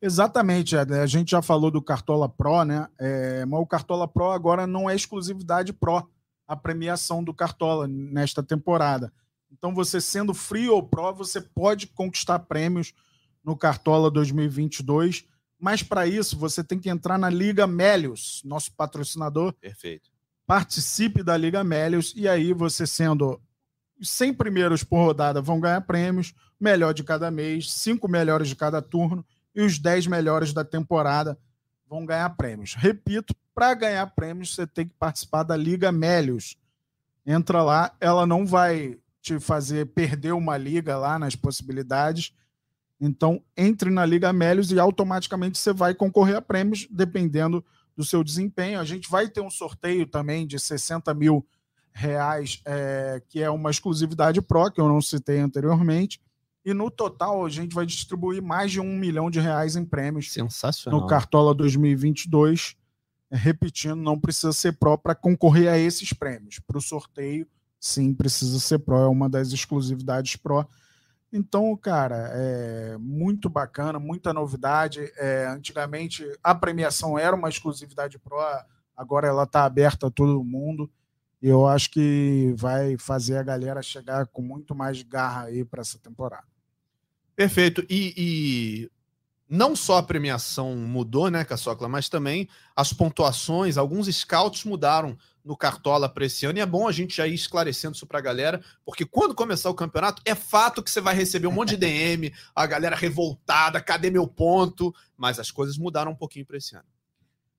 Exatamente, 0.00 0.76
a 0.76 1.06
gente 1.06 1.32
já 1.32 1.42
falou 1.42 1.68
do 1.68 1.82
Cartola 1.82 2.28
Pro, 2.28 2.62
né? 2.64 2.86
É, 2.96 3.44
mas 3.44 3.60
o 3.60 3.66
Cartola 3.66 4.06
Pro 4.06 4.30
agora 4.30 4.68
não 4.68 4.88
é 4.88 4.94
exclusividade 4.94 5.72
Pro, 5.72 6.08
a 6.46 6.54
premiação 6.54 7.24
do 7.24 7.34
Cartola 7.34 7.88
nesta 7.88 8.40
temporada. 8.40 9.12
Então, 9.50 9.74
você 9.74 10.00
sendo 10.00 10.32
free 10.32 10.68
ou 10.68 10.80
pro, 10.80 11.12
você 11.12 11.40
pode 11.40 11.88
conquistar 11.88 12.38
prêmios 12.40 12.92
no 13.42 13.56
Cartola 13.56 14.12
2022. 14.12 15.24
Mas 15.58 15.82
para 15.82 16.06
isso, 16.06 16.38
você 16.38 16.62
tem 16.62 16.78
que 16.78 16.90
entrar 16.90 17.18
na 17.18 17.30
Liga 17.30 17.66
Melios, 17.66 18.42
nosso 18.44 18.72
patrocinador. 18.76 19.52
Perfeito. 19.54 20.08
Participe 20.46 21.24
da 21.24 21.36
Liga 21.36 21.64
Melios 21.64 22.12
e 22.14 22.28
aí 22.28 22.52
você 22.52 22.86
sendo 22.86 23.40
os 24.04 24.10
100 24.10 24.34
primeiros 24.34 24.84
por 24.84 24.98
rodada 24.98 25.40
vão 25.40 25.58
ganhar 25.58 25.80
prêmios, 25.80 26.34
melhor 26.60 26.92
de 26.92 27.02
cada 27.02 27.30
mês, 27.30 27.72
cinco 27.72 28.06
melhores 28.06 28.48
de 28.48 28.54
cada 28.54 28.82
turno 28.82 29.24
e 29.54 29.62
os 29.62 29.78
10 29.78 30.08
melhores 30.08 30.52
da 30.52 30.62
temporada 30.62 31.38
vão 31.88 32.04
ganhar 32.04 32.28
prêmios. 32.36 32.74
Repito, 32.74 33.34
para 33.54 33.72
ganhar 33.72 34.06
prêmios 34.08 34.54
você 34.54 34.66
tem 34.66 34.86
que 34.86 34.94
participar 34.98 35.42
da 35.42 35.56
Liga 35.56 35.90
Melios. 35.90 36.54
Entra 37.24 37.62
lá, 37.62 37.94
ela 37.98 38.26
não 38.26 38.44
vai 38.44 38.98
te 39.22 39.40
fazer 39.40 39.86
perder 39.86 40.32
uma 40.32 40.58
liga 40.58 40.98
lá 40.98 41.18
nas 41.18 41.34
possibilidades. 41.34 42.34
Então, 43.00 43.42
entre 43.56 43.88
na 43.88 44.04
Liga 44.04 44.30
Melios 44.34 44.70
e 44.70 44.78
automaticamente 44.78 45.56
você 45.56 45.72
vai 45.72 45.94
concorrer 45.94 46.36
a 46.36 46.42
prêmios, 46.42 46.86
dependendo 46.90 47.64
do 47.96 48.04
seu 48.04 48.22
desempenho. 48.22 48.78
A 48.78 48.84
gente 48.84 49.08
vai 49.08 49.28
ter 49.28 49.40
um 49.40 49.50
sorteio 49.50 50.06
também 50.06 50.46
de 50.46 50.58
60 50.58 51.14
mil 51.14 51.46
reais, 51.94 52.60
é, 52.66 53.22
que 53.28 53.40
é 53.40 53.48
uma 53.48 53.70
exclusividade 53.70 54.42
Pro, 54.42 54.70
que 54.70 54.80
eu 54.80 54.88
não 54.88 55.00
citei 55.00 55.38
anteriormente. 55.38 56.20
E 56.64 56.74
no 56.74 56.90
total, 56.90 57.44
a 57.44 57.48
gente 57.48 57.74
vai 57.74 57.86
distribuir 57.86 58.42
mais 58.42 58.72
de 58.72 58.80
um 58.80 58.96
milhão 58.96 59.30
de 59.30 59.38
reais 59.38 59.76
em 59.76 59.84
prêmios. 59.84 60.32
Sensacional. 60.32 61.00
No 61.00 61.06
Cartola 61.06 61.54
2022. 61.54 62.76
Repetindo, 63.30 63.96
não 63.96 64.18
precisa 64.18 64.52
ser 64.52 64.72
Pro 64.78 64.96
para 64.96 65.14
concorrer 65.14 65.68
a 65.68 65.78
esses 65.78 66.12
prêmios. 66.12 66.60
Para 66.60 66.78
o 66.78 66.80
sorteio, 66.80 67.46
sim, 67.80 68.14
precisa 68.14 68.58
ser 68.60 68.78
Pro. 68.78 68.96
É 68.96 69.08
uma 69.08 69.28
das 69.28 69.52
exclusividades 69.52 70.36
Pro. 70.36 70.66
Então, 71.32 71.76
cara, 71.76 72.30
é 72.32 72.96
muito 72.98 73.50
bacana, 73.50 73.98
muita 73.98 74.32
novidade. 74.32 75.00
É, 75.16 75.46
antigamente, 75.48 76.24
a 76.42 76.54
premiação 76.54 77.18
era 77.18 77.34
uma 77.34 77.48
exclusividade 77.48 78.18
Pro, 78.18 78.36
agora 78.96 79.26
ela 79.26 79.42
está 79.42 79.64
aberta 79.64 80.06
a 80.06 80.10
todo 80.10 80.44
mundo. 80.44 80.88
Eu 81.46 81.66
acho 81.66 81.90
que 81.90 82.54
vai 82.56 82.96
fazer 82.96 83.36
a 83.36 83.42
galera 83.42 83.82
chegar 83.82 84.26
com 84.28 84.40
muito 84.40 84.74
mais 84.74 85.02
garra 85.02 85.42
aí 85.42 85.62
para 85.62 85.82
essa 85.82 85.98
temporada. 85.98 86.46
Perfeito. 87.36 87.84
E, 87.86 88.14
e, 88.16 88.90
não 89.46 89.76
só 89.76 89.98
a 89.98 90.02
premiação 90.02 90.74
mudou, 90.74 91.30
né, 91.30 91.44
Caçocla, 91.44 91.86
mas 91.86 92.08
também 92.08 92.48
as 92.74 92.94
pontuações, 92.94 93.76
alguns 93.76 94.06
scouts 94.06 94.64
mudaram 94.64 95.18
no 95.44 95.54
Cartola 95.54 96.08
para 96.08 96.24
esse 96.24 96.46
ano. 96.46 96.58
E 96.58 96.62
é 96.62 96.66
bom 96.66 96.88
a 96.88 96.92
gente 96.92 97.14
já 97.14 97.26
ir 97.26 97.34
esclarecendo 97.34 97.94
isso 97.94 98.06
para 98.06 98.20
a 98.20 98.22
galera, 98.22 98.64
porque 98.82 99.04
quando 99.04 99.34
começar 99.34 99.68
o 99.68 99.74
campeonato, 99.74 100.22
é 100.24 100.34
fato 100.34 100.82
que 100.82 100.90
você 100.90 101.02
vai 101.02 101.14
receber 101.14 101.46
um 101.46 101.52
monte 101.52 101.76
de 101.76 101.76
DM, 101.76 102.32
a 102.54 102.64
galera 102.64 102.96
revoltada, 102.96 103.82
cadê 103.82 104.10
meu 104.10 104.26
ponto? 104.26 104.94
Mas 105.14 105.38
as 105.38 105.50
coisas 105.50 105.76
mudaram 105.76 106.12
um 106.12 106.16
pouquinho 106.16 106.46
para 106.46 106.56
esse 106.56 106.74
ano. 106.74 106.93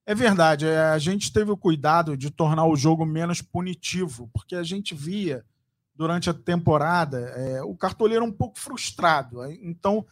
É 0.08 0.14
verdade, 0.14 0.68
é, 0.68 0.78
a 0.78 1.00
gente 1.00 1.34
teve 1.34 1.50
o 1.50 1.58
cuidado 1.58 2.16
de 2.16 2.30
tornar 2.30 2.68
o 2.68 2.76
jogo 2.76 3.04
menos 3.06 3.42
punitivo, 3.42 4.30
porque 4.32 4.56
a 4.56 4.62
gente 4.62 4.94
via 4.94 5.44
durante 5.96 6.30
a 6.30 6.34
temporada 6.34 7.18
é, 7.18 7.64
o 7.64 7.76
cartoleiro 7.76 8.24
um 8.24 8.32
pouco 8.32 8.60
frustrado. 8.60 9.44
Então, 9.64 10.06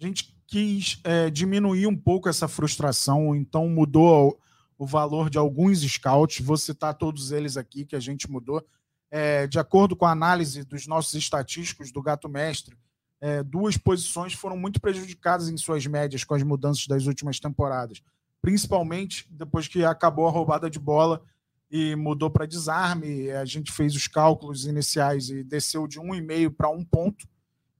a 0.00 0.06
gente 0.06 0.36
quis 0.46 1.00
é, 1.02 1.28
diminuir 1.30 1.88
um 1.88 1.96
pouco 1.96 2.28
essa 2.28 2.46
frustração, 2.46 3.34
então 3.34 3.68
mudou 3.68 4.38
o, 4.78 4.86
valor 4.86 5.28
de 5.28 5.36
alguns 5.36 5.80
scouts, 5.80 6.44
vou 6.44 6.56
citar 6.56 6.94
todos 6.94 7.32
eles 7.32 7.56
aqui 7.56 7.84
que 7.84 7.96
a 7.96 8.00
gente 8.00 8.30
mudou. 8.30 8.64
É, 9.10 9.48
de 9.48 9.58
acordo 9.58 9.96
com 9.96 10.06
a 10.06 10.12
análise 10.12 10.62
dos 10.62 10.86
nossos 10.86 11.14
estatísticos 11.14 11.90
do 11.90 12.00
Gato 12.00 12.28
Mestre, 12.28 12.76
é, 13.20 13.42
duas 13.42 13.76
posições 13.76 14.32
foram 14.32 14.56
muito 14.56 14.80
prejudicadas 14.80 15.48
em 15.48 15.56
suas 15.56 15.84
médias 15.86 16.22
com 16.22 16.34
as 16.34 16.42
mudanças 16.44 16.86
das 16.86 17.06
últimas 17.06 17.40
temporadas 17.40 18.00
principalmente 18.40 19.26
depois 19.30 19.68
que 19.68 19.84
acabou 19.84 20.26
a 20.26 20.30
roubada 20.30 20.70
de 20.70 20.78
bola 20.78 21.22
e 21.70 21.94
mudou 21.94 22.30
para 22.30 22.46
desarme. 22.46 23.30
A 23.30 23.44
gente 23.44 23.70
fez 23.70 23.94
os 23.94 24.08
cálculos 24.08 24.66
iniciais 24.66 25.30
e 25.30 25.44
desceu 25.44 25.86
de 25.86 26.00
um 26.00 26.14
e 26.14 26.20
meio 26.20 26.50
para 26.50 26.68
um 26.68 26.84
ponto. 26.84 27.28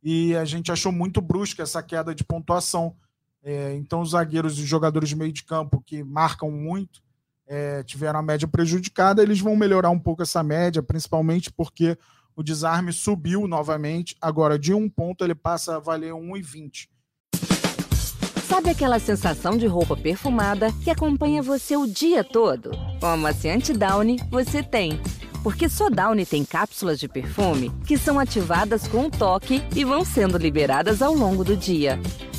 E 0.03 0.35
a 0.37 0.45
gente 0.45 0.71
achou 0.71 0.93
muito 0.93 1.21
brusca 1.21 1.63
essa 1.63 1.83
queda 1.83 2.15
de 2.15 2.25
pontuação. 2.25 2.95
É, 3.43 3.75
então, 3.75 4.01
os 4.01 4.11
zagueiros 4.11 4.59
e 4.59 4.65
jogadores 4.65 5.09
de 5.09 5.17
meio 5.17 5.33
de 5.33 5.45
campo 5.45 5.83
que 5.85 6.05
marcam 6.05 6.51
muito 6.51 7.03
é, 7.47 7.83
tiveram 7.83 8.21
a 8.21 8.23
média 8.23 8.47
prejudicada, 8.47 9.23
eles 9.23 9.41
vão 9.41 9.57
melhorar 9.57 9.91
um 9.91 9.99
pouco 9.99 10.23
essa 10.23 10.41
média, 10.41 10.81
principalmente 10.81 11.51
porque 11.51 11.99
o 12.37 12.45
desarme 12.45 12.93
subiu 12.93 13.49
novamente. 13.49 14.17
Agora, 14.21 14.57
de 14.57 14.73
um 14.73 14.89
ponto, 14.89 15.25
ele 15.25 15.35
passa 15.35 15.77
a 15.77 15.81
valer 15.81 16.13
1,20. 16.13 16.89
Sabe 18.51 18.69
aquela 18.69 18.99
sensação 18.99 19.57
de 19.57 19.69
roupa 19.69 19.97
perfumada 19.97 20.73
que 20.83 20.91
acompanha 20.91 21.41
você 21.41 21.77
o 21.77 21.87
dia 21.87 22.25
todo? 22.25 22.73
Com 22.99 23.07
a 23.07 23.13
amaciante 23.13 23.73
Downy, 23.73 24.19
você 24.29 24.61
tem. 24.61 25.01
Porque 25.41 25.69
só 25.69 25.89
Downy 25.89 26.27
tem 26.27 26.45
cápsulas 26.45 26.99
de 26.99 27.07
perfume 27.07 27.71
que 27.87 27.97
são 27.97 28.19
ativadas 28.19 28.89
com 28.89 29.03
um 29.05 29.11
toque 29.11 29.63
e 29.77 29.85
vão 29.85 30.05
sendo 30.05 30.37
liberadas 30.37 31.01
ao 31.01 31.15
longo 31.15 31.45
do 31.45 31.57
dia, 31.57 31.97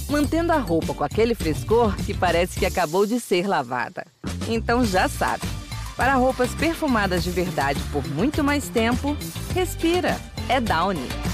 mantendo 0.09 0.51
a 0.51 0.57
roupa 0.57 0.93
com 0.93 1.05
aquele 1.05 1.33
frescor 1.33 1.95
que 1.95 2.13
parece 2.13 2.59
que 2.59 2.65
acabou 2.65 3.05
de 3.05 3.17
ser 3.17 3.47
lavada. 3.47 4.05
Então 4.49 4.83
já 4.83 5.07
sabe, 5.07 5.47
para 5.95 6.15
roupas 6.15 6.53
perfumadas 6.55 7.23
de 7.23 7.31
verdade 7.31 7.79
por 7.89 8.05
muito 8.09 8.43
mais 8.43 8.67
tempo, 8.67 9.15
respira. 9.55 10.19
É 10.49 10.59
Downy. 10.59 11.30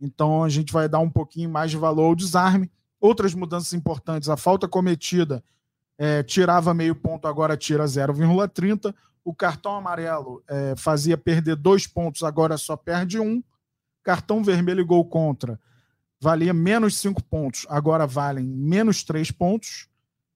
Então 0.00 0.42
a 0.44 0.48
gente 0.48 0.72
vai 0.72 0.88
dar 0.88 0.98
um 0.98 1.10
pouquinho 1.10 1.50
mais 1.50 1.70
de 1.70 1.76
valor 1.76 2.04
ao 2.04 2.14
desarme. 2.14 2.70
Outras 3.00 3.34
mudanças 3.34 3.72
importantes: 3.72 4.28
a 4.28 4.36
falta 4.36 4.68
cometida 4.68 5.42
é, 5.98 6.22
tirava 6.22 6.74
meio 6.74 6.94
ponto, 6.94 7.26
agora 7.26 7.56
tira 7.56 7.84
0,30. 7.84 8.94
O 9.24 9.34
cartão 9.34 9.76
amarelo 9.76 10.42
é, 10.48 10.74
fazia 10.76 11.16
perder 11.16 11.56
dois 11.56 11.86
pontos, 11.86 12.22
agora 12.22 12.58
só 12.58 12.76
perde 12.76 13.18
um. 13.18 13.42
Cartão 14.02 14.44
vermelho 14.44 14.80
e 14.80 14.84
gol 14.84 15.04
contra 15.06 15.58
valia 16.24 16.54
menos 16.54 16.96
cinco 16.96 17.22
pontos, 17.22 17.66
agora 17.68 18.06
valem 18.06 18.46
menos 18.46 19.04
três 19.04 19.30
pontos. 19.30 19.90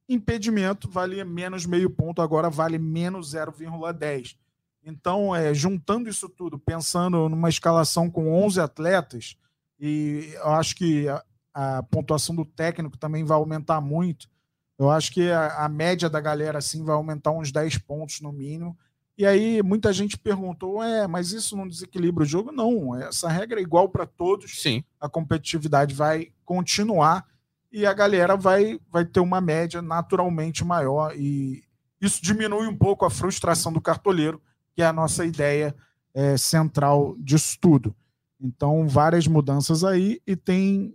Impedimento 0.06 0.86
valia 0.86 1.24
menos 1.24 1.64
meio 1.64 1.88
ponto, 1.88 2.20
agora 2.20 2.50
vale 2.50 2.78
menos 2.78 3.32
0,10. 3.32 4.36
Então, 4.84 5.34
é, 5.34 5.54
juntando 5.54 6.10
isso 6.10 6.28
tudo, 6.28 6.58
pensando 6.58 7.26
numa 7.30 7.48
escalação 7.48 8.10
com 8.10 8.30
11 8.44 8.60
atletas, 8.60 9.36
e 9.78 10.32
eu 10.34 10.50
acho 10.50 10.74
que 10.74 11.08
a, 11.08 11.22
a 11.54 11.82
pontuação 11.84 12.34
do 12.34 12.44
técnico 12.44 12.96
também 12.96 13.24
vai 13.24 13.36
aumentar 13.36 13.80
muito. 13.80 14.28
Eu 14.78 14.90
acho 14.90 15.12
que 15.12 15.30
a, 15.30 15.64
a, 15.64 15.68
média 15.68 16.08
da 16.08 16.20
galera 16.20 16.58
assim 16.58 16.84
vai 16.84 16.94
aumentar 16.94 17.32
uns 17.32 17.50
10 17.50 17.78
pontos 17.78 18.20
no 18.20 18.32
mínimo. 18.32 18.76
E 19.16 19.26
aí 19.26 19.62
muita 19.62 19.92
gente 19.92 20.16
perguntou: 20.16 20.82
é, 20.82 21.06
mas 21.06 21.32
isso 21.32 21.56
não 21.56 21.66
desequilibra 21.66 22.22
o 22.22 22.26
jogo? 22.26 22.52
Não, 22.52 22.94
essa 22.96 23.28
regra 23.28 23.58
é 23.58 23.62
igual 23.62 23.88
para 23.88 24.06
todos. 24.06 24.60
Sim. 24.60 24.84
A 25.00 25.08
competitividade 25.08 25.94
vai 25.94 26.32
continuar 26.44 27.26
e 27.72 27.84
a 27.84 27.92
galera 27.92 28.36
vai, 28.36 28.78
vai 28.90 29.04
ter 29.04 29.20
uma 29.20 29.40
média 29.40 29.82
naturalmente 29.82 30.64
maior. 30.64 31.14
E 31.16 31.64
isso 32.00 32.22
diminui 32.22 32.66
um 32.66 32.76
pouco 32.76 33.04
a 33.04 33.10
frustração 33.10 33.72
do 33.72 33.80
cartoleiro, 33.80 34.40
que 34.74 34.82
é 34.82 34.86
a 34.86 34.92
nossa 34.92 35.24
ideia 35.24 35.74
é, 36.14 36.36
central 36.36 37.16
disso 37.18 37.58
tudo. 37.60 37.94
Então, 38.40 38.86
várias 38.86 39.26
mudanças 39.26 39.84
aí 39.84 40.20
e 40.26 40.36
tem. 40.36 40.94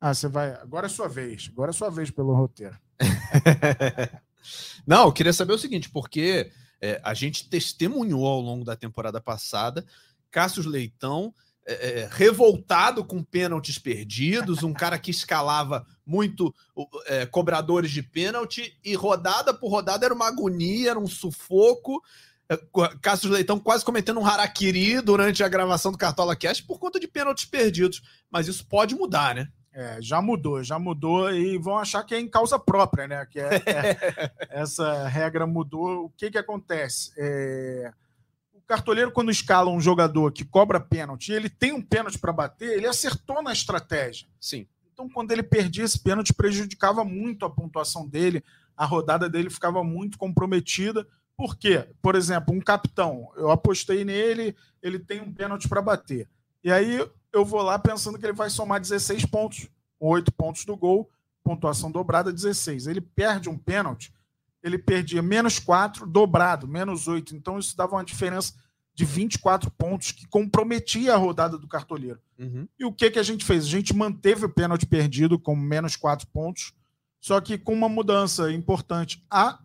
Ah, 0.00 0.14
você 0.14 0.28
vai. 0.28 0.52
Agora 0.54 0.86
é 0.86 0.90
sua 0.90 1.08
vez. 1.08 1.48
Agora 1.52 1.70
é 1.70 1.74
sua 1.74 1.90
vez 1.90 2.10
pelo 2.10 2.34
roteiro. 2.34 2.78
Não, 4.86 5.06
eu 5.06 5.12
queria 5.12 5.32
saber 5.32 5.52
o 5.52 5.58
seguinte, 5.58 5.90
porque 5.90 6.50
é, 6.80 7.00
a 7.02 7.12
gente 7.14 7.48
testemunhou 7.48 8.26
ao 8.26 8.40
longo 8.40 8.64
da 8.64 8.76
temporada 8.76 9.20
passada 9.20 9.84
Cássio 10.30 10.68
Leitão 10.68 11.34
é, 11.66 11.72
é, 11.72 12.08
revoltado 12.10 13.04
com 13.04 13.22
pênaltis 13.24 13.78
perdidos, 13.78 14.62
um 14.62 14.72
cara 14.72 14.98
que 14.98 15.10
escalava 15.10 15.84
muito 16.04 16.54
é, 17.06 17.26
cobradores 17.26 17.90
de 17.90 18.02
pênalti 18.02 18.78
e 18.84 18.94
rodada 18.94 19.52
por 19.52 19.68
rodada 19.68 20.04
era 20.04 20.14
uma 20.14 20.28
agonia, 20.28 20.90
era 20.90 20.98
um 20.98 21.08
sufoco. 21.08 22.00
É, 22.48 22.58
Cássio 23.02 23.30
Leitão 23.30 23.58
quase 23.58 23.84
cometendo 23.84 24.20
um 24.20 24.26
harakiri 24.26 25.00
durante 25.00 25.42
a 25.42 25.48
gravação 25.48 25.90
do 25.90 25.98
Cartola 25.98 26.36
Cast 26.36 26.62
por 26.64 26.78
conta 26.78 27.00
de 27.00 27.08
pênaltis 27.08 27.44
perdidos. 27.44 28.02
Mas 28.30 28.46
isso 28.46 28.66
pode 28.66 28.94
mudar, 28.94 29.34
né? 29.34 29.48
É, 29.72 30.00
já 30.00 30.22
mudou, 30.22 30.62
já 30.64 30.78
mudou 30.78 31.30
e 31.30 31.58
vão 31.58 31.76
achar 31.76 32.02
que 32.02 32.14
é 32.14 32.18
em 32.18 32.28
causa 32.28 32.58
própria, 32.58 33.06
né? 33.06 33.26
Que 33.26 33.38
é, 33.38 33.56
é, 33.66 34.32
essa 34.48 35.06
regra 35.06 35.46
mudou. 35.46 36.06
O 36.06 36.10
que 36.16 36.30
que 36.30 36.38
acontece? 36.38 37.12
É, 37.18 37.92
o 38.54 38.60
cartoleiro, 38.62 39.12
quando 39.12 39.30
escala 39.30 39.70
um 39.70 39.80
jogador 39.80 40.32
que 40.32 40.46
cobra 40.46 40.80
pênalti, 40.80 41.30
ele 41.30 41.50
tem 41.50 41.72
um 41.72 41.82
pênalti 41.82 42.18
para 42.18 42.32
bater, 42.32 42.72
ele 42.72 42.86
acertou 42.86 43.42
na 43.42 43.52
estratégia. 43.52 44.26
Sim. 44.40 44.66
Então, 44.94 45.10
quando 45.10 45.30
ele 45.32 45.42
perdia 45.42 45.84
esse 45.84 45.98
pênalti, 45.98 46.32
prejudicava 46.32 47.04
muito 47.04 47.44
a 47.44 47.50
pontuação 47.50 48.08
dele, 48.08 48.42
a 48.74 48.86
rodada 48.86 49.28
dele 49.28 49.50
ficava 49.50 49.84
muito 49.84 50.16
comprometida. 50.16 51.06
Por 51.36 51.56
quê? 51.56 51.86
Por 52.00 52.14
exemplo, 52.14 52.54
um 52.54 52.60
capitão, 52.60 53.30
eu 53.36 53.50
apostei 53.50 54.04
nele, 54.04 54.56
ele 54.82 54.98
tem 54.98 55.20
um 55.20 55.32
pênalti 55.32 55.68
para 55.68 55.82
bater. 55.82 56.28
E 56.64 56.72
aí 56.72 57.06
eu 57.32 57.44
vou 57.44 57.62
lá 57.62 57.78
pensando 57.78 58.18
que 58.18 58.24
ele 58.24 58.32
vai 58.32 58.48
somar 58.48 58.80
16 58.80 59.26
pontos, 59.26 59.68
8 60.00 60.32
pontos 60.32 60.64
do 60.64 60.76
gol, 60.76 61.10
pontuação 61.44 61.90
dobrada 61.90 62.32
16. 62.32 62.86
Ele 62.86 63.00
perde 63.00 63.48
um 63.48 63.58
pênalti, 63.58 64.12
ele 64.62 64.78
perdia 64.78 65.22
menos 65.22 65.58
4, 65.58 66.06
dobrado, 66.06 66.66
menos 66.66 67.06
8. 67.06 67.36
Então 67.36 67.58
isso 67.58 67.76
dava 67.76 67.96
uma 67.96 68.04
diferença 68.04 68.54
de 68.94 69.04
24 69.04 69.70
pontos 69.72 70.10
que 70.10 70.26
comprometia 70.26 71.12
a 71.12 71.18
rodada 71.18 71.58
do 71.58 71.68
cartoleiro. 71.68 72.18
Uhum. 72.38 72.66
E 72.78 72.84
o 72.86 72.92
que, 72.92 73.10
que 73.10 73.18
a 73.18 73.22
gente 73.22 73.44
fez? 73.44 73.64
A 73.64 73.68
gente 73.68 73.94
manteve 73.94 74.46
o 74.46 74.48
pênalti 74.48 74.86
perdido 74.86 75.38
com 75.38 75.54
menos 75.54 75.96
4 75.96 76.26
pontos, 76.28 76.72
só 77.20 77.38
que 77.42 77.58
com 77.58 77.74
uma 77.74 77.90
mudança 77.90 78.50
importante. 78.50 79.22
A 79.30 79.58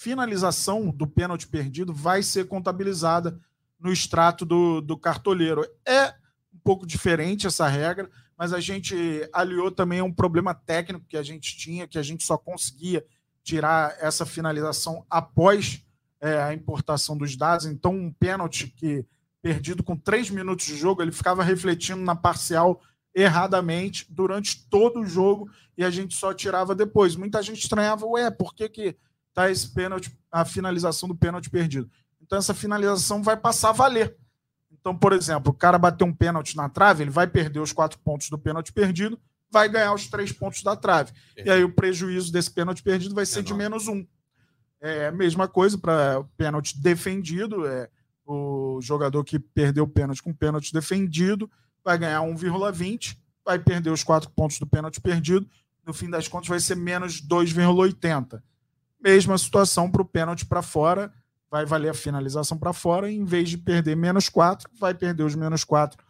finalização 0.00 0.88
do 0.90 1.06
pênalti 1.06 1.46
perdido 1.46 1.92
vai 1.92 2.22
ser 2.22 2.48
contabilizada 2.48 3.38
no 3.78 3.92
extrato 3.92 4.46
do, 4.46 4.80
do 4.80 4.96
cartoleiro. 4.96 5.62
É 5.86 6.14
pouco 6.64 6.86
diferente 6.86 7.46
essa 7.46 7.68
regra, 7.68 8.10
mas 8.34 8.54
a 8.54 8.60
gente 8.60 8.96
aliou 9.30 9.70
também 9.70 10.00
um 10.00 10.10
problema 10.12 10.54
técnico 10.54 11.04
que 11.06 11.18
a 11.18 11.22
gente 11.22 11.54
tinha, 11.54 11.86
que 11.86 11.98
a 11.98 12.02
gente 12.02 12.24
só 12.24 12.38
conseguia 12.38 13.04
tirar 13.44 13.94
essa 14.00 14.24
finalização 14.24 15.04
após 15.10 15.84
é, 16.18 16.42
a 16.44 16.54
importação 16.54 17.14
dos 17.14 17.36
dados. 17.36 17.66
Então, 17.66 17.92
um 17.92 18.10
pênalti 18.10 18.68
que 18.68 19.04
perdido 19.42 19.82
com 19.82 19.96
três 19.96 20.30
minutos 20.30 20.64
de 20.64 20.76
jogo, 20.78 21.02
ele 21.02 21.12
ficava 21.12 21.44
refletindo 21.44 22.00
na 22.00 22.16
parcial 22.16 22.80
erradamente 23.14 24.06
durante 24.08 24.66
todo 24.68 25.00
o 25.00 25.06
jogo 25.06 25.50
e 25.76 25.84
a 25.84 25.90
gente 25.90 26.14
só 26.14 26.32
tirava 26.32 26.74
depois. 26.74 27.16
Muita 27.16 27.42
gente 27.42 27.62
estranhava, 27.62 28.06
ué, 28.06 28.30
por 28.30 28.54
que, 28.54 28.66
que 28.66 28.96
tá 29.34 29.50
esse 29.50 29.68
pênalti, 29.72 30.16
a 30.30 30.44
finalização 30.44 31.08
do 31.08 31.14
pênalti 31.14 31.50
perdido? 31.50 31.90
Então, 32.20 32.38
essa 32.38 32.54
finalização 32.54 33.22
vai 33.22 33.36
passar 33.36 33.70
a 33.70 33.72
valer. 33.72 34.16
Então, 34.70 34.96
por 34.96 35.12
exemplo, 35.12 35.52
o 35.52 35.54
cara 35.54 35.78
bateu 35.78 36.06
um 36.06 36.12
pênalti 36.12 36.56
na 36.56 36.68
trave, 36.68 37.02
ele 37.02 37.10
vai 37.10 37.26
perder 37.26 37.60
os 37.60 37.72
quatro 37.72 37.98
pontos 37.98 38.30
do 38.30 38.38
pênalti 38.38 38.72
perdido, 38.72 39.18
vai 39.50 39.68
ganhar 39.68 39.92
os 39.92 40.06
três 40.06 40.32
pontos 40.32 40.62
da 40.62 40.76
trave. 40.76 41.12
E 41.36 41.50
aí 41.50 41.64
o 41.64 41.74
prejuízo 41.74 42.32
desse 42.32 42.50
pênalti 42.50 42.82
perdido 42.82 43.14
vai 43.14 43.26
ser 43.26 43.42
de 43.42 43.52
menos 43.52 43.88
um. 43.88 44.06
É 44.80 45.08
a 45.08 45.12
mesma 45.12 45.46
coisa 45.46 45.76
para 45.76 46.24
pênalti 46.36 46.80
defendido. 46.80 47.66
É, 47.66 47.90
o 48.24 48.80
jogador 48.80 49.24
que 49.24 49.38
perdeu 49.38 49.84
o 49.84 49.88
pênalti 49.88 50.22
com 50.22 50.32
pênalti 50.32 50.72
defendido 50.72 51.50
vai 51.84 51.98
ganhar 51.98 52.20
1,20, 52.20 53.16
vai 53.44 53.58
perder 53.58 53.90
os 53.90 54.04
quatro 54.04 54.30
pontos 54.30 54.58
do 54.58 54.66
pênalti 54.66 55.00
perdido. 55.00 55.48
No 55.84 55.92
fim 55.92 56.08
das 56.08 56.28
contas, 56.28 56.48
vai 56.48 56.60
ser 56.60 56.76
menos 56.76 57.20
2,80. 57.20 58.40
Mesma 59.02 59.38
situação 59.38 59.90
para 59.90 60.02
o 60.02 60.04
pênalti 60.04 60.44
para 60.44 60.62
fora 60.62 61.12
vai 61.50 61.66
valer 61.66 61.88
a 61.88 61.94
finalização 61.94 62.56
para 62.56 62.72
fora, 62.72 63.10
em 63.10 63.24
vez 63.24 63.48
de 63.48 63.58
perder 63.58 63.96
menos 63.96 64.28
4, 64.28 64.70
vai 64.78 64.94
perder 64.94 65.24
os 65.24 65.34
menos 65.34 65.64
4 65.64 66.02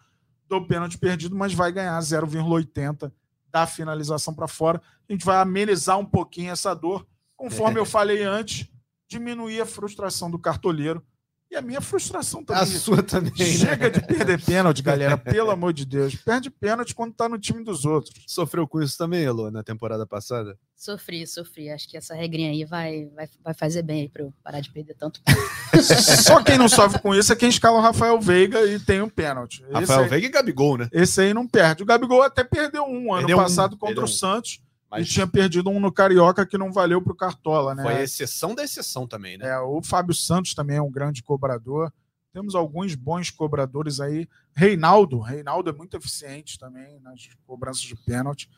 do 0.46 0.66
pênalti 0.66 0.98
perdido, 0.98 1.35
mas 1.35 1.55
vai 1.55 1.72
ganhar 1.72 1.98
0,80 2.00 3.11
da 3.50 3.66
finalização 3.66 4.35
para 4.35 4.48
fora. 4.48 4.83
A 5.09 5.12
gente 5.12 5.24
vai 5.24 5.37
amenizar 5.37 5.98
um 5.98 6.05
pouquinho 6.05 6.50
essa 6.50 6.74
dor, 6.74 7.07
conforme 7.37 7.79
eu 7.79 7.87
falei 7.87 8.22
antes, 8.24 8.68
diminuir 9.09 9.61
a 9.61 9.66
frustração 9.66 10.31
do 10.31 10.38
cartoleiro 10.38 11.03
e 11.51 11.57
a 11.57 11.61
minha 11.61 11.81
frustração 11.81 12.45
também. 12.45 12.63
A 12.63 12.67
sua 12.67 13.03
também. 13.03 13.33
Né? 13.37 13.45
Chega 13.45 13.85
né? 13.85 13.91
de 13.91 14.01
perder 14.07 14.41
pênalti, 14.45 14.83
galera. 14.83 15.19
Pelo 15.19 15.51
amor 15.51 15.73
de 15.73 15.85
Deus. 15.85 16.15
Perde 16.15 16.49
pênalti 16.49 16.95
quando 16.95 17.13
tá 17.13 17.29
no 17.29 17.39
time 17.39 17.65
dos 17.65 17.85
outros. 17.85 18.15
Sofreu 18.27 18.69
com 18.69 18.81
isso 18.81 18.97
também, 18.97 19.25
Elô, 19.25 19.51
na 19.51 19.65
temporada 19.65 20.07
passada? 20.07 20.57
Sofri, 20.77 21.27
sofri. 21.27 21.69
Acho 21.69 21.89
que 21.89 21.97
essa 21.97 22.15
regrinha 22.15 22.51
aí 22.51 22.65
vai, 22.65 23.07
vai, 23.17 23.29
vai 23.43 23.55
fazer 23.55 23.83
bem 23.83 24.03
aí 24.03 24.09
pra 24.09 24.23
eu 24.23 24.33
parar 24.45 24.61
de 24.61 24.71
perder 24.71 24.95
tanto. 24.95 25.21
Só 26.23 26.43
quem 26.43 26.57
não 26.57 26.69
sofre 26.69 27.01
com 27.01 27.15
isso 27.15 27.33
é 27.33 27.37
quem 27.37 27.49
escala 27.49 27.79
o 27.79 27.83
Rafael 27.83 28.21
Veiga 28.21 28.65
e 28.67 28.79
tem 28.79 29.03
um 29.03 29.09
pênalti. 29.09 29.65
Rafael 29.73 30.05
aí, 30.05 30.09
Veiga 30.09 30.27
e 30.27 30.31
Gabigol, 30.31 30.79
né? 30.79 30.89
Esse 30.93 31.21
aí 31.21 31.35
não 31.35 31.49
perde. 31.49 31.83
O 31.83 31.87
Gabigol 31.87 32.23
até 32.23 32.45
perdeu 32.45 32.85
um 32.85 33.13
ano 33.13 33.27
perdeu 33.27 33.37
passado 33.37 33.75
um, 33.75 33.79
contra 33.79 34.01
o 34.01 34.05
um. 34.05 34.09
Santos 34.09 34.61
mas... 34.90 35.07
E 35.07 35.11
tinha 35.11 35.26
perdido 35.26 35.70
um 35.70 35.79
no 35.79 35.92
Carioca 35.92 36.44
que 36.44 36.59
não 36.59 36.72
valeu 36.72 37.00
para 37.00 37.12
o 37.12 37.16
Cartola, 37.16 37.74
né? 37.74 37.83
Foi 37.83 37.94
a 37.94 38.03
exceção 38.03 38.55
da 38.55 38.64
exceção 38.64 39.07
também, 39.07 39.38
né? 39.38 39.48
É, 39.48 39.59
o 39.61 39.81
Fábio 39.83 40.14
Santos 40.14 40.55
também 40.55 40.79
é 40.79 40.83
um 40.83 40.90
grande 40.90 41.22
cobrador. 41.22 41.92
Temos 42.33 42.55
alguns 42.55 42.94
bons 42.94 43.31
cobradores 43.31 44.00
aí. 44.00 44.29
Reinaldo, 44.55 45.20
Reinaldo 45.20 45.70
é 45.70 45.72
muito 45.72 45.96
eficiente 45.96 46.59
também 46.59 46.98
nas 47.00 47.29
cobranças 47.46 47.83
de 47.83 47.96
pênalti. 47.96 48.48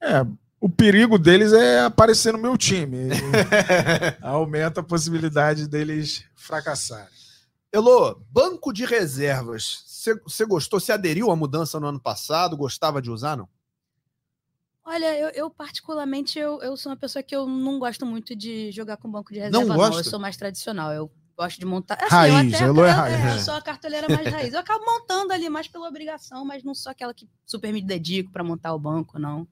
É, 0.00 0.24
o 0.60 0.68
perigo 0.68 1.18
deles 1.18 1.52
é 1.52 1.80
aparecer 1.80 2.32
no 2.32 2.38
meu 2.38 2.56
time. 2.56 3.08
aumenta 4.22 4.80
a 4.80 4.84
possibilidade 4.84 5.66
deles 5.66 6.24
fracassarem. 6.34 7.08
Elô, 7.72 8.20
banco 8.30 8.72
de 8.72 8.84
reservas. 8.84 9.84
Você 10.26 10.44
gostou? 10.44 10.80
Você 10.80 10.92
aderiu 10.92 11.30
à 11.30 11.36
mudança 11.36 11.78
no 11.78 11.86
ano 11.86 12.00
passado? 12.00 12.56
Gostava 12.56 13.00
de 13.00 13.10
usar, 13.10 13.36
não? 13.36 13.48
Olha, 14.84 15.18
eu, 15.18 15.28
eu 15.30 15.50
particularmente, 15.50 16.38
eu, 16.38 16.60
eu, 16.62 16.76
sou 16.76 16.90
uma 16.90 16.96
pessoa 16.96 17.22
que 17.22 17.34
eu 17.34 17.46
não 17.46 17.78
gosto 17.78 18.06
muito 18.06 18.34
de 18.34 18.72
jogar 18.72 18.96
com 18.96 19.10
banco 19.10 19.32
de 19.32 19.38
reserva, 19.38 19.64
não. 19.64 19.76
Não. 19.76 19.98
Eu 19.98 20.04
sou 20.04 20.18
mais 20.18 20.36
tradicional. 20.36 20.92
Eu 20.92 21.10
gosto 21.36 21.58
de 21.58 21.66
montar. 21.66 21.94
Assim, 21.94 22.08
raiz, 22.08 22.54
até, 22.54 22.64
Elô 22.64 22.84
é 22.84 22.90
raiz. 22.90 23.36
Eu 23.36 23.40
sou 23.40 23.54
a 23.54 23.62
cartoleira 23.62 24.08
mais 24.08 24.26
raiz. 24.26 24.52
Eu 24.52 24.60
acabo 24.60 24.84
montando 24.84 25.32
ali 25.32 25.48
mais 25.48 25.68
pela 25.68 25.88
obrigação, 25.88 26.44
mas 26.44 26.64
não 26.64 26.74
sou 26.74 26.90
aquela 26.90 27.14
que 27.14 27.28
super 27.46 27.72
me 27.72 27.82
dedico 27.82 28.32
para 28.32 28.42
montar 28.42 28.74
o 28.74 28.78
banco, 28.78 29.18
não. 29.18 29.46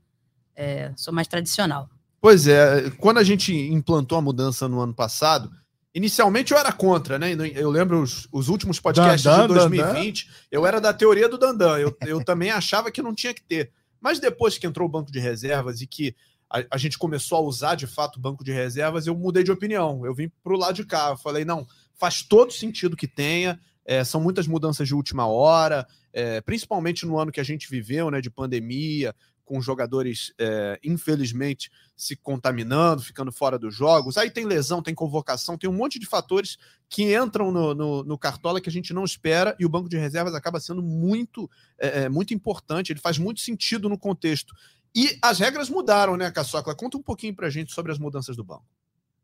É, 0.56 0.92
sou 0.96 1.12
mais 1.12 1.28
tradicional. 1.28 1.88
Pois 2.20 2.48
é, 2.48 2.90
quando 2.98 3.18
a 3.18 3.24
gente 3.24 3.54
implantou 3.54 4.18
a 4.18 4.22
mudança 4.22 4.66
no 4.66 4.80
ano 4.80 4.94
passado, 4.94 5.50
Inicialmente 5.94 6.52
eu 6.52 6.58
era 6.58 6.70
contra, 6.70 7.18
né? 7.18 7.34
Eu 7.54 7.70
lembro 7.70 8.02
os, 8.02 8.28
os 8.30 8.48
últimos 8.48 8.78
podcasts 8.78 9.24
Dandan, 9.24 9.48
de 9.48 9.54
2020, 9.54 10.26
Dandan. 10.26 10.38
eu 10.50 10.66
era 10.66 10.80
da 10.80 10.92
teoria 10.92 11.28
do 11.28 11.38
Dandan. 11.38 11.78
Eu, 11.78 11.96
eu 12.06 12.24
também 12.24 12.50
achava 12.50 12.90
que 12.90 13.02
não 13.02 13.14
tinha 13.14 13.32
que 13.32 13.42
ter. 13.42 13.72
Mas 14.00 14.20
depois 14.20 14.58
que 14.58 14.66
entrou 14.66 14.88
o 14.88 14.90
banco 14.90 15.10
de 15.10 15.18
reservas 15.18 15.80
e 15.80 15.86
que 15.86 16.14
a, 16.50 16.64
a, 16.70 16.78
gente 16.78 16.98
começou 16.98 17.38
a 17.38 17.42
usar 17.42 17.74
de 17.74 17.86
fato 17.86 18.16
o 18.16 18.20
banco 18.20 18.44
de 18.44 18.52
reservas, 18.52 19.06
eu 19.06 19.16
mudei 19.16 19.42
de 19.42 19.52
opinião. 19.52 20.04
Eu 20.04 20.14
vim 20.14 20.30
para 20.42 20.54
o 20.54 20.58
lado 20.58 20.74
de 20.74 20.84
cá. 20.84 21.10
Eu 21.10 21.16
falei, 21.16 21.44
não, 21.44 21.66
faz 21.94 22.22
todo 22.22 22.52
sentido 22.52 22.96
que 22.96 23.06
tenha. 23.06 23.60
É, 23.84 24.04
são 24.04 24.20
muitas 24.20 24.46
mudanças 24.46 24.86
de 24.86 24.94
última 24.94 25.26
hora, 25.26 25.86
é, 26.12 26.40
principalmente 26.42 27.06
no 27.06 27.18
ano 27.18 27.32
que 27.32 27.40
a 27.40 27.44
gente 27.44 27.70
viveu, 27.70 28.10
né, 28.10 28.20
de 28.20 28.28
pandemia, 28.28 29.14
com 29.48 29.62
jogadores, 29.62 30.30
é, 30.38 30.78
infelizmente, 30.84 31.70
se 31.96 32.14
contaminando, 32.14 33.00
ficando 33.00 33.32
fora 33.32 33.58
dos 33.58 33.74
jogos. 33.74 34.18
Aí 34.18 34.30
tem 34.30 34.44
lesão, 34.44 34.82
tem 34.82 34.94
convocação, 34.94 35.56
tem 35.56 35.70
um 35.70 35.72
monte 35.72 35.98
de 35.98 36.04
fatores 36.04 36.58
que 36.86 37.16
entram 37.16 37.50
no, 37.50 37.74
no, 37.74 38.04
no 38.04 38.18
Cartola 38.18 38.60
que 38.60 38.68
a 38.68 38.72
gente 38.72 38.92
não 38.92 39.04
espera 39.04 39.56
e 39.58 39.64
o 39.64 39.70
banco 39.70 39.88
de 39.88 39.96
reservas 39.96 40.34
acaba 40.34 40.60
sendo 40.60 40.82
muito, 40.82 41.50
é, 41.78 42.10
muito 42.10 42.34
importante, 42.34 42.92
ele 42.92 43.00
faz 43.00 43.16
muito 43.16 43.40
sentido 43.40 43.88
no 43.88 43.98
contexto. 43.98 44.54
E 44.94 45.18
as 45.22 45.38
regras 45.38 45.70
mudaram, 45.70 46.14
né, 46.14 46.30
Caçocla? 46.30 46.74
Conta 46.74 46.98
um 46.98 47.02
pouquinho 47.02 47.34
pra 47.34 47.48
gente 47.48 47.72
sobre 47.72 47.90
as 47.90 47.98
mudanças 47.98 48.36
do 48.36 48.44
banco. 48.44 48.66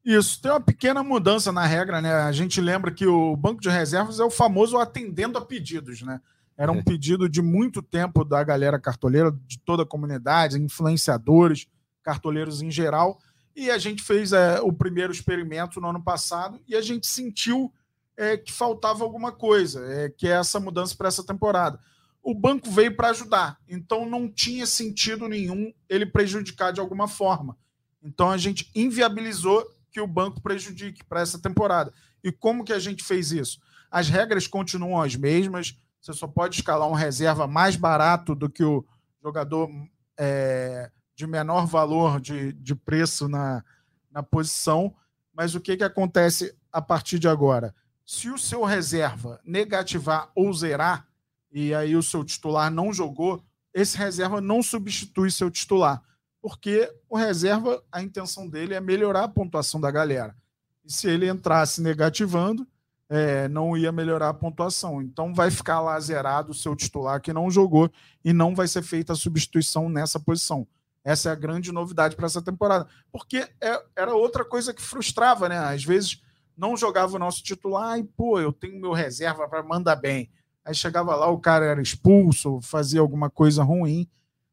Isso, 0.02 0.40
tem 0.40 0.50
uma 0.50 0.60
pequena 0.60 1.02
mudança 1.02 1.52
na 1.52 1.66
regra, 1.66 2.00
né? 2.00 2.14
A 2.14 2.32
gente 2.32 2.62
lembra 2.62 2.90
que 2.90 3.06
o 3.06 3.36
banco 3.36 3.60
de 3.60 3.68
reservas 3.68 4.20
é 4.20 4.24
o 4.24 4.30
famoso 4.30 4.78
atendendo 4.78 5.36
a 5.36 5.44
pedidos, 5.44 6.00
né? 6.00 6.20
Era 6.56 6.72
um 6.72 6.82
pedido 6.84 7.28
de 7.28 7.42
muito 7.42 7.82
tempo 7.82 8.24
da 8.24 8.42
galera 8.42 8.78
cartoleira, 8.78 9.30
de 9.46 9.58
toda 9.58 9.82
a 9.82 9.86
comunidade, 9.86 10.60
influenciadores, 10.60 11.66
cartoleiros 12.02 12.62
em 12.62 12.70
geral. 12.70 13.18
E 13.56 13.70
a 13.70 13.78
gente 13.78 14.02
fez 14.02 14.32
é, 14.32 14.60
o 14.60 14.72
primeiro 14.72 15.12
experimento 15.12 15.80
no 15.80 15.88
ano 15.88 16.02
passado 16.02 16.60
e 16.66 16.74
a 16.74 16.82
gente 16.82 17.06
sentiu 17.06 17.72
é, 18.16 18.36
que 18.36 18.52
faltava 18.52 19.04
alguma 19.04 19.32
coisa, 19.32 19.84
é, 19.86 20.08
que 20.08 20.26
é 20.26 20.32
essa 20.32 20.58
mudança 20.60 20.94
para 20.96 21.08
essa 21.08 21.24
temporada. 21.24 21.78
O 22.22 22.34
banco 22.34 22.70
veio 22.70 22.96
para 22.96 23.10
ajudar, 23.10 23.58
então 23.68 24.08
não 24.08 24.28
tinha 24.28 24.66
sentido 24.66 25.28
nenhum 25.28 25.72
ele 25.88 26.06
prejudicar 26.06 26.72
de 26.72 26.80
alguma 26.80 27.06
forma. 27.06 27.56
Então 28.02 28.30
a 28.30 28.36
gente 28.36 28.70
inviabilizou 28.74 29.66
que 29.90 30.00
o 30.00 30.06
banco 30.06 30.40
prejudique 30.40 31.04
para 31.04 31.20
essa 31.20 31.38
temporada. 31.38 31.92
E 32.22 32.32
como 32.32 32.64
que 32.64 32.72
a 32.72 32.78
gente 32.78 33.04
fez 33.04 33.30
isso? 33.30 33.60
As 33.90 34.08
regras 34.08 34.46
continuam 34.46 35.00
as 35.00 35.14
mesmas, 35.14 35.78
você 36.04 36.12
só 36.12 36.26
pode 36.26 36.56
escalar 36.56 36.86
um 36.86 36.92
reserva 36.92 37.46
mais 37.46 37.76
barato 37.76 38.34
do 38.34 38.50
que 38.50 38.62
o 38.62 38.84
jogador 39.22 39.70
é, 40.18 40.90
de 41.16 41.26
menor 41.26 41.66
valor 41.66 42.20
de, 42.20 42.52
de 42.52 42.74
preço 42.74 43.26
na, 43.26 43.64
na 44.10 44.22
posição. 44.22 44.94
Mas 45.32 45.54
o 45.54 45.60
que, 45.62 45.78
que 45.78 45.82
acontece 45.82 46.54
a 46.70 46.82
partir 46.82 47.18
de 47.18 47.26
agora? 47.26 47.74
Se 48.04 48.28
o 48.28 48.36
seu 48.36 48.64
reserva 48.64 49.40
negativar 49.42 50.30
ou 50.34 50.52
zerar, 50.52 51.08
e 51.50 51.74
aí 51.74 51.96
o 51.96 52.02
seu 52.02 52.22
titular 52.22 52.70
não 52.70 52.92
jogou, 52.92 53.42
esse 53.72 53.96
reserva 53.96 54.42
não 54.42 54.62
substitui 54.62 55.30
seu 55.30 55.50
titular. 55.50 56.02
Porque 56.42 56.94
o 57.08 57.16
reserva, 57.16 57.82
a 57.90 58.02
intenção 58.02 58.46
dele 58.46 58.74
é 58.74 58.80
melhorar 58.80 59.24
a 59.24 59.28
pontuação 59.28 59.80
da 59.80 59.90
galera. 59.90 60.36
E 60.84 60.92
se 60.92 61.08
ele 61.08 61.30
entrasse 61.30 61.80
negativando, 61.80 62.68
é, 63.14 63.46
não 63.48 63.76
ia 63.76 63.92
melhorar 63.92 64.30
a 64.30 64.34
pontuação. 64.34 65.00
Então 65.00 65.32
vai 65.32 65.48
ficar 65.48 65.80
lá 65.80 65.98
zerado 66.00 66.50
o 66.50 66.54
seu 66.54 66.74
titular 66.74 67.20
que 67.20 67.32
não 67.32 67.48
jogou 67.48 67.88
e 68.24 68.32
não 68.32 68.54
vai 68.54 68.66
ser 68.66 68.82
feita 68.82 69.12
a 69.12 69.16
substituição 69.16 69.88
nessa 69.88 70.18
posição. 70.18 70.66
Essa 71.04 71.28
é 71.28 71.32
a 71.32 71.36
grande 71.36 71.70
novidade 71.70 72.16
para 72.16 72.26
essa 72.26 72.42
temporada. 72.42 72.88
Porque 73.12 73.46
é, 73.60 73.82
era 73.94 74.14
outra 74.14 74.44
coisa 74.44 74.74
que 74.74 74.82
frustrava, 74.82 75.48
né? 75.48 75.58
Às 75.58 75.84
vezes 75.84 76.20
não 76.56 76.76
jogava 76.76 77.14
o 77.14 77.18
nosso 77.18 77.42
titular 77.42 77.98
e, 77.98 78.02
pô, 78.02 78.40
eu 78.40 78.52
tenho 78.52 78.80
meu 78.80 78.92
reserva 78.92 79.48
para 79.48 79.62
mandar 79.62 79.96
bem. 79.96 80.28
Aí 80.64 80.74
chegava 80.74 81.14
lá, 81.14 81.28
o 81.28 81.38
cara 81.38 81.66
era 81.66 81.80
expulso, 81.80 82.58
fazia 82.62 83.00
alguma 83.00 83.30
coisa 83.30 83.62
ruim 83.62 84.08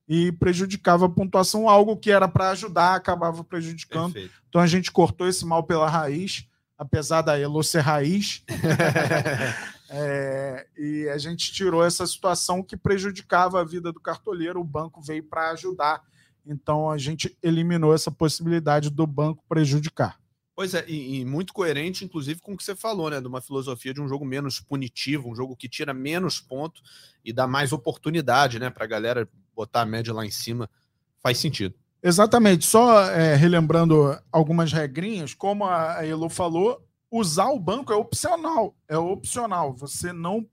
e 0.08 0.32
prejudicava 0.34 1.06
a 1.06 1.10
pontuação, 1.10 1.70
algo 1.70 1.96
que 1.98 2.12
era 2.12 2.28
para 2.28 2.50
ajudar, 2.50 2.96
acabava 2.96 3.44
prejudicando. 3.44 4.14
Perfeito. 4.14 4.36
Então 4.50 4.62
a 4.62 4.68
gente 4.68 4.92
cortou 4.92 5.28
esse 5.28 5.46
mal 5.46 5.64
pela 5.64 5.90
raiz 5.90 6.46
apesar 6.82 7.22
da 7.22 7.38
Elo 7.38 7.64
ser 7.64 7.82
raiz. 7.82 8.44
é, 9.88 10.66
e 10.76 11.08
a 11.10 11.18
gente 11.20 11.54
tirou 11.54 11.86
essa 11.86 12.08
situação 12.08 12.64
que 12.64 12.76
prejudicava 12.76 13.62
a 13.62 13.64
vida 13.64 13.92
do 13.92 14.00
cartoleiro, 14.00 14.60
o 14.60 14.64
banco 14.64 15.00
veio 15.00 15.24
para 15.24 15.52
ajudar. 15.52 16.02
Então 16.44 16.90
a 16.90 16.98
gente 16.98 17.38
eliminou 17.44 17.94
essa 17.94 18.10
possibilidade 18.10 18.90
do 18.90 19.06
banco 19.06 19.44
prejudicar. 19.48 20.20
Pois 20.56 20.74
é, 20.74 20.84
e, 20.88 21.20
e, 21.20 21.26
muito 21.26 21.54
coerente, 21.54 22.04
inclusive, 22.04 22.42
com 22.42 22.54
o 22.54 22.58
que 22.58 22.64
você 22.64 22.76
falou, 22.76 23.12
né? 23.12 23.22
De 23.22 23.28
uma 23.28 23.42
filosofia 23.42 23.94
de 23.94 24.02
um 24.02 24.08
jogo 24.08 24.26
menos 24.26 24.60
punitivo, 24.60 25.30
um 25.30 25.36
jogo 25.36 25.56
que 25.56 25.70
tira 25.70 25.94
menos 25.94 26.42
ponto 26.42 26.82
e 27.24 27.32
dá 27.32 27.46
mais 27.46 27.72
oportunidade, 27.72 28.60
né? 28.60 28.72
Para 28.72 28.86
a 28.86 28.88
galera 28.88 29.30
botar 29.56 29.82
a 29.82 29.86
média 29.86 30.12
lá 30.12 30.26
em 30.26 30.32
cima. 30.32 30.68
Faz 31.22 31.38
sentido. 31.38 31.76
Exatamente. 32.04 32.66
Só 32.66 33.02
é, 33.10 33.36
relembrando 33.36 34.18
algumas 34.32 34.72
regrinhas, 34.74 35.34
como 35.34 35.66
a 35.66 36.06
Elo 36.06 36.30
falou, 36.30 36.84
usar 37.12 37.50
o 37.50 37.60
banco 37.60 37.94
é 37.94 37.96
opcional. 37.96 38.76
É 38.88 38.98
opcional. 38.98 39.74
Você 39.76 40.12
não, 40.12 40.46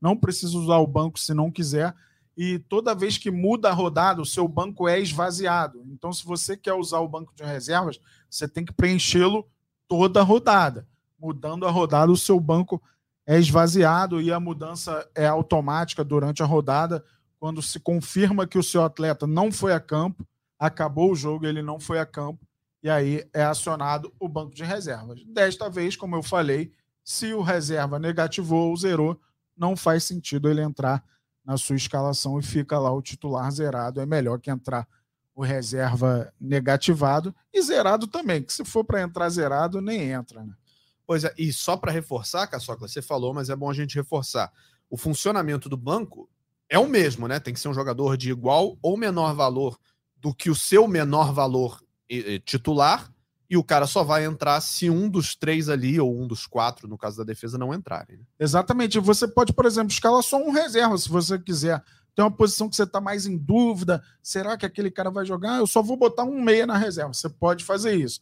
não 0.00 0.16
precisa 0.16 0.56
usar 0.56 0.78
o 0.78 0.86
banco 0.86 1.18
se 1.18 1.32
não 1.32 1.50
quiser. 1.50 1.94
E 2.36 2.58
toda 2.58 2.94
vez 2.94 3.16
que 3.16 3.30
muda 3.30 3.70
a 3.70 3.72
rodada, 3.72 4.20
o 4.20 4.26
seu 4.26 4.46
banco 4.46 4.86
é 4.88 5.00
esvaziado. 5.00 5.82
Então, 5.86 6.12
se 6.12 6.24
você 6.24 6.56
quer 6.56 6.74
usar 6.74 7.00
o 7.00 7.08
banco 7.08 7.32
de 7.34 7.42
reservas, 7.42 7.98
você 8.28 8.46
tem 8.46 8.64
que 8.64 8.74
preenchê-lo 8.74 9.48
toda 9.88 10.20
a 10.20 10.24
rodada. 10.24 10.86
Mudando 11.18 11.66
a 11.66 11.70
rodada, 11.70 12.12
o 12.12 12.16
seu 12.16 12.38
banco 12.38 12.82
é 13.26 13.38
esvaziado 13.38 14.20
e 14.20 14.30
a 14.30 14.38
mudança 14.38 15.08
é 15.14 15.26
automática 15.26 16.04
durante 16.04 16.42
a 16.42 16.46
rodada. 16.46 17.02
Quando 17.38 17.62
se 17.62 17.80
confirma 17.80 18.46
que 18.46 18.58
o 18.58 18.62
seu 18.62 18.84
atleta 18.84 19.26
não 19.26 19.50
foi 19.50 19.72
a 19.72 19.80
campo, 19.80 20.26
acabou 20.58 21.12
o 21.12 21.16
jogo, 21.16 21.46
ele 21.46 21.62
não 21.62 21.78
foi 21.78 21.98
a 21.98 22.06
campo, 22.06 22.46
e 22.82 22.90
aí 22.90 23.28
é 23.32 23.44
acionado 23.44 24.12
o 24.18 24.28
banco 24.28 24.54
de 24.54 24.64
reservas. 24.64 25.22
Desta 25.24 25.68
vez, 25.68 25.96
como 25.96 26.16
eu 26.16 26.22
falei, 26.22 26.72
se 27.04 27.32
o 27.32 27.42
reserva 27.42 27.98
negativou 27.98 28.70
ou 28.70 28.76
zerou, 28.76 29.20
não 29.56 29.76
faz 29.76 30.04
sentido 30.04 30.48
ele 30.48 30.60
entrar 30.60 31.02
na 31.44 31.56
sua 31.56 31.76
escalação 31.76 32.38
e 32.38 32.42
fica 32.42 32.78
lá 32.78 32.92
o 32.92 33.00
titular 33.00 33.50
zerado. 33.50 34.00
É 34.00 34.06
melhor 34.06 34.40
que 34.40 34.50
entrar 34.50 34.86
o 35.34 35.42
reserva 35.42 36.32
negativado 36.40 37.34
e 37.52 37.60
zerado 37.62 38.06
também, 38.06 38.42
que 38.42 38.52
se 38.52 38.64
for 38.64 38.84
para 38.84 39.02
entrar 39.02 39.28
zerado, 39.28 39.80
nem 39.80 40.10
entra. 40.10 40.42
Né? 40.42 40.52
Pois 41.06 41.24
é, 41.24 41.32
e 41.38 41.52
só 41.52 41.76
para 41.76 41.92
reforçar, 41.92 42.46
Caçoca, 42.46 42.88
você 42.88 43.00
falou, 43.00 43.32
mas 43.32 43.48
é 43.48 43.54
bom 43.54 43.70
a 43.70 43.74
gente 43.74 43.94
reforçar. 43.94 44.52
O 44.90 44.96
funcionamento 44.96 45.68
do 45.68 45.76
banco 45.76 46.28
é 46.68 46.78
o 46.78 46.88
mesmo, 46.88 47.28
né? 47.28 47.38
Tem 47.38 47.54
que 47.54 47.60
ser 47.60 47.68
um 47.68 47.74
jogador 47.74 48.16
de 48.16 48.30
igual 48.30 48.76
ou 48.82 48.96
menor 48.96 49.34
valor 49.34 49.78
do 50.26 50.34
que 50.34 50.50
o 50.50 50.56
seu 50.56 50.88
menor 50.88 51.32
valor 51.32 51.80
titular, 52.44 53.08
e 53.48 53.56
o 53.56 53.62
cara 53.62 53.86
só 53.86 54.02
vai 54.02 54.24
entrar 54.24 54.60
se 54.60 54.90
um 54.90 55.08
dos 55.08 55.36
três 55.36 55.68
ali, 55.68 56.00
ou 56.00 56.20
um 56.20 56.26
dos 56.26 56.48
quatro, 56.48 56.88
no 56.88 56.98
caso 56.98 57.18
da 57.18 57.22
defesa, 57.22 57.56
não 57.56 57.72
entrarem. 57.72 58.16
Né? 58.16 58.24
Exatamente. 58.40 58.98
Você 58.98 59.28
pode, 59.28 59.52
por 59.52 59.66
exemplo, 59.66 59.92
escalar 59.92 60.20
só 60.24 60.36
um 60.36 60.50
reserva, 60.50 60.98
se 60.98 61.08
você 61.08 61.38
quiser. 61.38 61.80
Tem 62.12 62.24
uma 62.24 62.30
posição 62.30 62.68
que 62.68 62.74
você 62.74 62.82
está 62.82 63.00
mais 63.00 63.24
em 63.24 63.36
dúvida. 63.36 64.02
Será 64.20 64.56
que 64.56 64.66
aquele 64.66 64.90
cara 64.90 65.12
vai 65.12 65.24
jogar? 65.24 65.58
Eu 65.58 65.66
só 65.68 65.80
vou 65.80 65.96
botar 65.96 66.24
um 66.24 66.42
meia 66.42 66.66
na 66.66 66.76
reserva. 66.76 67.14
Você 67.14 67.28
pode 67.28 67.62
fazer 67.62 67.94
isso. 67.94 68.20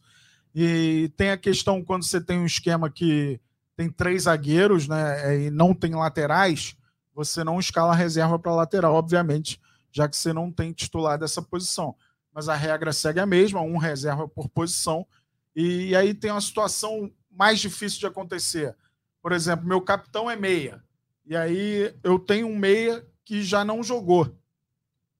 E 0.53 1.11
tem 1.17 1.31
a 1.31 1.37
questão 1.37 1.83
quando 1.83 2.03
você 2.03 2.21
tem 2.21 2.37
um 2.37 2.45
esquema 2.45 2.87
que 2.87 3.41
tem 3.75 3.89
três 3.89 4.23
zagueiros 4.23 4.87
né, 4.87 5.45
e 5.45 5.49
não 5.49 5.73
tem 5.73 5.95
laterais, 5.95 6.77
você 7.15 7.43
não 7.43 7.59
escala 7.59 7.93
a 7.93 7.95
reserva 7.95 8.37
para 8.37 8.53
lateral, 8.53 8.93
obviamente 8.93 9.59
já 9.95 10.09
que 10.09 10.17
você 10.17 10.33
não 10.33 10.51
tem 10.51 10.73
titular 10.73 11.17
dessa 11.17 11.41
posição. 11.41 11.95
Mas 12.33 12.49
a 12.49 12.53
regra 12.53 12.91
segue 12.91 13.21
a 13.21 13.25
mesma, 13.25 13.61
um 13.61 13.77
reserva 13.77 14.27
por 14.27 14.49
posição. 14.49 15.07
E 15.55 15.95
aí 15.95 16.13
tem 16.13 16.31
uma 16.31 16.41
situação 16.41 17.09
mais 17.31 17.61
difícil 17.61 18.01
de 18.01 18.05
acontecer. 18.05 18.75
Por 19.21 19.31
exemplo, 19.31 19.65
meu 19.65 19.79
capitão 19.79 20.29
é 20.29 20.35
meia. 20.35 20.83
E 21.25 21.33
aí 21.33 21.95
eu 22.03 22.19
tenho 22.19 22.47
um 22.47 22.57
meia 22.57 23.07
que 23.23 23.41
já 23.41 23.63
não 23.63 23.81
jogou. 23.81 24.37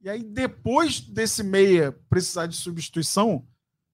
E 0.02 0.10
aí, 0.10 0.22
depois 0.22 1.00
desse 1.00 1.42
meia 1.42 1.94
precisar 2.10 2.46
de 2.46 2.58
substituição, 2.58 3.48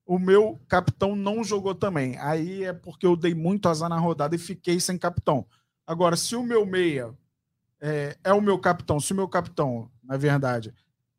o 0.03 0.17
meu 0.17 0.59
capitão 0.67 1.15
não 1.15 1.43
jogou 1.43 1.75
também. 1.75 2.17
Aí 2.17 2.63
é 2.63 2.73
porque 2.73 3.05
eu 3.05 3.15
dei 3.15 3.35
muito 3.35 3.69
azar 3.69 3.87
na 3.87 3.99
rodada 3.99 4.35
e 4.35 4.39
fiquei 4.39 4.79
sem 4.79 4.97
capitão. 4.97 5.45
Agora, 5.85 6.17
se 6.17 6.35
o 6.35 6.41
meu 6.41 6.65
meia 6.65 7.15
é, 7.79 8.17
é 8.23 8.33
o 8.33 8.41
meu 8.41 8.59
capitão, 8.59 8.99
se 8.99 9.13
o 9.13 9.15
meu 9.15 9.27
capitão, 9.27 9.89
na 10.03 10.17
verdade, 10.17 10.73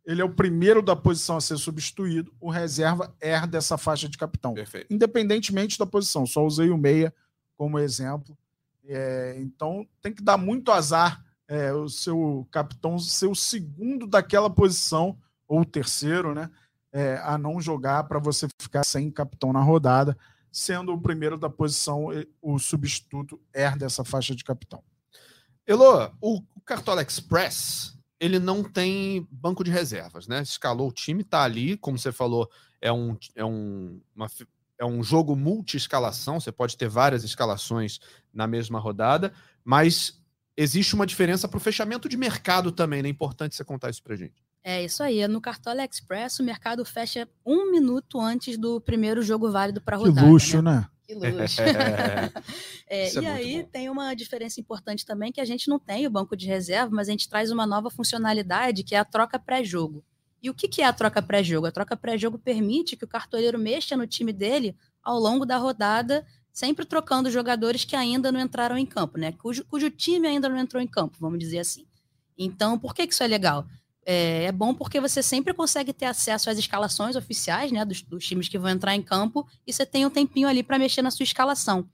ele 0.04 0.20
é 0.20 0.24
o 0.24 0.34
primeiro 0.34 0.82
da 0.82 0.96
posição 0.96 1.36
a 1.36 1.40
ser 1.40 1.56
substituído, 1.56 2.34
o 2.40 2.50
reserva 2.50 3.14
herda 3.20 3.58
essa 3.58 3.78
faixa 3.78 4.08
de 4.08 4.18
capitão. 4.18 4.54
Perfeito. 4.54 4.92
Independentemente 4.92 5.78
da 5.78 5.86
posição, 5.86 6.26
só 6.26 6.44
usei 6.44 6.70
o 6.70 6.76
meia 6.76 7.14
como 7.56 7.78
exemplo. 7.78 8.36
É, 8.84 9.36
então 9.38 9.86
tem 10.00 10.12
que 10.12 10.22
dar 10.22 10.36
muito 10.36 10.72
azar 10.72 11.24
é, 11.46 11.72
o 11.72 11.88
seu 11.88 12.46
capitão 12.50 12.98
ser 12.98 13.26
o 13.26 13.34
segundo 13.34 14.06
daquela 14.06 14.50
posição, 14.50 15.18
ou 15.46 15.60
o 15.60 15.64
terceiro, 15.64 16.34
né? 16.34 16.50
É, 16.90 17.16
a 17.22 17.38
não 17.38 17.60
jogar 17.60 18.04
para 18.04 18.18
você 18.18 18.46
ficar 18.58 18.84
sem 18.84 19.10
capitão 19.10 19.52
na 19.52 19.60
rodada, 19.60 20.16
sendo 20.50 20.92
o 20.92 21.00
primeiro 21.00 21.38
da 21.38 21.48
posição, 21.48 22.08
o 22.40 22.58
substituto 22.58 23.40
herda 23.54 23.86
essa 23.86 24.04
faixa 24.04 24.34
de 24.34 24.44
capitão. 24.44 24.82
Elô, 25.66 26.10
o 26.20 26.42
Cartola 26.66 27.02
Express 27.02 27.96
ele 28.22 28.38
não 28.38 28.62
tem 28.62 29.26
banco 29.32 29.64
de 29.64 29.70
reservas, 29.72 30.28
né? 30.28 30.42
Escalou 30.42 30.88
o 30.88 30.92
time, 30.92 31.24
tá 31.24 31.42
ali, 31.42 31.76
como 31.76 31.98
você 31.98 32.12
falou, 32.12 32.48
é 32.80 32.92
um, 32.92 33.18
é 33.34 33.44
um, 33.44 34.00
uma, 34.14 34.28
é 34.78 34.84
um 34.86 35.02
jogo 35.02 35.34
multi-escalação, 35.34 36.38
você 36.38 36.52
pode 36.52 36.76
ter 36.76 36.88
várias 36.88 37.24
escalações 37.24 37.98
na 38.32 38.46
mesma 38.46 38.78
rodada, 38.78 39.32
mas 39.64 40.22
existe 40.56 40.94
uma 40.94 41.04
diferença 41.04 41.48
para 41.48 41.56
o 41.56 41.60
fechamento 41.60 42.08
de 42.08 42.16
mercado 42.16 42.70
também, 42.70 43.02
né? 43.02 43.08
É 43.08 43.10
importante 43.10 43.56
você 43.56 43.64
contar 43.64 43.90
isso 43.90 44.04
para 44.04 44.14
gente. 44.14 44.40
É 44.62 44.84
isso 44.84 45.02
aí. 45.02 45.26
No 45.26 45.40
Cartola 45.40 45.84
Express, 45.84 46.38
o 46.38 46.44
mercado 46.44 46.84
fecha 46.84 47.28
um 47.44 47.72
minuto 47.72 48.20
antes 48.20 48.56
do 48.56 48.80
primeiro 48.80 49.20
jogo 49.20 49.50
válido 49.50 49.80
para 49.80 49.96
rodada. 49.96 50.20
Que 50.20 50.26
luxo, 50.32 50.62
né? 50.62 50.76
né? 50.76 50.88
Que 51.04 51.14
luxo. 51.14 51.60
é, 52.86 53.12
e 53.12 53.24
é 53.24 53.30
aí 53.30 53.62
bom. 53.62 53.68
tem 53.70 53.90
uma 53.90 54.14
diferença 54.14 54.60
importante 54.60 55.04
também 55.04 55.32
que 55.32 55.40
a 55.40 55.44
gente 55.44 55.68
não 55.68 55.78
tem 55.78 56.06
o 56.06 56.10
banco 56.10 56.36
de 56.36 56.46
reserva, 56.46 56.94
mas 56.94 57.08
a 57.08 57.12
gente 57.12 57.28
traz 57.28 57.50
uma 57.50 57.66
nova 57.66 57.90
funcionalidade 57.90 58.84
que 58.84 58.94
é 58.94 58.98
a 58.98 59.04
troca 59.04 59.38
pré-jogo. 59.38 60.04
E 60.42 60.50
o 60.50 60.54
que, 60.54 60.66
que 60.66 60.82
é 60.82 60.84
a 60.84 60.92
troca 60.92 61.22
pré-jogo? 61.22 61.66
A 61.66 61.72
troca 61.72 61.96
pré-jogo 61.96 62.38
permite 62.38 62.96
que 62.96 63.04
o 63.04 63.08
cartoleiro 63.08 63.58
mexa 63.58 63.96
no 63.96 64.06
time 64.06 64.32
dele 64.32 64.76
ao 65.02 65.18
longo 65.18 65.46
da 65.46 65.56
rodada, 65.56 66.26
sempre 66.52 66.84
trocando 66.84 67.30
jogadores 67.30 67.84
que 67.84 67.94
ainda 67.94 68.32
não 68.32 68.40
entraram 68.40 68.76
em 68.76 68.86
campo, 68.86 69.18
né? 69.18 69.32
Cujo, 69.32 69.64
cujo 69.64 69.90
time 69.90 70.26
ainda 70.26 70.48
não 70.48 70.58
entrou 70.58 70.82
em 70.82 70.86
campo, 70.86 71.16
vamos 71.20 71.38
dizer 71.38 71.60
assim. 71.60 71.86
Então, 72.36 72.78
por 72.78 72.94
que, 72.94 73.06
que 73.06 73.12
isso 73.12 73.22
é 73.22 73.26
legal? 73.26 73.66
É, 74.04 74.44
é, 74.44 74.52
bom 74.52 74.74
porque 74.74 75.00
você 75.00 75.22
sempre 75.22 75.54
consegue 75.54 75.92
ter 75.92 76.06
acesso 76.06 76.50
às 76.50 76.58
escalações 76.58 77.14
oficiais, 77.14 77.70
né, 77.70 77.84
dos, 77.84 78.02
dos 78.02 78.26
times 78.26 78.48
que 78.48 78.58
vão 78.58 78.70
entrar 78.70 78.94
em 78.94 79.02
campo, 79.02 79.46
e 79.66 79.72
você 79.72 79.86
tem 79.86 80.04
um 80.04 80.10
tempinho 80.10 80.48
ali 80.48 80.62
para 80.62 80.78
mexer 80.78 81.02
na 81.02 81.10
sua 81.10 81.24
escalação. 81.24 81.88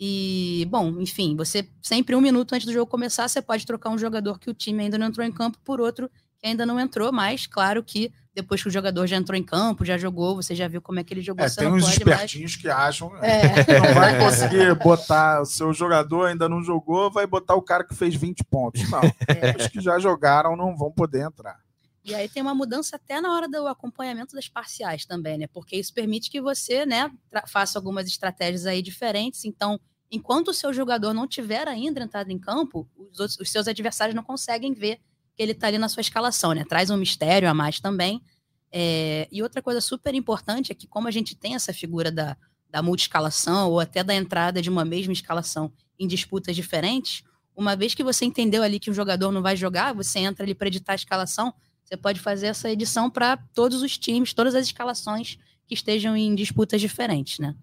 E, 0.00 0.66
bom, 0.70 1.00
enfim, 1.00 1.36
você 1.36 1.68
sempre 1.80 2.16
um 2.16 2.20
minuto 2.20 2.54
antes 2.54 2.66
do 2.66 2.72
jogo 2.72 2.90
começar, 2.90 3.28
você 3.28 3.40
pode 3.40 3.66
trocar 3.66 3.90
um 3.90 3.98
jogador 3.98 4.38
que 4.38 4.50
o 4.50 4.54
time 4.54 4.82
ainda 4.82 4.98
não 4.98 5.06
entrou 5.06 5.24
em 5.24 5.30
campo 5.30 5.58
por 5.62 5.80
outro 5.80 6.10
que 6.38 6.46
ainda 6.48 6.66
não 6.66 6.80
entrou, 6.80 7.12
mas 7.12 7.46
claro 7.46 7.84
que 7.84 8.12
depois 8.34 8.62
que 8.62 8.68
o 8.68 8.70
jogador 8.70 9.06
já 9.06 9.16
entrou 9.16 9.38
em 9.38 9.42
campo, 9.42 9.84
já 9.84 9.98
jogou, 9.98 10.36
você 10.36 10.54
já 10.54 10.66
viu 10.66 10.80
como 10.80 10.98
é 10.98 11.04
que 11.04 11.12
ele 11.12 11.20
jogou. 11.20 11.44
É, 11.44 11.50
tem 11.50 11.68
uns 11.68 11.88
espertinhos 11.88 12.52
mais... 12.52 12.62
que 12.62 12.68
acham 12.68 13.16
é. 13.22 13.64
que 13.64 13.72
não 13.78 13.94
vai 13.94 14.18
conseguir 14.20 14.74
botar 14.76 15.42
o 15.42 15.46
seu 15.46 15.72
jogador 15.72 16.26
ainda 16.26 16.48
não 16.48 16.62
jogou, 16.62 17.10
vai 17.10 17.26
botar 17.26 17.54
o 17.54 17.62
cara 17.62 17.84
que 17.84 17.94
fez 17.94 18.14
20 18.14 18.44
pontos. 18.44 18.88
Não, 18.90 19.00
é. 19.02 19.56
os 19.58 19.66
que 19.68 19.80
já 19.80 19.98
jogaram 19.98 20.56
não 20.56 20.76
vão 20.76 20.90
poder 20.90 21.26
entrar. 21.26 21.58
E 22.04 22.14
aí 22.14 22.28
tem 22.28 22.42
uma 22.42 22.54
mudança 22.54 22.96
até 22.96 23.20
na 23.20 23.32
hora 23.32 23.48
do 23.48 23.66
acompanhamento 23.68 24.34
das 24.34 24.48
parciais 24.48 25.04
também, 25.04 25.38
né? 25.38 25.46
Porque 25.46 25.76
isso 25.76 25.94
permite 25.94 26.30
que 26.30 26.40
você, 26.40 26.84
né, 26.84 27.08
faça 27.46 27.78
algumas 27.78 28.08
estratégias 28.08 28.66
aí 28.66 28.82
diferentes. 28.82 29.44
Então, 29.44 29.78
enquanto 30.10 30.48
o 30.48 30.54
seu 30.54 30.72
jogador 30.72 31.14
não 31.14 31.28
tiver 31.28 31.68
ainda 31.68 32.02
entrado 32.02 32.30
em 32.30 32.38
campo, 32.38 32.88
os, 32.96 33.20
outros, 33.20 33.38
os 33.38 33.50
seus 33.50 33.68
adversários 33.68 34.16
não 34.16 34.24
conseguem 34.24 34.72
ver 34.72 35.00
que 35.34 35.42
ele 35.42 35.52
está 35.52 35.66
ali 35.68 35.78
na 35.78 35.88
sua 35.88 36.00
escalação, 36.00 36.52
né? 36.52 36.64
Traz 36.64 36.90
um 36.90 36.96
mistério 36.96 37.48
a 37.48 37.54
mais 37.54 37.80
também. 37.80 38.22
É, 38.70 39.28
e 39.30 39.42
outra 39.42 39.60
coisa 39.60 39.80
super 39.80 40.14
importante 40.14 40.72
é 40.72 40.74
que, 40.74 40.86
como 40.86 41.08
a 41.08 41.10
gente 41.10 41.34
tem 41.34 41.54
essa 41.54 41.72
figura 41.72 42.10
da, 42.10 42.36
da 42.70 42.82
multi-escalação 42.82 43.70
ou 43.70 43.80
até 43.80 44.02
da 44.02 44.14
entrada 44.14 44.62
de 44.62 44.70
uma 44.70 44.84
mesma 44.84 45.12
escalação 45.12 45.72
em 45.98 46.06
disputas 46.06 46.56
diferentes, 46.56 47.22
uma 47.54 47.76
vez 47.76 47.94
que 47.94 48.02
você 48.02 48.24
entendeu 48.24 48.62
ali 48.62 48.80
que 48.80 48.90
o 48.90 48.94
jogador 48.94 49.30
não 49.30 49.42
vai 49.42 49.56
jogar, 49.56 49.92
você 49.92 50.20
entra 50.20 50.44
ali 50.44 50.54
para 50.54 50.68
editar 50.68 50.92
a 50.92 50.96
escalação, 50.96 51.52
você 51.84 51.96
pode 51.96 52.18
fazer 52.18 52.46
essa 52.46 52.70
edição 52.70 53.10
para 53.10 53.36
todos 53.36 53.82
os 53.82 53.98
times, 53.98 54.32
todas 54.32 54.54
as 54.54 54.66
escalações 54.66 55.38
que 55.66 55.74
estejam 55.74 56.16
em 56.16 56.34
disputas 56.34 56.80
diferentes, 56.80 57.38
né? 57.38 57.54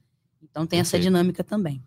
Então 0.41 0.65
tem 0.65 0.77
Perfeito. 0.77 0.95
essa 0.95 0.99
dinâmica 0.99 1.43
também. 1.43 1.83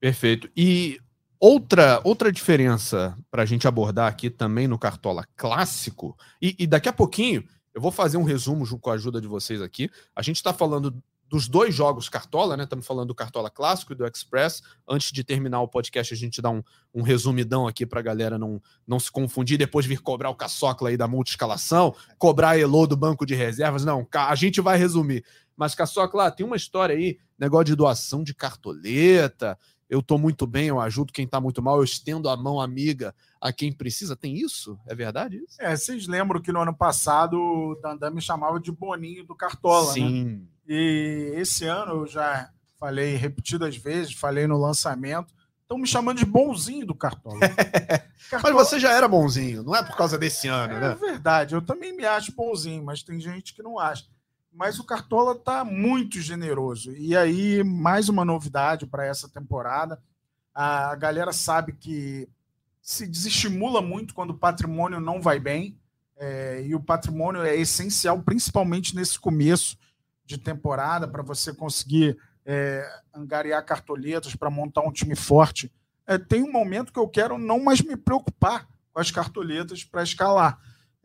Perfeito. 0.00 0.50
E 0.56 1.00
Outra, 1.38 2.00
outra 2.02 2.32
diferença 2.32 3.16
para 3.30 3.42
a 3.42 3.46
gente 3.46 3.68
abordar 3.68 4.08
aqui 4.08 4.30
também 4.30 4.66
no 4.66 4.78
Cartola 4.78 5.24
clássico, 5.36 6.16
e, 6.40 6.56
e, 6.58 6.66
daqui 6.66 6.88
a 6.88 6.92
pouquinho 6.92 7.44
eu 7.74 7.80
vou 7.80 7.90
fazer 7.90 8.16
um 8.16 8.22
resumo 8.22 8.66
com 8.78 8.90
a 8.90 8.94
ajuda 8.94 9.20
de 9.20 9.28
vocês 9.28 9.60
aqui. 9.60 9.90
A 10.14 10.22
gente 10.22 10.36
está 10.36 10.52
falando 10.54 11.02
dos 11.28 11.48
dois 11.48 11.74
jogos 11.74 12.08
Cartola, 12.08 12.56
né? 12.56 12.64
Estamos 12.64 12.86
falando 12.86 13.08
do 13.08 13.14
Cartola 13.14 13.50
clássico 13.50 13.92
e 13.92 13.96
do 13.96 14.06
Express. 14.06 14.62
Antes 14.88 15.12
de 15.12 15.22
terminar 15.24 15.60
o 15.60 15.68
podcast, 15.68 16.14
a 16.14 16.16
gente 16.16 16.40
dá 16.40 16.50
um, 16.50 16.62
um 16.94 17.02
resumidão 17.02 17.66
aqui 17.66 17.84
para 17.84 18.00
a 18.00 18.02
galera 18.02 18.38
não, 18.38 18.62
não 18.86 18.98
se 18.98 19.10
confundir, 19.10 19.58
depois 19.58 19.84
vir 19.84 20.00
cobrar 20.00 20.30
o 20.30 20.34
caçocla 20.34 20.88
aí 20.88 20.96
da 20.96 21.08
multi-escalação, 21.08 21.94
cobrar 22.18 22.50
a 22.50 22.58
Elo 22.58 22.86
do 22.86 22.96
banco 22.96 23.26
de 23.26 23.34
reservas. 23.34 23.84
Não, 23.84 24.06
a 24.14 24.34
gente 24.34 24.60
vai 24.60 24.78
resumir. 24.78 25.24
Mas, 25.56 25.74
Caçocla, 25.74 26.30
tem 26.30 26.44
uma 26.44 26.56
história 26.56 26.94
aí, 26.94 27.18
negócio 27.38 27.64
de 27.64 27.74
doação 27.74 28.22
de 28.22 28.34
cartoleta 28.34 29.58
eu 29.88 30.00
estou 30.00 30.18
muito 30.18 30.46
bem, 30.46 30.66
eu 30.66 30.80
ajudo 30.80 31.12
quem 31.12 31.24
está 31.24 31.40
muito 31.40 31.62
mal, 31.62 31.78
eu 31.78 31.84
estendo 31.84 32.28
a 32.28 32.36
mão 32.36 32.60
amiga 32.60 33.14
a 33.40 33.52
quem 33.52 33.72
precisa. 33.72 34.16
Tem 34.16 34.34
isso? 34.34 34.78
É 34.86 34.94
verdade 34.94 35.36
isso? 35.36 35.56
É, 35.60 35.76
vocês 35.76 36.06
lembram 36.06 36.40
que 36.40 36.52
no 36.52 36.60
ano 36.60 36.74
passado 36.74 37.38
o 37.38 37.76
Dandan 37.76 38.10
me 38.10 38.20
chamava 38.20 38.58
de 38.58 38.72
Boninho 38.72 39.24
do 39.24 39.34
Cartola, 39.34 39.86
né? 39.88 39.92
Sim. 39.92 40.24
Né? 40.24 40.40
E 40.68 41.32
esse 41.36 41.64
ano 41.64 42.02
eu 42.02 42.06
já 42.06 42.50
falei 42.78 43.14
repetidas 43.14 43.76
vezes, 43.76 44.12
falei 44.12 44.46
no 44.46 44.58
lançamento, 44.58 45.32
estão 45.62 45.78
me 45.78 45.86
chamando 45.86 46.18
de 46.18 46.24
bonzinho 46.24 46.86
do 46.86 46.94
Cartola. 46.94 47.38
Cartola... 48.28 48.54
Mas 48.54 48.68
você 48.68 48.80
já 48.80 48.92
era 48.92 49.06
bonzinho, 49.06 49.62
não 49.62 49.74
é 49.74 49.82
por 49.82 49.96
causa 49.96 50.18
desse 50.18 50.48
ano, 50.48 50.74
é, 50.74 50.80
né? 50.80 50.92
É 50.92 50.94
verdade, 50.94 51.54
eu 51.54 51.62
também 51.62 51.96
me 51.96 52.04
acho 52.04 52.32
bonzinho, 52.32 52.84
mas 52.84 53.02
tem 53.02 53.20
gente 53.20 53.54
que 53.54 53.62
não 53.62 53.78
acha 53.78 54.04
mas 54.56 54.78
o 54.78 54.84
Cartola 54.84 55.32
está 55.32 55.64
muito 55.64 56.18
generoso. 56.18 56.90
E 56.96 57.14
aí, 57.14 57.62
mais 57.62 58.08
uma 58.08 58.24
novidade 58.24 58.86
para 58.86 59.04
essa 59.04 59.28
temporada. 59.28 60.00
A 60.54 60.94
galera 60.94 61.30
sabe 61.30 61.74
que 61.74 62.26
se 62.80 63.06
desestimula 63.06 63.82
muito 63.82 64.14
quando 64.14 64.30
o 64.30 64.38
patrimônio 64.38 64.98
não 64.98 65.20
vai 65.20 65.38
bem. 65.38 65.78
É, 66.16 66.64
e 66.64 66.74
o 66.74 66.80
patrimônio 66.80 67.42
é 67.42 67.54
essencial, 67.54 68.22
principalmente 68.22 68.96
nesse 68.96 69.20
começo 69.20 69.76
de 70.24 70.38
temporada, 70.38 71.06
para 71.06 71.22
você 71.22 71.52
conseguir 71.52 72.16
é, 72.46 72.88
angariar 73.14 73.62
cartoletas, 73.62 74.34
para 74.34 74.48
montar 74.48 74.80
um 74.80 74.92
time 74.92 75.14
forte. 75.14 75.70
É, 76.06 76.16
tem 76.16 76.42
um 76.42 76.50
momento 76.50 76.94
que 76.94 76.98
eu 76.98 77.08
quero 77.08 77.36
não 77.36 77.62
mais 77.62 77.82
me 77.82 77.94
preocupar 77.94 78.66
com 78.90 79.00
as 79.00 79.10
cartoletas 79.10 79.84
para 79.84 80.02
escalar. 80.02 80.58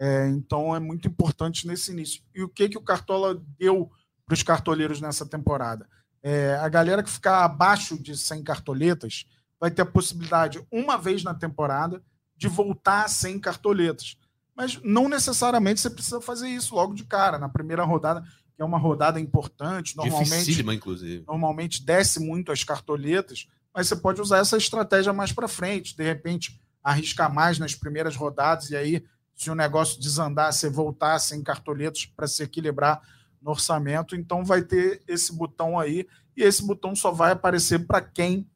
É, 0.04 0.28
então 0.30 0.76
é 0.76 0.80
muito 0.80 1.08
importante 1.08 1.68
nesse 1.68 1.92
início. 1.92 2.24
E 2.34 2.42
o 2.42 2.50
que, 2.50 2.68
que 2.68 2.78
o 2.78 2.82
Cartola 2.82 3.40
deu 3.60 3.92
para 4.26 4.34
os 4.34 4.42
cartoleiros 4.42 5.00
nessa 5.00 5.28
temporada? 5.28 5.88
É, 6.24 6.56
a 6.56 6.68
galera 6.68 7.04
que 7.04 7.10
ficar 7.10 7.44
abaixo 7.46 8.02
de 8.02 8.18
100 8.18 8.44
cartoletas 8.44 9.28
vai 9.60 9.70
ter 9.70 9.84
a 9.84 9.86
possibilidade, 9.86 10.66
uma 10.72 10.98
vez 10.98 11.24
na 11.24 11.36
temporada, 11.36 12.02
de 12.36 12.48
voltar 12.48 13.06
a 13.06 13.08
100 13.08 13.40
cartoletas. 13.42 14.18
Mas 14.56 14.82
não 14.84 15.08
necessariamente 15.08 15.80
você 15.80 15.90
precisa 15.92 16.20
fazer 16.20 16.50
isso 16.50 16.74
logo 16.74 16.96
de 16.96 17.04
cara, 17.04 17.38
na 17.38 17.48
primeira 17.48 17.84
rodada, 17.84 18.24
que 18.56 18.62
é 18.62 18.66
uma 18.66 18.80
rodada 18.80 19.20
importante. 19.20 19.96
Normalmente, 19.96 20.26
inclusive. 20.74 21.24
Normalmente 21.28 21.86
desce 21.86 22.20
muito 22.20 22.52
as 22.52 22.64
cartoletas, 22.64 23.48
mas 23.72 23.88
você 23.88 23.96
pode 23.96 24.20
usar 24.20 24.40
essa 24.40 24.58
estratégia 24.58 25.14
mais 25.14 25.32
para 25.32 25.48
frente, 25.48 25.96
de 25.96 26.04
repente 26.04 26.60
arriscar 26.84 27.32
mais 27.32 27.60
nas 27.60 27.76
primeiras 27.76 28.16
rodadas 28.16 28.72
e 28.72 28.76
aí 28.76 29.06
se 29.42 29.50
o 29.50 29.56
negócio 29.56 30.00
desandar, 30.00 30.54
você 30.54 30.70
voltar 30.70 31.18
sem 31.18 31.42
cartoletos 31.42 32.06
para 32.06 32.28
se 32.28 32.44
equilibrar 32.44 33.02
no 33.42 33.50
orçamento. 33.50 34.16
Então 34.16 34.46
vai 34.46 34.62
ter 34.62 35.02
esse 35.08 35.34
botão 35.34 35.80
aí, 35.80 36.08
e 36.38 36.44
esse 36.44 36.64
botão 36.64 36.96
só 36.96 37.12
vai 37.12 37.32
aparecer 37.32 37.88
para 37.88 38.02
quem 38.02 38.48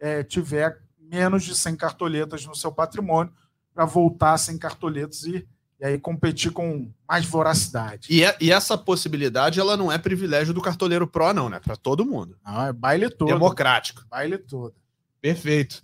é, 0.00 0.24
tiver 0.24 0.80
menos 0.98 1.44
de 1.44 1.54
100 1.54 1.76
cartoletas 1.76 2.44
no 2.44 2.56
seu 2.56 2.72
patrimônio, 2.72 3.32
para 3.72 3.84
voltar 3.84 4.36
sem 4.36 4.58
cartoletas 4.58 5.22
e, 5.22 5.46
e 5.78 5.84
aí 5.84 5.96
competir 5.96 6.50
com 6.50 6.90
mais 7.08 7.24
voracidade. 7.24 8.08
E, 8.10 8.24
é, 8.24 8.36
e, 8.40 8.50
essa 8.50 8.76
possibilidade 8.76 9.60
ela 9.60 9.76
não 9.76 9.92
é 9.92 9.96
privilégio 9.96 10.52
do 10.52 10.60
cartoleiro 10.60 11.06
Pro, 11.06 11.32
não, 11.32 11.48
né? 11.48 11.60
Para 11.60 11.76
todo 11.76 12.04
mundo. 12.04 12.36
Não, 12.44 12.66
é 12.66 12.72
baile 12.72 13.08
todo. 13.08 13.28
Democrático. 13.28 14.04
Baile 14.10 14.38
todo. 14.38 14.74
Perfeito. 15.20 15.80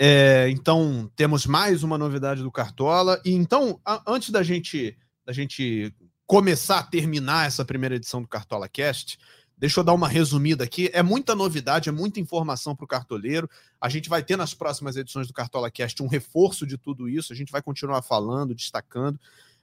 É, 0.00 0.48
então, 0.50 1.10
temos 1.16 1.44
mais 1.44 1.82
uma 1.82 1.98
novidade 1.98 2.40
do 2.40 2.52
Cartola. 2.52 3.20
E 3.24 3.32
então, 3.32 3.80
a, 3.84 4.00
antes 4.06 4.30
da 4.30 4.44
gente, 4.44 4.96
da 5.26 5.32
gente 5.32 5.92
começar 6.24 6.78
a 6.78 6.82
terminar 6.84 7.48
essa 7.48 7.64
primeira 7.64 7.96
edição 7.96 8.22
do 8.22 8.28
Cartola 8.28 8.68
Cast, 8.68 9.18
deixa 9.56 9.80
eu 9.80 9.84
dar 9.84 9.94
uma 9.94 10.06
resumida 10.06 10.62
aqui. 10.62 10.88
É 10.92 11.02
muita 11.02 11.34
novidade, 11.34 11.88
é 11.88 11.92
muita 11.92 12.20
informação 12.20 12.76
para 12.76 12.84
o 12.84 12.88
cartoleiro. 12.88 13.50
A 13.80 13.88
gente 13.88 14.08
vai 14.08 14.22
ter 14.22 14.36
nas 14.36 14.54
próximas 14.54 14.96
edições 14.96 15.26
do 15.26 15.32
Cartola 15.32 15.68
Cast 15.68 16.00
um 16.00 16.06
reforço 16.06 16.64
de 16.64 16.78
tudo 16.78 17.08
isso. 17.08 17.32
A 17.32 17.36
gente 17.36 17.50
vai 17.50 17.60
continuar 17.60 18.00
falando, 18.02 18.54
destacando. 18.54 19.18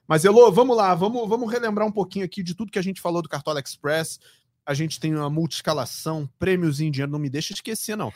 Mas, 0.06 0.26
Elô, 0.26 0.52
vamos 0.52 0.76
lá, 0.76 0.94
vamos, 0.94 1.30
vamos 1.30 1.50
relembrar 1.50 1.88
um 1.88 1.92
pouquinho 1.92 2.26
aqui 2.26 2.44
de 2.44 2.54
tudo 2.54 2.72
que 2.72 2.80
a 2.80 2.84
gente 2.84 3.00
falou 3.00 3.22
do 3.22 3.30
Cartola 3.30 3.62
Express. 3.62 4.20
A 4.66 4.74
gente 4.74 5.00
tem 5.00 5.16
uma 5.16 5.30
multiscalação, 5.30 6.30
prêmios 6.38 6.82
em 6.82 6.92
dinheiro, 6.92 7.12
não 7.12 7.20
me 7.20 7.30
deixa 7.30 7.54
esquecer, 7.54 7.96
não. 7.96 8.12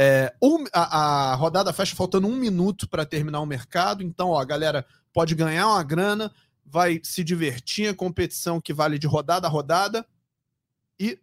É, 0.00 0.32
um, 0.40 0.62
a, 0.72 1.32
a, 1.32 1.34
rodada 1.34 1.72
fecha 1.72 1.96
faltando 1.96 2.28
um 2.28 2.36
minuto 2.36 2.88
para 2.88 3.04
terminar 3.04 3.40
o 3.40 3.46
mercado, 3.46 4.04
então, 4.04 4.28
ó, 4.28 4.40
a 4.40 4.44
galera 4.44 4.86
pode 5.12 5.34
ganhar 5.34 5.66
uma 5.66 5.82
grana, 5.82 6.32
vai 6.64 7.00
se 7.02 7.24
divertir, 7.24 7.88
a 7.88 7.94
competição 7.94 8.60
que 8.60 8.72
vale 8.72 8.96
de 8.96 9.08
rodada 9.08 9.48
a 9.48 9.50
rodada, 9.50 10.06
e 11.00 11.18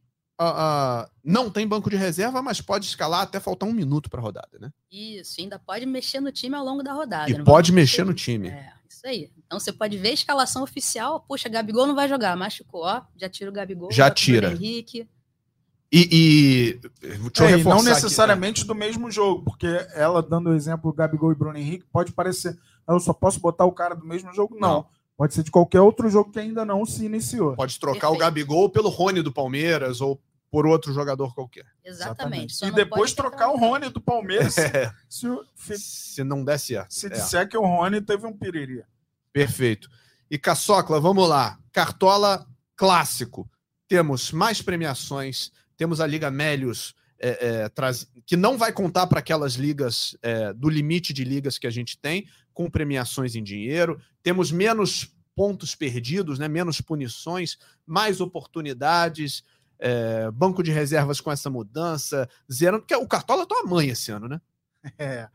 não 1.23 1.49
tem 1.49 1.65
banco 1.65 1.89
de 1.89 1.95
reserva, 1.95 2.41
mas 2.41 2.59
pode 2.59 2.85
escalar 2.85 3.21
até 3.21 3.39
faltar 3.39 3.69
um 3.69 3.71
minuto 3.71 4.09
para 4.09 4.19
a 4.19 4.23
rodada, 4.23 4.59
né? 4.59 4.69
Isso, 4.91 5.39
ainda 5.39 5.57
pode 5.57 5.85
mexer 5.85 6.19
no 6.19 6.29
time 6.29 6.55
ao 6.57 6.65
longo 6.65 6.83
da 6.83 6.91
rodada. 6.91 7.31
E 7.31 7.43
pode 7.45 7.71
mexer 7.71 8.03
no 8.03 8.13
time. 8.13 8.49
É, 8.49 8.73
isso 8.89 9.07
aí. 9.07 9.31
Então 9.45 9.57
você 9.57 9.71
pode 9.71 9.97
ver 9.97 10.09
a 10.09 10.13
escalação 10.13 10.63
oficial. 10.63 11.21
Puxa, 11.21 11.47
Gabigol 11.47 11.87
não 11.87 11.95
vai 11.95 12.09
jogar, 12.09 12.35
machucou, 12.35 12.81
ó. 12.83 13.03
Já 13.15 13.29
tira 13.29 13.49
o 13.49 13.53
Gabigol. 13.53 13.89
Já 13.89 14.11
tira. 14.11 14.51
Henrique. 14.51 15.07
E, 15.97 16.09
e 16.11 16.79
é, 17.41 17.63
não 17.63 17.81
necessariamente 17.81 18.61
aqui, 18.61 18.67
né? 18.67 18.73
do 18.73 18.75
mesmo 18.75 19.09
jogo, 19.09 19.45
porque 19.45 19.65
ela 19.93 20.21
dando 20.21 20.49
o 20.49 20.53
exemplo 20.53 20.91
Gabigol 20.91 21.31
e 21.31 21.35
Bruno 21.35 21.57
Henrique, 21.57 21.85
pode 21.89 22.11
parecer, 22.11 22.57
eu 22.85 22.99
só 22.99 23.13
posso 23.13 23.39
botar 23.39 23.63
o 23.63 23.71
cara 23.71 23.95
do 23.95 24.05
mesmo 24.05 24.33
jogo. 24.33 24.57
Não. 24.59 24.69
não. 24.69 24.85
Pode 25.17 25.33
ser 25.33 25.43
de 25.43 25.51
qualquer 25.51 25.79
outro 25.79 26.09
jogo 26.09 26.33
que 26.33 26.39
ainda 26.39 26.65
não 26.65 26.85
se 26.85 27.05
iniciou. 27.05 27.55
Pode 27.55 27.79
trocar 27.79 28.09
Perfeito. 28.09 28.15
o 28.15 28.19
Gabigol 28.19 28.69
pelo 28.69 28.89
Rony 28.89 29.21
do 29.21 29.31
Palmeiras 29.31 30.01
ou 30.01 30.21
por 30.51 30.65
outro 30.65 30.93
jogador 30.93 31.33
qualquer. 31.33 31.65
Exatamente. 31.85 32.55
Exatamente. 32.55 32.65
E 32.65 32.71
depois 32.71 33.13
trocar 33.13 33.51
o 33.51 33.57
Rony 33.57 33.89
do 33.89 34.01
Palmeiras 34.01 34.57
é. 34.59 34.91
se, 35.07 35.27
se, 35.55 35.77
se, 35.77 36.23
não 36.25 36.43
der 36.43 36.59
certo. 36.59 36.93
Se 36.93 37.05
é. 37.05 37.09
disser 37.09 37.47
que 37.47 37.57
o 37.57 37.61
Rony 37.61 38.01
teve 38.01 38.27
um 38.27 38.33
piriri. 38.33 38.83
Perfeito. 39.31 39.89
E 40.29 40.37
Caçocla, 40.37 40.99
vamos 40.99 41.29
lá. 41.29 41.57
Cartola 41.71 42.45
clássico. 42.75 43.49
Temos 43.87 44.33
mais 44.33 44.61
premiações, 44.61 45.51
temos 45.77 45.99
a 45.99 46.07
Liga 46.07 46.31
Melios, 46.31 46.95
é, 47.19 47.63
é, 47.63 47.69
traz... 47.69 48.07
que 48.25 48.35
não 48.35 48.57
vai 48.57 48.71
contar 48.71 49.07
para 49.07 49.19
aquelas 49.19 49.53
ligas 49.53 50.17
é, 50.21 50.53
do 50.53 50.69
limite 50.69 51.13
de 51.13 51.23
ligas 51.23 51.57
que 51.57 51.67
a 51.67 51.71
gente 51.71 51.97
tem, 51.97 52.27
com 52.53 52.69
premiações 52.69 53.35
em 53.35 53.43
dinheiro. 53.43 53.99
Temos 54.21 54.51
menos 54.51 55.13
pontos 55.35 55.75
perdidos, 55.75 56.39
né? 56.39 56.47
menos 56.47 56.79
punições, 56.81 57.57
mais 57.85 58.21
oportunidades. 58.21 59.43
É, 59.77 60.31
banco 60.31 60.63
de 60.63 60.71
reservas 60.71 61.19
com 61.19 61.29
essa 61.29 61.49
mudança, 61.49 62.29
zero. 62.51 62.79
Porque 62.79 62.95
o 62.95 63.07
Cartola 63.07 63.43
é 63.43 63.45
tua 63.45 63.63
mãe 63.63 63.89
esse 63.89 64.09
ano, 64.11 64.27
né? 64.29 64.41
É. 64.97 65.27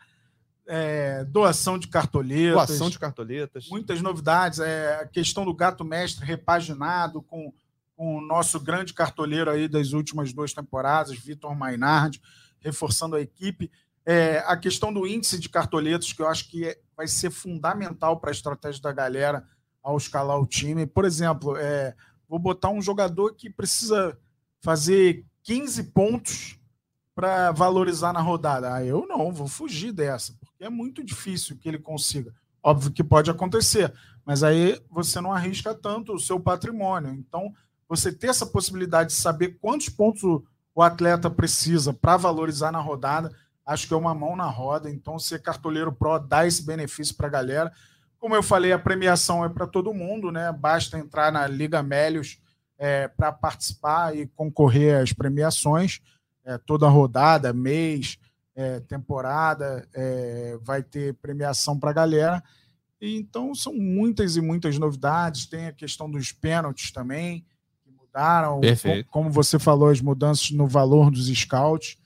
É, 0.72 1.24
doação 1.24 1.76
de 1.76 1.88
cartoletas. 1.88 2.54
Doação 2.54 2.88
de 2.88 2.98
cartoletas. 2.98 3.68
Muitas 3.68 4.00
novidades. 4.00 4.60
É, 4.60 5.00
a 5.00 5.06
questão 5.06 5.44
do 5.44 5.52
gato 5.52 5.84
mestre 5.84 6.24
repaginado 6.24 7.20
com, 7.20 7.52
com 8.00 8.16
o 8.16 8.20
nosso 8.22 8.58
grande 8.58 8.94
cartoleiro 8.94 9.50
aí 9.50 9.68
das 9.68 9.92
últimas 9.92 10.32
duas 10.32 10.54
temporadas, 10.54 11.18
Vitor 11.18 11.54
Mainardi, 11.54 12.18
reforçando 12.58 13.14
a 13.14 13.20
equipe. 13.20 13.70
É, 14.06 14.38
a 14.46 14.56
questão 14.56 14.90
do 14.90 15.06
índice 15.06 15.38
de 15.38 15.50
cartoletas, 15.50 16.10
que 16.10 16.22
eu 16.22 16.26
acho 16.26 16.48
que 16.48 16.64
é, 16.64 16.80
vai 16.96 17.06
ser 17.06 17.30
fundamental 17.30 18.18
para 18.18 18.30
a 18.30 18.32
estratégia 18.32 18.80
da 18.80 18.90
galera 18.90 19.46
ao 19.82 19.98
escalar 19.98 20.40
o 20.40 20.46
time. 20.46 20.86
Por 20.86 21.04
exemplo, 21.04 21.58
é, 21.58 21.94
vou 22.26 22.38
botar 22.38 22.70
um 22.70 22.80
jogador 22.80 23.34
que 23.34 23.50
precisa 23.50 24.16
fazer 24.62 25.22
15 25.42 25.92
pontos 25.92 26.58
para 27.14 27.52
valorizar 27.52 28.14
na 28.14 28.22
rodada. 28.22 28.76
Ah, 28.76 28.82
eu 28.82 29.06
não, 29.06 29.30
vou 29.30 29.46
fugir 29.46 29.92
dessa, 29.92 30.32
porque 30.40 30.64
é 30.64 30.70
muito 30.70 31.04
difícil 31.04 31.58
que 31.58 31.68
ele 31.68 31.78
consiga. 31.78 32.34
Óbvio 32.62 32.92
que 32.92 33.04
pode 33.04 33.30
acontecer, 33.30 33.92
mas 34.24 34.42
aí 34.42 34.80
você 34.88 35.20
não 35.20 35.34
arrisca 35.34 35.74
tanto 35.74 36.14
o 36.14 36.18
seu 36.18 36.40
patrimônio. 36.40 37.12
Então, 37.12 37.52
você 37.90 38.12
ter 38.12 38.28
essa 38.28 38.46
possibilidade 38.46 39.10
de 39.10 39.16
saber 39.16 39.58
quantos 39.60 39.88
pontos 39.88 40.22
o, 40.22 40.44
o 40.72 40.80
atleta 40.80 41.28
precisa 41.28 41.92
para 41.92 42.16
valorizar 42.16 42.70
na 42.70 42.78
rodada, 42.78 43.34
acho 43.66 43.88
que 43.88 43.92
é 43.92 43.96
uma 43.96 44.14
mão 44.14 44.36
na 44.36 44.46
roda. 44.46 44.88
Então, 44.88 45.18
ser 45.18 45.42
cartoleiro 45.42 45.92
pro 45.92 46.16
dá 46.20 46.46
esse 46.46 46.64
benefício 46.64 47.16
para 47.16 47.26
a 47.26 47.30
galera. 47.30 47.72
Como 48.16 48.36
eu 48.36 48.44
falei, 48.44 48.72
a 48.72 48.78
premiação 48.78 49.44
é 49.44 49.48
para 49.48 49.66
todo 49.66 49.92
mundo, 49.92 50.30
né? 50.30 50.52
Basta 50.52 50.96
entrar 50.96 51.32
na 51.32 51.48
Liga 51.48 51.82
Melios 51.82 52.38
é, 52.78 53.08
para 53.08 53.32
participar 53.32 54.16
e 54.16 54.24
concorrer 54.28 55.02
às 55.02 55.12
premiações 55.12 56.00
é, 56.44 56.58
toda 56.58 56.88
rodada, 56.88 57.52
mês, 57.52 58.18
é, 58.54 58.78
temporada, 58.80 59.88
é, 59.92 60.56
vai 60.62 60.82
ter 60.82 61.14
premiação 61.14 61.78
para 61.78 61.90
a 61.90 61.94
galera. 61.94 62.42
E, 63.00 63.16
então 63.16 63.52
são 63.52 63.74
muitas 63.74 64.36
e 64.36 64.40
muitas 64.40 64.78
novidades. 64.78 65.46
Tem 65.46 65.66
a 65.66 65.72
questão 65.72 66.08
dos 66.08 66.30
pênaltis 66.30 66.92
também, 66.92 67.44
mudaram. 68.10 68.60
Perfeito. 68.60 69.08
Como 69.10 69.30
você 69.30 69.58
falou, 69.58 69.88
as 69.88 70.00
mudanças 70.00 70.50
no 70.50 70.66
valor 70.66 71.10
dos 71.10 71.26
scouts. 71.26 71.96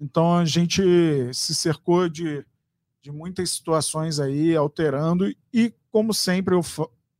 Então 0.00 0.38
a 0.38 0.44
gente 0.44 0.82
se 1.32 1.54
cercou 1.54 2.08
de, 2.08 2.44
de 3.00 3.10
muitas 3.10 3.50
situações 3.50 4.20
aí, 4.20 4.54
alterando, 4.54 5.32
e 5.52 5.72
como 5.90 6.12
sempre 6.12 6.54
eu, 6.54 6.60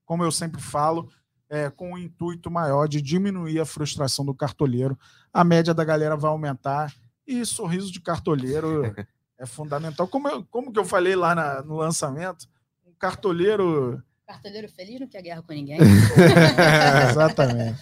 como 0.04 0.24
eu 0.24 0.30
sempre 0.30 0.60
falo, 0.60 1.08
é, 1.48 1.70
com 1.70 1.92
o 1.92 1.98
intuito 1.98 2.50
maior 2.50 2.88
de 2.88 3.00
diminuir 3.00 3.60
a 3.60 3.64
frustração 3.64 4.24
do 4.24 4.34
cartoleiro. 4.34 4.98
A 5.32 5.44
média 5.44 5.72
da 5.72 5.84
galera 5.84 6.16
vai 6.16 6.30
aumentar 6.30 6.92
e 7.26 7.44
sorriso 7.46 7.90
de 7.92 8.00
cartoleiro 8.00 8.94
é 9.38 9.46
fundamental. 9.46 10.06
Como, 10.08 10.28
eu, 10.28 10.44
como 10.44 10.72
que 10.72 10.78
eu 10.78 10.84
falei 10.84 11.14
lá 11.14 11.34
na, 11.34 11.62
no 11.62 11.76
lançamento, 11.76 12.46
um 12.84 12.92
cartoleiro. 12.98 14.02
Cartoleiro 14.26 14.68
feliz 14.68 15.00
não 15.00 15.06
quer 15.06 15.22
guerra 15.22 15.42
com 15.42 15.52
ninguém. 15.52 15.78
exatamente. 17.10 17.78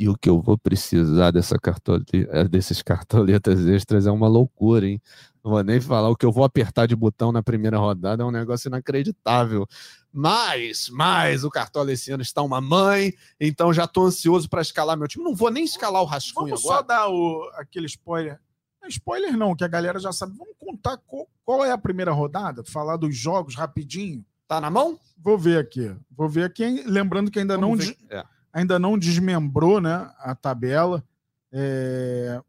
E 0.00 0.08
o 0.08 0.16
que 0.16 0.30
eu 0.30 0.40
vou 0.40 0.56
precisar 0.56 1.30
dessa 1.30 1.58
cartole... 1.58 2.02
Eh, 2.10 2.48
desses 2.48 2.80
cartoletas 2.80 3.66
extras 3.66 4.06
é 4.06 4.10
uma 4.10 4.28
loucura, 4.28 4.88
hein? 4.88 4.98
Não 5.44 5.50
vou 5.50 5.62
nem 5.62 5.78
falar. 5.78 6.08
O 6.08 6.16
que 6.16 6.24
eu 6.24 6.32
vou 6.32 6.42
apertar 6.42 6.86
de 6.86 6.96
botão 6.96 7.30
na 7.30 7.42
primeira 7.42 7.76
rodada 7.76 8.22
é 8.22 8.26
um 8.26 8.30
negócio 8.30 8.68
inacreditável. 8.68 9.66
Mas, 10.10 10.88
mas 10.88 11.44
o 11.44 11.50
Cartola 11.50 11.92
esse 11.92 12.10
ano 12.10 12.22
está 12.22 12.40
uma 12.40 12.62
mãe, 12.62 13.12
então 13.38 13.74
já 13.74 13.84
estou 13.84 14.06
ansioso 14.06 14.48
para 14.48 14.62
escalar 14.62 14.96
meu 14.96 15.06
time. 15.06 15.22
Não 15.22 15.34
vou 15.34 15.50
nem 15.50 15.64
escalar 15.64 16.00
o 16.00 16.06
rascunho 16.06 16.46
Vamos 16.46 16.64
agora. 16.64 16.78
só 16.78 16.82
dar 16.82 17.08
o, 17.10 17.50
aquele 17.56 17.84
spoiler. 17.84 18.40
Spoiler 18.88 19.36
não, 19.36 19.54
que 19.54 19.64
a 19.64 19.68
galera 19.68 19.98
já 19.98 20.12
sabe. 20.12 20.34
Vamos 20.34 20.54
contar 20.58 20.96
qual, 21.06 21.28
qual 21.44 21.62
é 21.62 21.72
a 21.72 21.78
primeira 21.78 22.10
rodada? 22.10 22.64
Falar 22.64 22.96
dos 22.96 23.14
jogos 23.14 23.54
rapidinho. 23.54 24.24
Tá 24.48 24.62
na 24.62 24.70
mão? 24.70 24.98
Vou 25.18 25.36
ver 25.36 25.58
aqui. 25.58 25.94
Vou 26.10 26.26
ver 26.26 26.44
aqui. 26.44 26.82
Lembrando 26.86 27.30
que 27.30 27.38
ainda 27.38 27.58
Vamos 27.58 27.86
não. 27.86 28.18
É 28.18 28.24
ainda 28.52 28.78
não 28.78 28.98
desmembrou 28.98 29.80
né, 29.80 30.10
a 30.18 30.34
tabela. 30.34 31.04
É... 31.52 32.40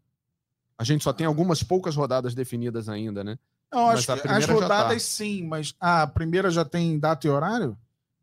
A 0.78 0.84
gente 0.84 1.04
só 1.04 1.14
tem 1.14 1.28
algumas 1.28 1.62
poucas 1.62 1.96
rodadas 1.96 2.34
definidas 2.34 2.90
ainda, 2.90 3.24
né? 3.24 3.38
Não, 3.72 3.88
acho 3.90 4.06
que 4.06 4.28
as 4.28 4.46
tá. 4.46 4.54
rodadas 4.54 4.94
tá. 4.94 5.00
sim, 5.00 5.48
mas 5.48 5.74
a 5.80 6.06
primeira 6.06 6.50
já 6.50 6.66
tem 6.66 7.00
data 7.00 7.26
e 7.26 7.30
horário? 7.30 7.78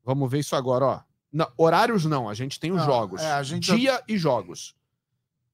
Vamos 0.05 0.31
ver 0.31 0.41
isso 0.41 0.55
agora, 0.55 0.85
ó. 0.85 1.01
Não, 1.33 1.47
horários 1.57 2.05
não, 2.05 2.29
a 2.29 2.35
gente 2.35 2.59
tem 2.59 2.71
os 2.71 2.79
não, 2.79 2.87
jogos. 2.87 3.23
É, 3.23 3.43
Dia 3.43 3.93
já... 3.93 4.03
e 4.09 4.19
jogos. 4.19 4.75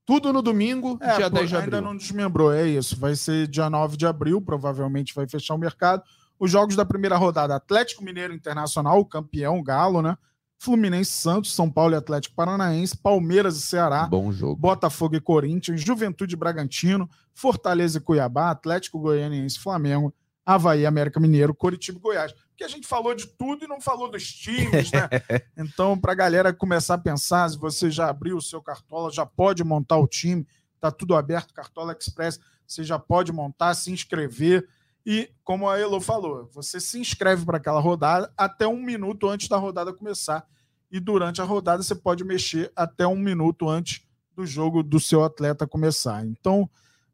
Tudo 0.07 0.33
no 0.33 0.43
domingo, 0.43 0.99
é, 1.01 1.17
dia 1.17 1.31
pô, 1.31 1.37
10 1.37 1.49
de 1.49 1.57
abril. 1.57 1.75
Ainda 1.75 1.81
não 1.81 1.97
desmembrou, 1.97 2.53
é 2.53 2.67
isso. 2.67 2.99
Vai 2.99 3.17
ser 3.17 3.47
dia 3.47 3.71
9 3.71 3.97
de 3.97 4.07
abril, 4.07 4.41
provavelmente 4.41 5.15
vai 5.15 5.27
fechar 5.27 5.55
o 5.55 5.59
mercado. 5.59 6.03
Os 6.39 6.51
jogos 6.51 6.77
da 6.77 6.85
primeira 6.85 7.17
rodada: 7.17 7.55
Atlético 7.57 8.05
Mineiro 8.05 8.35
Internacional, 8.35 9.05
campeão, 9.07 9.63
Galo, 9.63 10.03
né? 10.03 10.17
Fluminense 10.65 11.11
Santos, 11.11 11.55
São 11.55 11.71
Paulo 11.71 11.95
e 11.95 11.97
Atlético 11.97 12.35
Paranaense, 12.35 12.97
Palmeiras 12.97 13.57
e 13.59 13.61
Ceará, 13.61 14.07
Bom 14.07 14.33
jogo. 14.33 14.57
Botafogo 14.57 15.15
e 15.15 15.21
Corinthians, 15.21 15.83
Juventude 15.83 16.35
e 16.35 16.39
Bragantino, 16.39 17.09
Fortaleza 17.35 17.99
e 17.99 18.01
Cuiabá, 18.01 18.51
Atlético 18.51 18.99
Goianiense 18.99 19.59
e 19.59 19.61
Flamengo, 19.61 20.15
Havaí, 20.45 20.87
América 20.87 21.21
Mineiro, 21.21 21.55
Coritiba 21.55 21.99
e 21.99 22.01
Goiás. 22.01 22.33
Porque 22.33 22.65
a 22.65 22.69
gente 22.69 22.87
falou 22.87 23.15
de 23.15 23.27
tudo 23.27 23.67
e 23.67 23.69
não 23.69 23.79
falou 23.79 24.11
dos 24.11 24.27
times, 24.33 24.91
né? 24.91 25.09
então, 25.55 25.99
para 25.99 26.13
a 26.13 26.15
galera 26.15 26.51
começar 26.51 26.95
a 26.95 26.99
pensar, 26.99 27.51
se 27.51 27.59
você 27.59 27.91
já 27.91 28.09
abriu 28.09 28.39
o 28.39 28.43
seu 28.43 28.63
Cartola, 28.63 29.11
já 29.11 29.27
pode 29.27 29.63
montar 29.63 29.99
o 29.99 30.07
time, 30.07 30.47
tá 30.81 30.91
tudo 30.91 31.15
aberto, 31.15 31.53
Cartola 31.53 31.95
Express, 31.99 32.41
você 32.67 32.83
já 32.83 32.99
pode 32.99 33.31
montar, 33.33 33.75
se 33.75 33.93
inscrever. 33.93 34.67
E, 35.07 35.31
como 35.43 35.69
a 35.69 35.79
Elo 35.79 36.01
falou, 36.01 36.49
você 36.53 36.81
se 36.81 36.99
inscreve 36.99 37.45
para 37.45 37.59
aquela 37.59 37.81
rodada 37.81 38.33
até 38.37 38.67
um 38.67 38.83
minuto 38.83 39.29
antes 39.29 39.49
da 39.49 39.57
rodada 39.57 39.93
começar 39.93 40.47
e 40.91 40.99
durante 40.99 41.43
a 41.43 41.45
rodada 41.45 41.83
você 41.83 41.95
pode 41.95 42.25
mexer 42.25 42.73
até 42.75 43.07
um 43.07 43.17
minuto 43.17 43.69
antes 43.69 44.03
do 44.35 44.47
jogo 44.47 44.83
do 44.83 44.99
seu 44.99 45.25
atleta 45.25 45.67
começar. 45.67 46.25
Então, 46.25 46.69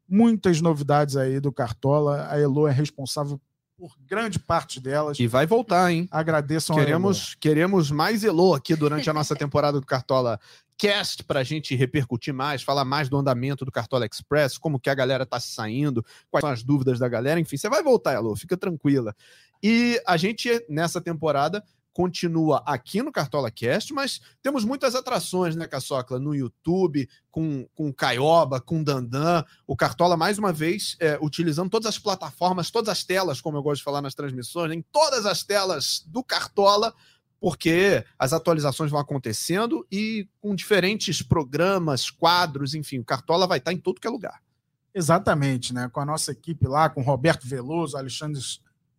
muitas 0.07 0.61
novidades 0.61 1.17
aí 1.17 1.39
do 1.39 1.51
Cartola. 1.51 2.27
A 2.29 2.39
Elo 2.39 2.67
é 2.67 2.71
responsável 2.71 3.39
por 3.81 3.97
grande 4.07 4.37
parte 4.37 4.79
delas. 4.79 5.19
E 5.19 5.25
vai 5.25 5.47
voltar, 5.47 5.91
hein? 5.91 6.07
Agradeçam 6.11 6.75
queremos, 6.75 7.33
queremos 7.33 7.89
mais 7.89 8.23
Elo 8.23 8.53
aqui 8.53 8.75
durante 8.75 9.09
a 9.09 9.13
nossa 9.13 9.35
temporada 9.35 9.79
do 9.79 9.85
Cartola 9.87 10.39
Cast 10.77 11.23
para 11.23 11.39
a 11.39 11.43
gente 11.43 11.73
repercutir 11.73 12.31
mais, 12.31 12.61
falar 12.61 12.85
mais 12.85 13.09
do 13.09 13.17
andamento 13.17 13.65
do 13.65 13.71
Cartola 13.71 14.05
Express, 14.05 14.59
como 14.59 14.79
que 14.79 14.87
a 14.87 14.93
galera 14.93 15.25
tá 15.25 15.39
saindo, 15.39 16.05
quais 16.29 16.43
são 16.43 16.51
as 16.51 16.61
dúvidas 16.61 16.99
da 16.99 17.09
galera, 17.09 17.39
enfim, 17.39 17.57
você 17.57 17.69
vai 17.69 17.81
voltar, 17.81 18.13
Elo, 18.13 18.35
fica 18.35 18.55
tranquila. 18.55 19.15
E 19.63 19.99
a 20.05 20.15
gente, 20.15 20.63
nessa 20.69 21.01
temporada, 21.01 21.63
continua 21.93 22.63
aqui 22.65 23.01
no 23.01 23.11
Cartola 23.11 23.51
Cast, 23.51 23.93
mas 23.93 24.21
temos 24.41 24.63
muitas 24.63 24.95
atrações, 24.95 25.55
né, 25.55 25.67
Caçocla? 25.67 26.19
No 26.19 26.33
YouTube, 26.33 27.07
com, 27.29 27.67
com 27.73 27.93
Caioba, 27.93 28.61
com 28.61 28.83
Dandan. 28.83 29.43
O 29.67 29.75
Cartola, 29.75 30.15
mais 30.15 30.37
uma 30.37 30.53
vez, 30.53 30.95
é, 30.99 31.17
utilizando 31.21 31.69
todas 31.69 31.87
as 31.87 31.99
plataformas, 31.99 32.71
todas 32.71 32.89
as 32.89 33.03
telas, 33.03 33.41
como 33.41 33.57
eu 33.57 33.63
gosto 33.63 33.79
de 33.79 33.83
falar 33.83 34.01
nas 34.01 34.15
transmissões, 34.15 34.71
em 34.71 34.81
todas 34.81 35.25
as 35.25 35.43
telas 35.43 36.03
do 36.07 36.23
Cartola, 36.23 36.93
porque 37.39 38.05
as 38.19 38.33
atualizações 38.33 38.91
vão 38.91 38.99
acontecendo 38.99 39.85
e 39.91 40.29
com 40.39 40.55
diferentes 40.55 41.21
programas, 41.21 42.09
quadros, 42.09 42.75
enfim, 42.75 42.99
o 42.99 43.05
Cartola 43.05 43.47
vai 43.47 43.57
estar 43.57 43.73
em 43.73 43.77
todo 43.77 43.99
que 43.99 44.07
é 44.07 44.11
lugar. 44.11 44.41
Exatamente, 44.93 45.73
né? 45.73 45.89
Com 45.89 46.01
a 46.01 46.05
nossa 46.05 46.31
equipe 46.31 46.67
lá, 46.67 46.89
com 46.89 47.01
Roberto 47.01 47.47
Veloso, 47.47 47.97
Alexandre 47.97 48.39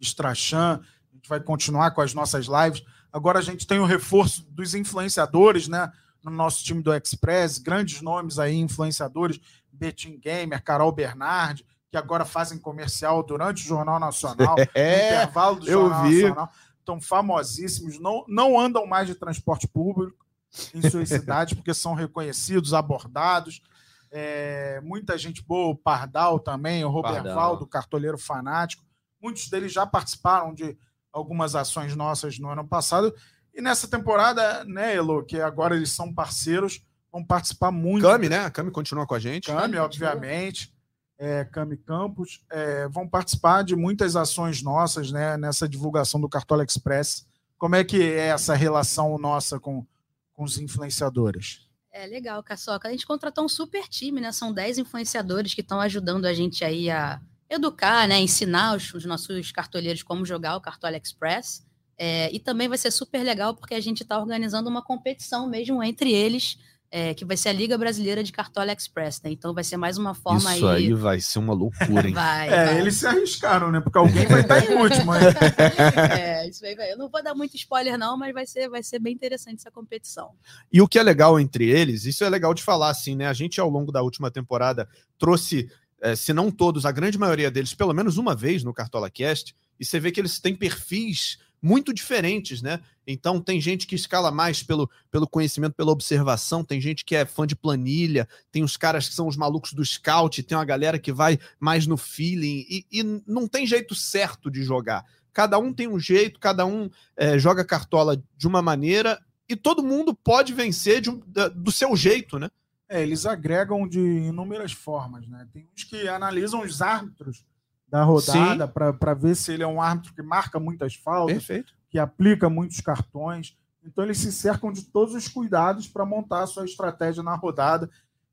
Strachan, 0.01 0.81
gente 1.23 1.29
vai 1.29 1.41
continuar 1.41 1.93
com 1.93 2.01
as 2.01 2.13
nossas 2.13 2.47
lives. 2.47 2.83
Agora 3.13 3.39
a 3.39 3.43
gente 3.43 3.67
tem 3.67 3.79
o 3.79 3.87
reforço 3.87 4.45
dos 4.51 4.75
influenciadores, 4.75 5.69
né? 5.69 5.91
No 6.23 6.31
nosso 6.31 6.65
time 6.65 6.83
do 6.83 6.93
Express, 6.95 7.59
grandes 7.59 8.01
nomes 8.01 8.39
aí, 8.39 8.57
influenciadores, 8.57 9.41
Betim 9.73 10.19
Gamer, 10.19 10.63
Carol 10.63 10.93
Bernardi, 10.93 11.65
que 11.91 11.97
agora 11.97 12.25
fazem 12.25 12.59
comercial 12.59 13.23
durante 13.23 13.63
o 13.63 13.67
Jornal 13.67 13.99
Nacional, 13.99 14.57
é, 14.75 15.01
no 15.01 15.07
intervalo 15.07 15.61
do 15.61 15.67
Jornal 15.67 16.05
vi. 16.05 16.23
Nacional. 16.23 16.51
Estão 16.79 17.01
famosíssimos, 17.01 17.99
não, 18.01 18.25
não 18.27 18.59
andam 18.59 18.85
mais 18.87 19.07
de 19.07 19.15
transporte 19.15 19.69
público 19.69 20.27
em 20.75 20.89
suas 20.89 21.09
cidades, 21.09 21.55
porque 21.55 21.73
são 21.73 21.95
reconhecidos, 21.95 22.75
abordados. 22.75 23.63
É, 24.11 24.81
muita 24.83 25.17
gente 25.17 25.43
boa, 25.43 25.73
o 25.73 25.77
Pardal 25.77 26.41
também, 26.41 26.85
o 26.85 26.91
Robervaldo, 26.91 27.67
cartoleiro 27.67 28.19
fanático. 28.19 28.85
Muitos 29.21 29.49
deles 29.49 29.73
já 29.73 29.87
participaram 29.87 30.53
de 30.53 30.77
algumas 31.13 31.55
ações 31.55 31.95
nossas 31.95 32.39
no 32.39 32.49
ano 32.49 32.67
passado. 32.67 33.15
E 33.55 33.61
nessa 33.61 33.87
temporada, 33.87 34.65
né, 34.65 34.95
Elo, 34.97 35.25
que 35.25 35.41
agora 35.41 35.77
eles 35.77 35.91
são 35.91 36.13
parceiros, 36.13 36.83
vão 37.13 37.23
participar 37.23 37.71
muito. 37.71 38.03
Cami, 38.03 38.29
né? 38.29 38.47
A 38.47 38.51
Cami 38.51 38.71
continua 38.71 39.07
com 39.07 39.15
a 39.15 39.19
gente. 39.19 39.47
Cami, 39.49 39.77
obviamente. 39.77 40.73
É, 41.19 41.45
Cami 41.45 41.77
Campos, 41.77 42.45
é, 42.51 42.89
vão 42.89 43.07
participar 43.07 43.63
de 43.63 43.77
muitas 43.77 44.17
ações 44.17 44.61
nossas 44.61 45.13
né, 45.13 45.37
nessa 45.37 45.69
divulgação 45.69 46.21
do 46.21 46.29
Cartola 46.29 46.65
Express. 46.65 47.25
Como 47.57 47.77
é 47.77 47.85
que 47.85 48.03
é 48.03 48.29
essa 48.29 48.55
relação 48.55 49.17
nossa 49.19 49.61
com, 49.61 49.87
com 50.33 50.43
os 50.43 50.59
influenciadores? 50.59 51.69
É 51.93 52.07
legal, 52.07 52.43
Caçoca. 52.43 52.89
A 52.89 52.91
gente 52.91 53.07
contratou 53.07 53.45
um 53.45 53.49
super 53.49 53.87
time, 53.87 54.21
né? 54.21 54.33
São 54.33 54.53
10 54.53 54.79
influenciadores 54.79 55.55
que 55.55 55.61
estão 55.61 55.79
ajudando 55.79 56.25
a 56.25 56.33
gente 56.33 56.65
aí 56.65 56.91
a 56.91 57.21
educar, 57.53 58.09
né? 58.09 58.21
Ensinar 58.21 58.77
os, 58.77 58.93
os 58.95 59.05
nossos 59.05 59.53
cartoleiros 59.53 60.03
como 60.03 60.25
jogar 60.25 60.57
o 60.57 60.61
Cartola 60.61 60.97
Express. 60.97 61.65
É, 61.99 62.33
e 62.35 62.41
também 62.41 62.69
vai 62.69 62.79
ser 62.79 62.91
super 62.91 63.23
legal 63.23 63.55
porque 63.55 63.75
a 63.75 63.81
gente 63.81 64.03
está 64.03 64.19
organizando 64.19 64.69
uma 64.69 64.83
competição 64.83 65.49
mesmo 65.49 65.83
entre 65.83 66.13
eles, 66.13 66.59
é, 66.91 67.15
que 67.15 67.25
vai 67.25 67.37
ser 67.37 67.51
a 67.51 67.53
Liga 67.53 67.79
Brasileira 67.79 68.23
de 68.25 68.33
Cartola 68.33 68.73
Express, 68.73 69.21
né? 69.23 69.31
Então 69.31 69.55
vai 69.55 69.63
ser 69.65 69.77
mais 69.77 69.97
uma 69.97 70.13
forma 70.15 70.55
Isso 70.55 70.67
aí 70.67 70.93
vai 70.93 71.21
ser 71.21 71.39
uma 71.39 71.55
loucura, 71.55 72.09
hein? 72.09 72.13
vai, 72.15 72.49
É, 72.49 72.67
vai. 72.67 72.79
eles 72.81 72.97
se 72.97 73.07
arriscaram, 73.07 73.71
né? 73.71 73.81
Porque 73.81 73.97
alguém 73.97 74.27
vai 74.27 74.41
estar 74.41 74.59
em 74.65 74.75
último. 74.75 75.13
né? 75.15 75.21
É, 76.43 76.49
isso 76.49 76.65
aí 76.67 76.75
vai. 76.75 76.93
Eu 76.93 76.99
não 76.99 77.09
vou 77.09 77.23
dar 77.23 77.35
muito 77.35 77.57
spoiler, 77.57 77.97
não, 77.97 78.17
mas 78.17 78.35
vai 78.35 78.47
ser, 78.47 78.69
vai 78.69 78.83
ser 78.83 78.99
bem 78.99 79.15
interessante 79.15 79.61
essa 79.61 79.71
competição. 79.71 80.33
E 80.73 80.83
o 80.83 80.89
que 80.89 80.99
é 80.99 81.03
legal 81.03 81.39
entre 81.39 81.71
eles, 81.71 82.05
isso 82.05 82.25
é 82.25 82.29
legal 82.29 82.53
de 82.53 82.63
falar, 82.63 82.91
assim, 82.91 83.15
né? 83.15 83.27
A 83.27 83.33
gente, 83.33 83.61
ao 83.61 83.71
longo 83.71 83.93
da 83.93 84.03
última 84.03 84.31
temporada, 84.31 84.89
trouxe, 85.19 85.71
eh, 86.03 86.17
se 86.17 86.33
não 86.33 86.51
todos, 86.51 86.85
a 86.85 86.93
grande 86.93 87.17
maioria 87.17 87.51
deles, 87.51 87.73
pelo 87.73 87.95
menos 87.95 88.19
uma 88.19 88.35
vez 88.35 88.65
no 88.65 88.75
Cartola 88.75 89.09
Cast, 89.09 89.55
e 89.79 89.85
você 89.85 89.99
vê 90.01 90.11
que 90.11 90.21
eles 90.21 90.41
têm 90.41 90.55
perfis 90.55 91.39
muito 91.63 91.95
diferentes, 91.95 92.61
né? 92.61 92.81
Então 93.07 93.41
tem 93.41 93.61
gente 93.61 93.87
que 93.87 93.95
escala 93.95 94.33
mais 94.33 94.65
pelo, 94.65 94.91
pelo 95.13 95.29
conhecimento, 95.29 95.75
pela 95.75 95.93
observação, 95.93 96.65
tem 96.65 96.81
gente 96.81 97.05
que 97.05 97.15
é 97.15 97.25
fã 97.25 97.47
de 97.47 97.55
planilha, 97.55 98.29
tem 98.51 98.65
os 98.65 98.77
caras 98.77 99.09
que 99.09 99.15
são 99.15 99.29
os 99.29 99.37
malucos 99.37 99.73
do 99.73 99.85
scout, 99.85 100.43
tem 100.43 100.59
uma 100.59 100.65
galera 100.65 100.99
que 100.99 101.13
vai 101.13 101.39
mais 101.61 101.87
no 101.87 101.97
feeling, 101.97 102.67
e, 102.69 102.85
e 102.91 103.23
não 103.25 103.47
tem 103.47 103.65
jeito 103.65 103.95
certo 103.95 104.51
de 104.51 104.65
jogar. 104.65 105.05
Cada 105.33 105.57
um 105.57 105.73
tem 105.73 105.89
um 105.89 106.01
jeito, 106.01 106.41
cada 106.41 106.67
um 106.67 106.91
eh, 107.17 107.39
joga 107.39 107.65
cartola 107.65 108.21
de 108.37 108.47
uma 108.49 108.61
maneira, 108.61 109.21
e 109.49 109.55
todo 109.55 109.85
mundo 109.85 110.15
pode 110.15 110.53
vencer 110.53 111.01
de 111.01 111.11
do 111.55 111.71
seu 111.71 111.95
jeito, 111.95 112.39
né? 112.39 112.51
É, 112.93 113.03
eles 113.03 113.25
agregam 113.25 113.89
de 113.89 113.99
inúmeras 113.99 114.73
formas, 114.73 115.27
né? 115.27 115.49
Tem 115.51 115.67
uns 115.75 115.83
que 115.83 116.07
analisam 116.07 116.61
os 116.61 116.83
árbitros 116.83 117.43
da 117.89 118.05
rodada 118.05 118.69
para 118.69 119.15
ver 119.15 119.35
se 119.35 119.51
ele 119.51 119.63
é 119.63 119.67
um 119.67 119.81
árbitro 119.81 120.15
que 120.15 120.21
marca 120.21 120.61
muitas 120.61 120.95
faltas, 120.95 121.39
Perfeito. 121.39 121.73
que 121.89 121.99
aplica 121.99 122.51
muitos 122.51 122.83
cartões. 122.83 123.57
Então 123.83 124.05
eles 124.05 124.19
se 124.19 124.31
cercam 124.31 124.71
de 124.71 124.85
todos 124.85 125.15
os 125.15 125.27
cuidados 125.27 125.89
para 125.89 126.05
montar 126.05 126.43
a 126.43 126.47
sua 126.47 126.67
estratégia 126.67 127.23
na 127.23 127.35
rodada. 127.35 127.89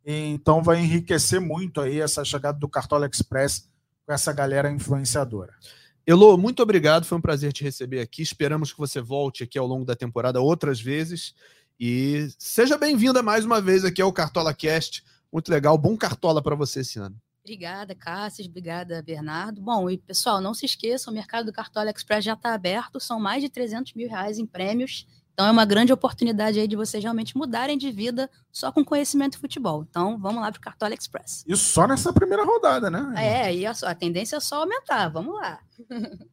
E, 0.06 0.28
então 0.28 0.62
vai 0.62 0.82
enriquecer 0.82 1.40
muito 1.40 1.80
aí 1.80 2.02
essa 2.02 2.26
chegada 2.26 2.60
do 2.60 2.68
Cartola 2.68 3.08
Express 3.08 3.70
com 4.06 4.12
essa 4.12 4.34
galera 4.34 4.70
influenciadora. 4.70 5.54
Elô, 6.06 6.36
muito 6.38 6.62
obrigado, 6.62 7.06
foi 7.06 7.18
um 7.18 7.22
prazer 7.22 7.54
te 7.54 7.64
receber 7.64 8.02
aqui. 8.02 8.22
Esperamos 8.22 8.74
que 8.74 8.80
você 8.80 9.00
volte 9.00 9.42
aqui 9.42 9.58
ao 9.58 9.68
longo 9.68 9.86
da 9.86 9.96
temporada 9.96 10.42
outras 10.42 10.82
vezes. 10.82 11.34
E 11.80 12.28
seja 12.38 12.78
bem-vinda 12.78 13.24
mais 13.24 13.46
uma 13.46 13.62
vez 13.62 13.86
aqui 13.86 14.02
ao 14.02 14.12
Cartola 14.12 14.54
Cast. 14.54 15.02
Muito 15.32 15.50
legal, 15.50 15.78
bom 15.78 15.96
cartola 15.96 16.42
para 16.42 16.54
você 16.54 16.82
esse 16.82 17.00
ano. 17.00 17.16
Obrigada, 17.42 17.96
Cássio. 17.96 18.46
Obrigada, 18.46 19.02
Bernardo. 19.02 19.62
Bom, 19.62 19.90
e 19.90 19.98
pessoal, 19.98 20.42
não 20.42 20.54
se 20.54 20.66
esqueçam, 20.66 21.14
o 21.14 21.16
mercado 21.16 21.46
do 21.46 21.54
Cartola 21.54 21.90
Express 21.90 22.26
já 22.26 22.34
está 22.34 22.54
aberto, 22.54 23.00
são 23.00 23.18
mais 23.18 23.42
de 23.42 23.48
300 23.48 23.94
mil 23.94 24.10
reais 24.10 24.38
em 24.38 24.46
prêmios. 24.46 25.08
Então 25.34 25.48
é 25.48 25.52
uma 25.52 25.64
grande 25.64 25.94
oportunidade 25.94 26.60
aí 26.60 26.68
de 26.68 26.76
vocês 26.76 27.02
realmente 27.02 27.38
mudarem 27.38 27.78
de 27.78 27.90
vida 27.92 28.30
só 28.52 28.74
com 28.74 28.84
conhecimento 28.84 29.36
de 29.36 29.38
futebol. 29.38 29.86
Então 29.90 30.20
vamos 30.20 30.42
lá 30.42 30.52
para 30.52 30.60
o 30.60 30.62
Cartola 30.62 30.94
Express. 30.94 31.46
Isso 31.48 31.64
só 31.64 31.88
nessa 31.88 32.12
primeira 32.12 32.44
rodada, 32.44 32.90
né? 32.90 33.14
É, 33.16 33.56
e 33.56 33.66
a, 33.66 33.72
a 33.84 33.96
tendência 33.96 34.36
é 34.36 34.40
só 34.42 34.64
aumentar. 34.64 35.08
Vamos 35.08 35.34
lá. 35.34 35.60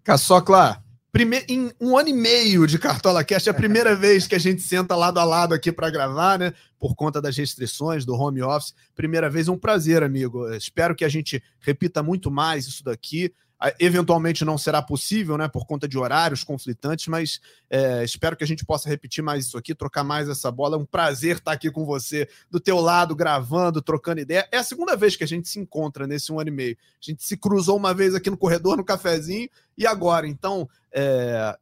Caçocla, 0.02 0.82
prime... 1.12 1.44
em 1.48 1.70
um 1.80 1.96
ano 1.96 2.08
e 2.08 2.12
meio 2.12 2.66
de 2.66 2.78
Cartola 2.78 3.24
Cast, 3.24 3.48
é 3.48 3.52
a 3.52 3.54
primeira 3.56 3.94
vez 3.94 4.26
que 4.26 4.34
a 4.34 4.38
gente 4.38 4.62
senta 4.62 4.94
lado 4.94 5.18
a 5.18 5.24
lado 5.24 5.54
aqui 5.54 5.72
para 5.72 5.90
gravar, 5.90 6.38
né? 6.38 6.52
Por 6.78 6.94
conta 6.94 7.20
das 7.20 7.36
restrições 7.36 8.04
do 8.04 8.14
home 8.14 8.42
office. 8.42 8.74
Primeira 8.94 9.30
vez, 9.30 9.48
é 9.48 9.50
um 9.50 9.58
prazer, 9.58 10.02
amigo. 10.02 10.48
Espero 10.54 10.94
que 10.94 11.04
a 11.04 11.08
gente 11.08 11.42
repita 11.60 12.02
muito 12.02 12.30
mais 12.30 12.66
isso 12.66 12.84
daqui. 12.84 13.32
Ah, 13.58 13.72
Eventualmente 13.80 14.44
não 14.44 14.58
será 14.58 14.82
possível, 14.82 15.38
né? 15.38 15.48
Por 15.48 15.66
conta 15.66 15.88
de 15.88 15.96
horários 15.96 16.44
conflitantes, 16.44 17.06
mas 17.08 17.40
é, 17.70 18.04
espero 18.04 18.36
que 18.36 18.44
a 18.44 18.46
gente 18.46 18.64
possa 18.64 18.88
repetir 18.88 19.24
mais 19.24 19.46
isso 19.46 19.56
aqui, 19.56 19.74
trocar 19.74 20.04
mais 20.04 20.28
essa 20.28 20.50
bola. 20.50 20.76
É 20.76 20.78
um 20.78 20.84
prazer 20.84 21.36
estar 21.36 21.52
aqui 21.52 21.70
com 21.70 21.84
você, 21.84 22.28
do 22.50 22.60
teu 22.60 22.78
lado, 22.80 23.16
gravando, 23.16 23.80
trocando 23.80 24.20
ideia. 24.20 24.46
É 24.52 24.58
a 24.58 24.64
segunda 24.64 24.94
vez 24.94 25.16
que 25.16 25.24
a 25.24 25.28
gente 25.28 25.48
se 25.48 25.58
encontra 25.58 26.06
nesse 26.06 26.30
um 26.30 26.38
ano 26.38 26.50
e 26.50 26.52
meio. 26.52 26.76
A 27.02 27.10
gente 27.10 27.24
se 27.24 27.36
cruzou 27.36 27.76
uma 27.76 27.94
vez 27.94 28.14
aqui 28.14 28.28
no 28.28 28.36
corredor, 28.36 28.76
no 28.76 28.84
cafezinho, 28.84 29.48
e 29.76 29.86
agora. 29.86 30.28
Então, 30.28 30.68
é, 30.92 31.56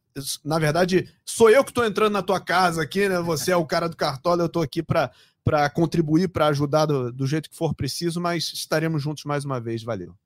na 0.44 0.58
verdade, 0.58 1.08
sou 1.24 1.48
eu 1.48 1.62
que 1.62 1.70
estou 1.70 1.84
entrando 1.84 2.12
na 2.12 2.22
tua 2.22 2.40
casa 2.40 2.82
aqui, 2.82 3.08
né? 3.08 3.20
Você 3.20 3.52
é 3.52 3.56
o 3.56 3.66
cara 3.66 3.88
do 3.88 3.96
Cartola, 3.96 4.42
eu 4.42 4.46
estou 4.46 4.62
aqui 4.62 4.82
para 4.82 5.10
para 5.44 5.68
contribuir, 5.68 6.28
para 6.28 6.46
ajudar 6.46 6.86
do, 6.86 7.12
do 7.12 7.26
jeito 7.26 7.50
que 7.50 7.56
for 7.56 7.74
preciso, 7.74 8.18
mas 8.18 8.50
estaremos 8.54 9.02
juntos 9.02 9.24
mais 9.24 9.44
uma 9.44 9.60
vez. 9.60 9.82
Valeu. 9.82 10.16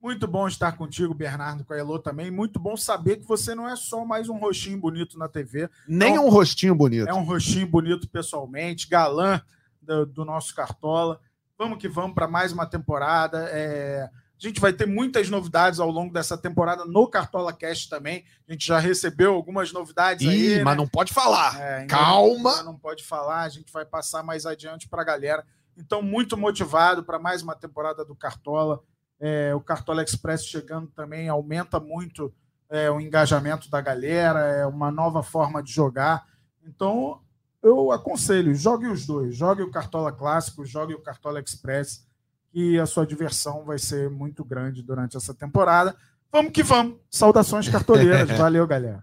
Muito 0.00 0.28
bom 0.28 0.46
estar 0.46 0.72
contigo, 0.76 1.12
Bernardo, 1.12 1.64
com 1.64 1.72
a 1.72 1.78
Elô 1.78 1.98
também. 1.98 2.30
Muito 2.30 2.60
bom 2.60 2.76
saber 2.76 3.16
que 3.16 3.26
você 3.26 3.54
não 3.54 3.68
é 3.68 3.74
só 3.74 4.04
mais 4.04 4.28
um 4.28 4.38
rostinho 4.38 4.78
bonito 4.78 5.18
na 5.18 5.28
TV, 5.28 5.68
Nem 5.88 6.14
Não. 6.14 6.26
um 6.26 6.30
rostinho 6.30 6.74
bonito. 6.74 7.08
é 7.08 7.14
um 7.14 7.24
rostinho 7.24 7.66
bonito 7.66 8.08
pessoalmente, 8.08 8.88
galã 8.88 9.42
do, 9.82 10.06
do 10.06 10.24
nosso 10.24 10.54
Cartola. 10.54 11.20
Vamos 11.58 11.78
que 11.78 11.88
vamos 11.88 12.14
para 12.14 12.28
mais 12.28 12.52
uma 12.52 12.64
temporada. 12.64 13.48
É, 13.50 14.04
a 14.04 14.46
gente 14.46 14.60
vai 14.60 14.72
ter 14.72 14.86
muitas 14.86 15.28
novidades 15.28 15.80
ao 15.80 15.90
longo 15.90 16.12
dessa 16.12 16.38
temporada 16.38 16.84
no 16.84 17.08
Cartola 17.08 17.52
Cast 17.52 17.90
também. 17.90 18.24
A 18.48 18.52
gente 18.52 18.64
já 18.68 18.78
recebeu 18.78 19.34
algumas 19.34 19.72
novidades 19.72 20.24
Ih, 20.24 20.58
aí. 20.58 20.64
mas 20.64 20.76
né? 20.76 20.80
não 20.80 20.86
pode 20.86 21.12
falar. 21.12 21.60
É, 21.60 21.86
Calma. 21.86 22.62
Não 22.62 22.78
pode 22.78 23.02
falar, 23.02 23.42
a 23.42 23.48
gente 23.48 23.72
vai 23.72 23.84
passar 23.84 24.22
mais 24.22 24.46
adiante 24.46 24.88
para 24.88 25.02
a 25.02 25.04
galera. 25.04 25.44
Então, 25.76 26.00
muito 26.02 26.36
motivado 26.36 27.02
para 27.02 27.18
mais 27.18 27.42
uma 27.42 27.56
temporada 27.56 28.04
do 28.04 28.14
Cartola. 28.14 28.80
É, 29.20 29.54
o 29.54 29.60
Cartola 29.60 30.02
Express 30.02 30.44
chegando 30.44 30.86
também 30.88 31.28
aumenta 31.28 31.80
muito 31.80 32.32
é, 32.70 32.90
o 32.90 33.00
engajamento 33.00 33.70
da 33.70 33.80
galera, 33.80 34.40
é 34.40 34.66
uma 34.66 34.90
nova 34.90 35.22
forma 35.22 35.62
de 35.62 35.72
jogar. 35.72 36.26
Então, 36.64 37.20
eu 37.62 37.90
aconselho, 37.90 38.54
jogue 38.54 38.86
os 38.86 39.06
dois. 39.06 39.34
Jogue 39.36 39.62
o 39.62 39.70
Cartola 39.70 40.12
Clássico, 40.12 40.64
jogue 40.64 40.94
o 40.94 41.00
Cartola 41.00 41.40
Express, 41.40 42.06
que 42.52 42.78
a 42.78 42.86
sua 42.86 43.06
diversão 43.06 43.64
vai 43.64 43.78
ser 43.78 44.10
muito 44.10 44.44
grande 44.44 44.82
durante 44.82 45.16
essa 45.16 45.34
temporada. 45.34 45.96
vamos 46.30 46.52
que 46.52 46.62
vamos. 46.62 46.96
Saudações 47.10 47.68
cartoleiras. 47.68 48.30
Valeu, 48.38 48.66
galera. 48.66 49.02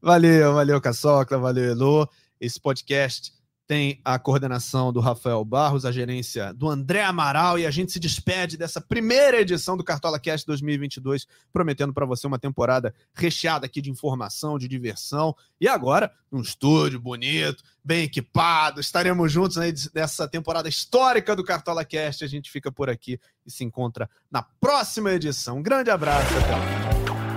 Valeu, 0.00 0.54
valeu, 0.54 0.80
Caçocla, 0.80 1.38
valeu, 1.38 1.72
Elô. 1.72 2.08
Esse 2.40 2.60
podcast 2.60 3.32
tem 3.68 4.00
a 4.02 4.18
coordenação 4.18 4.90
do 4.90 4.98
Rafael 4.98 5.44
Barros, 5.44 5.84
a 5.84 5.92
gerência 5.92 6.54
do 6.54 6.70
André 6.70 7.02
Amaral 7.02 7.58
e 7.58 7.66
a 7.66 7.70
gente 7.70 7.92
se 7.92 8.00
despede 8.00 8.56
dessa 8.56 8.80
primeira 8.80 9.42
edição 9.42 9.76
do 9.76 9.84
Cartola 9.84 10.18
Cast 10.18 10.46
2022, 10.46 11.26
prometendo 11.52 11.92
para 11.92 12.06
você 12.06 12.26
uma 12.26 12.38
temporada 12.38 12.94
recheada 13.14 13.66
aqui 13.66 13.82
de 13.82 13.90
informação, 13.90 14.58
de 14.58 14.66
diversão 14.66 15.36
e 15.60 15.68
agora 15.68 16.10
num 16.32 16.40
estúdio 16.40 16.98
bonito, 16.98 17.62
bem 17.84 18.04
equipado. 18.04 18.80
Estaremos 18.80 19.30
juntos 19.30 19.58
nessa 19.94 20.26
temporada 20.26 20.68
histórica 20.68 21.36
do 21.36 21.44
Cartola 21.44 21.84
Cast. 21.84 22.24
A 22.24 22.28
gente 22.28 22.50
fica 22.50 22.72
por 22.72 22.88
aqui 22.88 23.20
e 23.46 23.50
se 23.50 23.64
encontra 23.64 24.08
na 24.30 24.42
próxima 24.42 25.12
edição. 25.12 25.58
Um 25.58 25.62
grande 25.62 25.90
abraço, 25.90 26.34
até 26.38 26.56
lá. 26.56 27.27